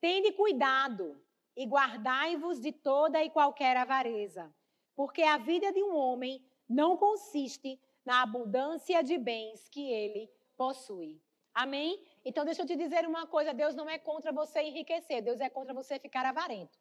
Tende 0.00 0.30
cuidado 0.32 1.20
e 1.56 1.66
guardai-vos 1.66 2.60
de 2.60 2.70
toda 2.70 3.24
e 3.24 3.30
qualquer 3.30 3.76
avareza 3.76 4.54
porque 5.00 5.22
a 5.22 5.38
vida 5.38 5.72
de 5.72 5.82
um 5.82 5.96
homem 5.96 6.44
não 6.68 6.94
consiste 6.94 7.80
na 8.04 8.20
abundância 8.20 9.02
de 9.02 9.16
bens 9.16 9.66
que 9.66 9.90
ele 9.90 10.30
possui. 10.58 11.18
Amém? 11.54 12.04
Então, 12.22 12.44
deixa 12.44 12.60
eu 12.60 12.66
te 12.66 12.76
dizer 12.76 13.06
uma 13.06 13.26
coisa: 13.26 13.54
Deus 13.54 13.74
não 13.74 13.88
é 13.88 13.96
contra 13.96 14.30
você 14.30 14.60
enriquecer, 14.60 15.22
Deus 15.22 15.40
é 15.40 15.48
contra 15.48 15.72
você 15.72 15.98
ficar 15.98 16.26
avarento. 16.26 16.78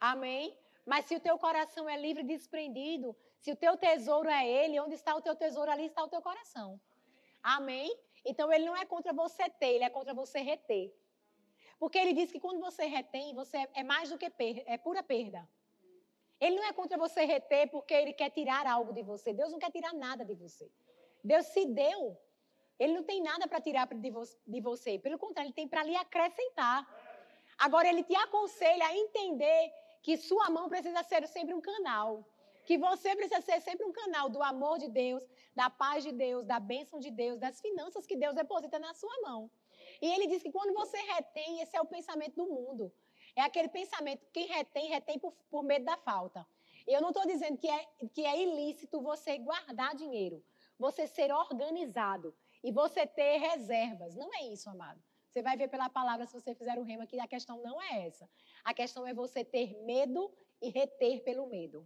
Amém? 0.00 0.56
Mas 0.86 1.04
se 1.04 1.14
o 1.14 1.20
teu 1.20 1.36
coração 1.38 1.86
é 1.86 2.00
livre 2.00 2.22
e 2.22 2.26
desprendido, 2.26 3.14
se 3.40 3.50
o 3.52 3.56
teu 3.56 3.76
tesouro 3.76 4.28
é 4.28 4.46
Ele, 4.46 4.78
onde 4.80 4.94
está 4.94 5.14
o 5.14 5.22
teu 5.22 5.34
tesouro, 5.34 5.70
ali 5.70 5.86
está 5.86 6.04
o 6.04 6.08
teu 6.08 6.22
coração. 6.22 6.80
Amém? 7.42 7.88
Então, 8.24 8.52
Ele 8.52 8.66
não 8.66 8.76
é 8.76 8.84
contra 8.84 9.12
você 9.12 9.48
ter, 9.48 9.74
Ele 9.76 9.84
é 9.84 9.90
contra 9.90 10.12
você 10.14 10.40
reter. 10.40 10.94
Porque 11.78 11.98
Ele 11.98 12.12
diz 12.12 12.30
que 12.30 12.38
quando 12.38 12.60
você 12.60 12.84
retém, 12.84 13.34
você 13.34 13.56
é 13.74 13.82
mais 13.82 14.10
do 14.10 14.18
que 14.18 14.30
é 14.66 14.76
pura 14.76 15.02
perda. 15.02 15.48
Ele 16.40 16.56
não 16.56 16.64
é 16.64 16.72
contra 16.72 16.96
você 16.96 17.24
reter 17.24 17.68
porque 17.68 17.92
ele 17.92 18.14
quer 18.14 18.30
tirar 18.30 18.66
algo 18.66 18.94
de 18.94 19.02
você. 19.02 19.32
Deus 19.32 19.52
não 19.52 19.58
quer 19.58 19.70
tirar 19.70 19.92
nada 19.92 20.24
de 20.24 20.34
você. 20.34 20.70
Deus 21.22 21.44
se 21.46 21.66
deu. 21.66 22.18
Ele 22.78 22.94
não 22.94 23.02
tem 23.02 23.22
nada 23.22 23.46
para 23.46 23.60
tirar 23.60 23.86
de 23.86 24.60
você. 24.60 24.98
Pelo 24.98 25.18
contrário, 25.18 25.48
ele 25.48 25.54
tem 25.54 25.68
para 25.68 25.82
lhe 25.82 25.94
acrescentar. 25.94 26.88
Agora, 27.58 27.86
ele 27.86 28.02
te 28.02 28.16
aconselha 28.16 28.86
a 28.86 28.96
entender 28.96 29.70
que 30.02 30.16
sua 30.16 30.48
mão 30.48 30.66
precisa 30.70 31.02
ser 31.02 31.28
sempre 31.28 31.52
um 31.52 31.60
canal. 31.60 32.26
Que 32.70 32.78
você 32.78 33.16
precisa 33.16 33.40
ser 33.40 33.60
sempre 33.62 33.84
um 33.84 33.90
canal 33.90 34.28
do 34.28 34.40
amor 34.40 34.78
de 34.78 34.88
Deus, 34.88 35.28
da 35.56 35.68
paz 35.68 36.04
de 36.04 36.12
Deus, 36.12 36.46
da 36.46 36.60
bênção 36.60 37.00
de 37.00 37.10
Deus, 37.10 37.36
das 37.36 37.60
finanças 37.60 38.06
que 38.06 38.14
Deus 38.14 38.32
deposita 38.32 38.78
na 38.78 38.94
sua 38.94 39.12
mão. 39.22 39.50
E 40.00 40.06
ele 40.06 40.28
diz 40.28 40.40
que 40.40 40.52
quando 40.52 40.72
você 40.72 40.96
retém, 40.98 41.60
esse 41.62 41.76
é 41.76 41.80
o 41.80 41.84
pensamento 41.94 42.36
do 42.36 42.46
mundo. 42.46 42.92
É 43.34 43.42
aquele 43.42 43.68
pensamento, 43.68 44.24
quem 44.32 44.46
retém, 44.46 44.88
retém 44.88 45.18
por, 45.18 45.32
por 45.50 45.64
medo 45.64 45.84
da 45.84 45.96
falta. 45.96 46.46
Eu 46.86 47.00
não 47.00 47.08
estou 47.08 47.26
dizendo 47.26 47.58
que 47.58 47.68
é, 47.68 47.88
que 48.14 48.24
é 48.24 48.40
ilícito 48.40 49.02
você 49.02 49.36
guardar 49.38 49.96
dinheiro, 49.96 50.40
você 50.78 51.08
ser 51.08 51.32
organizado 51.32 52.32
e 52.62 52.70
você 52.70 53.04
ter 53.04 53.38
reservas. 53.38 54.14
Não 54.14 54.32
é 54.32 54.44
isso, 54.44 54.70
amado. 54.70 55.02
Você 55.28 55.42
vai 55.42 55.56
ver 55.56 55.66
pela 55.66 55.90
palavra, 55.90 56.24
se 56.24 56.34
você 56.40 56.54
fizer 56.54 56.78
o 56.78 56.84
rema, 56.84 57.04
que 57.04 57.18
a 57.18 57.26
questão 57.26 57.60
não 57.64 57.82
é 57.82 58.06
essa. 58.06 58.30
A 58.62 58.72
questão 58.72 59.04
é 59.08 59.12
você 59.12 59.44
ter 59.44 59.76
medo 59.82 60.32
e 60.62 60.68
reter 60.68 61.24
pelo 61.24 61.48
medo. 61.48 61.84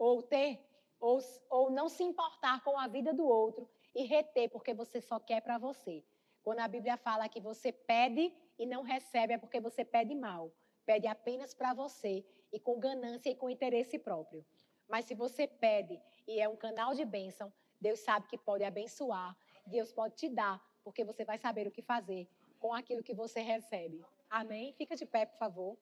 Ou 0.00 0.14
ter, 0.22 0.52
ou, 0.98 1.20
ou 1.48 1.70
não 1.70 1.88
se 1.88 2.02
importar 2.02 2.56
com 2.64 2.76
a 2.76 2.88
vida 2.88 3.12
do 3.12 3.26
outro 3.26 3.68
e 3.94 4.02
reter 4.04 4.48
porque 4.50 4.74
você 4.74 5.00
só 5.00 5.20
quer 5.20 5.40
para 5.40 5.58
você. 5.58 6.04
Quando 6.42 6.60
a 6.60 6.68
Bíblia 6.68 6.96
fala 6.96 7.28
que 7.28 7.40
você 7.40 7.70
pede 7.70 8.34
e 8.58 8.64
não 8.66 8.82
recebe, 8.82 9.34
é 9.34 9.38
porque 9.38 9.60
você 9.60 9.84
pede 9.84 10.14
mal 10.14 10.52
pede 10.90 11.06
apenas 11.06 11.54
para 11.54 11.72
você 11.72 12.24
e 12.52 12.58
com 12.58 12.80
ganância 12.80 13.30
e 13.30 13.36
com 13.36 13.48
interesse 13.48 13.96
próprio. 13.96 14.44
Mas 14.88 15.04
se 15.04 15.14
você 15.14 15.46
pede 15.46 16.02
e 16.26 16.40
é 16.40 16.48
um 16.48 16.56
canal 16.56 16.94
de 16.94 17.04
bênção, 17.04 17.52
Deus 17.80 18.00
sabe 18.00 18.26
que 18.26 18.36
pode 18.36 18.64
abençoar, 18.64 19.36
Deus 19.64 19.92
pode 19.92 20.16
te 20.16 20.28
dar, 20.28 20.60
porque 20.82 21.04
você 21.04 21.24
vai 21.24 21.38
saber 21.38 21.68
o 21.68 21.70
que 21.70 21.80
fazer 21.80 22.28
com 22.58 22.74
aquilo 22.74 23.04
que 23.04 23.14
você 23.14 23.40
recebe. 23.40 24.04
Amém? 24.28 24.72
Fica 24.72 24.96
de 24.96 25.06
pé, 25.06 25.26
por 25.26 25.38
favor. 25.38 25.78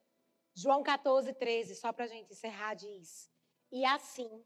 João 0.54 0.82
14, 0.82 1.32
13, 1.32 1.74
só 1.76 1.90
para 1.90 2.04
a 2.04 2.08
gente 2.08 2.30
encerrar, 2.30 2.74
diz: 2.74 3.30
E 3.70 3.84
assim, 3.84 4.44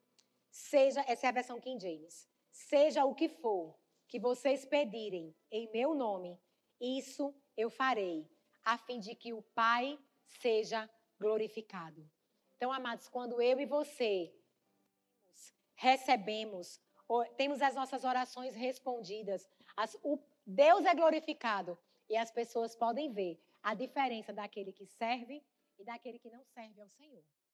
seja, 0.51 1.05
essa 1.07 1.27
é 1.27 1.29
a 1.29 1.33
versão 1.33 1.61
King 1.61 1.81
James, 1.81 2.29
seja 2.51 3.05
o 3.05 3.15
que 3.15 3.29
for 3.29 3.79
que 4.09 4.19
vocês 4.19 4.65
pedirem 4.65 5.35
em 5.51 5.71
meu 5.73 5.95
nome, 5.95 6.39
isso 6.81 7.35
eu 7.57 7.71
farei, 7.71 8.29
a 8.65 8.77
fim 8.77 9.01
de 9.01 9.15
que 9.15 9.33
o 9.33 9.41
Pai 9.41 9.99
seja 10.27 10.89
glorificado. 11.19 12.07
Então, 12.57 12.71
amados, 12.71 13.09
quando 13.09 13.41
eu 13.41 13.59
e 13.59 13.67
você 13.67 14.35
recebemos, 15.75 16.81
temos 17.37 17.63
as 17.63 17.75
nossas 17.75 18.05
orações 18.05 18.55
respondidas, 18.55 19.49
as, 19.77 19.97
o, 20.03 20.19
Deus 20.47 20.85
é 20.85 20.95
glorificado 20.95 21.79
e 22.09 22.17
as 22.17 22.31
pessoas 22.31 22.77
podem 22.77 23.13
ver 23.13 23.41
a 23.63 23.75
diferença 23.75 24.33
daquele 24.33 24.73
que 24.73 24.87
serve 24.87 25.43
e 25.79 25.85
daquele 25.85 26.19
que 26.19 26.31
não 26.31 26.45
serve 26.45 26.81
ao 26.81 26.89
Senhor. 26.91 27.25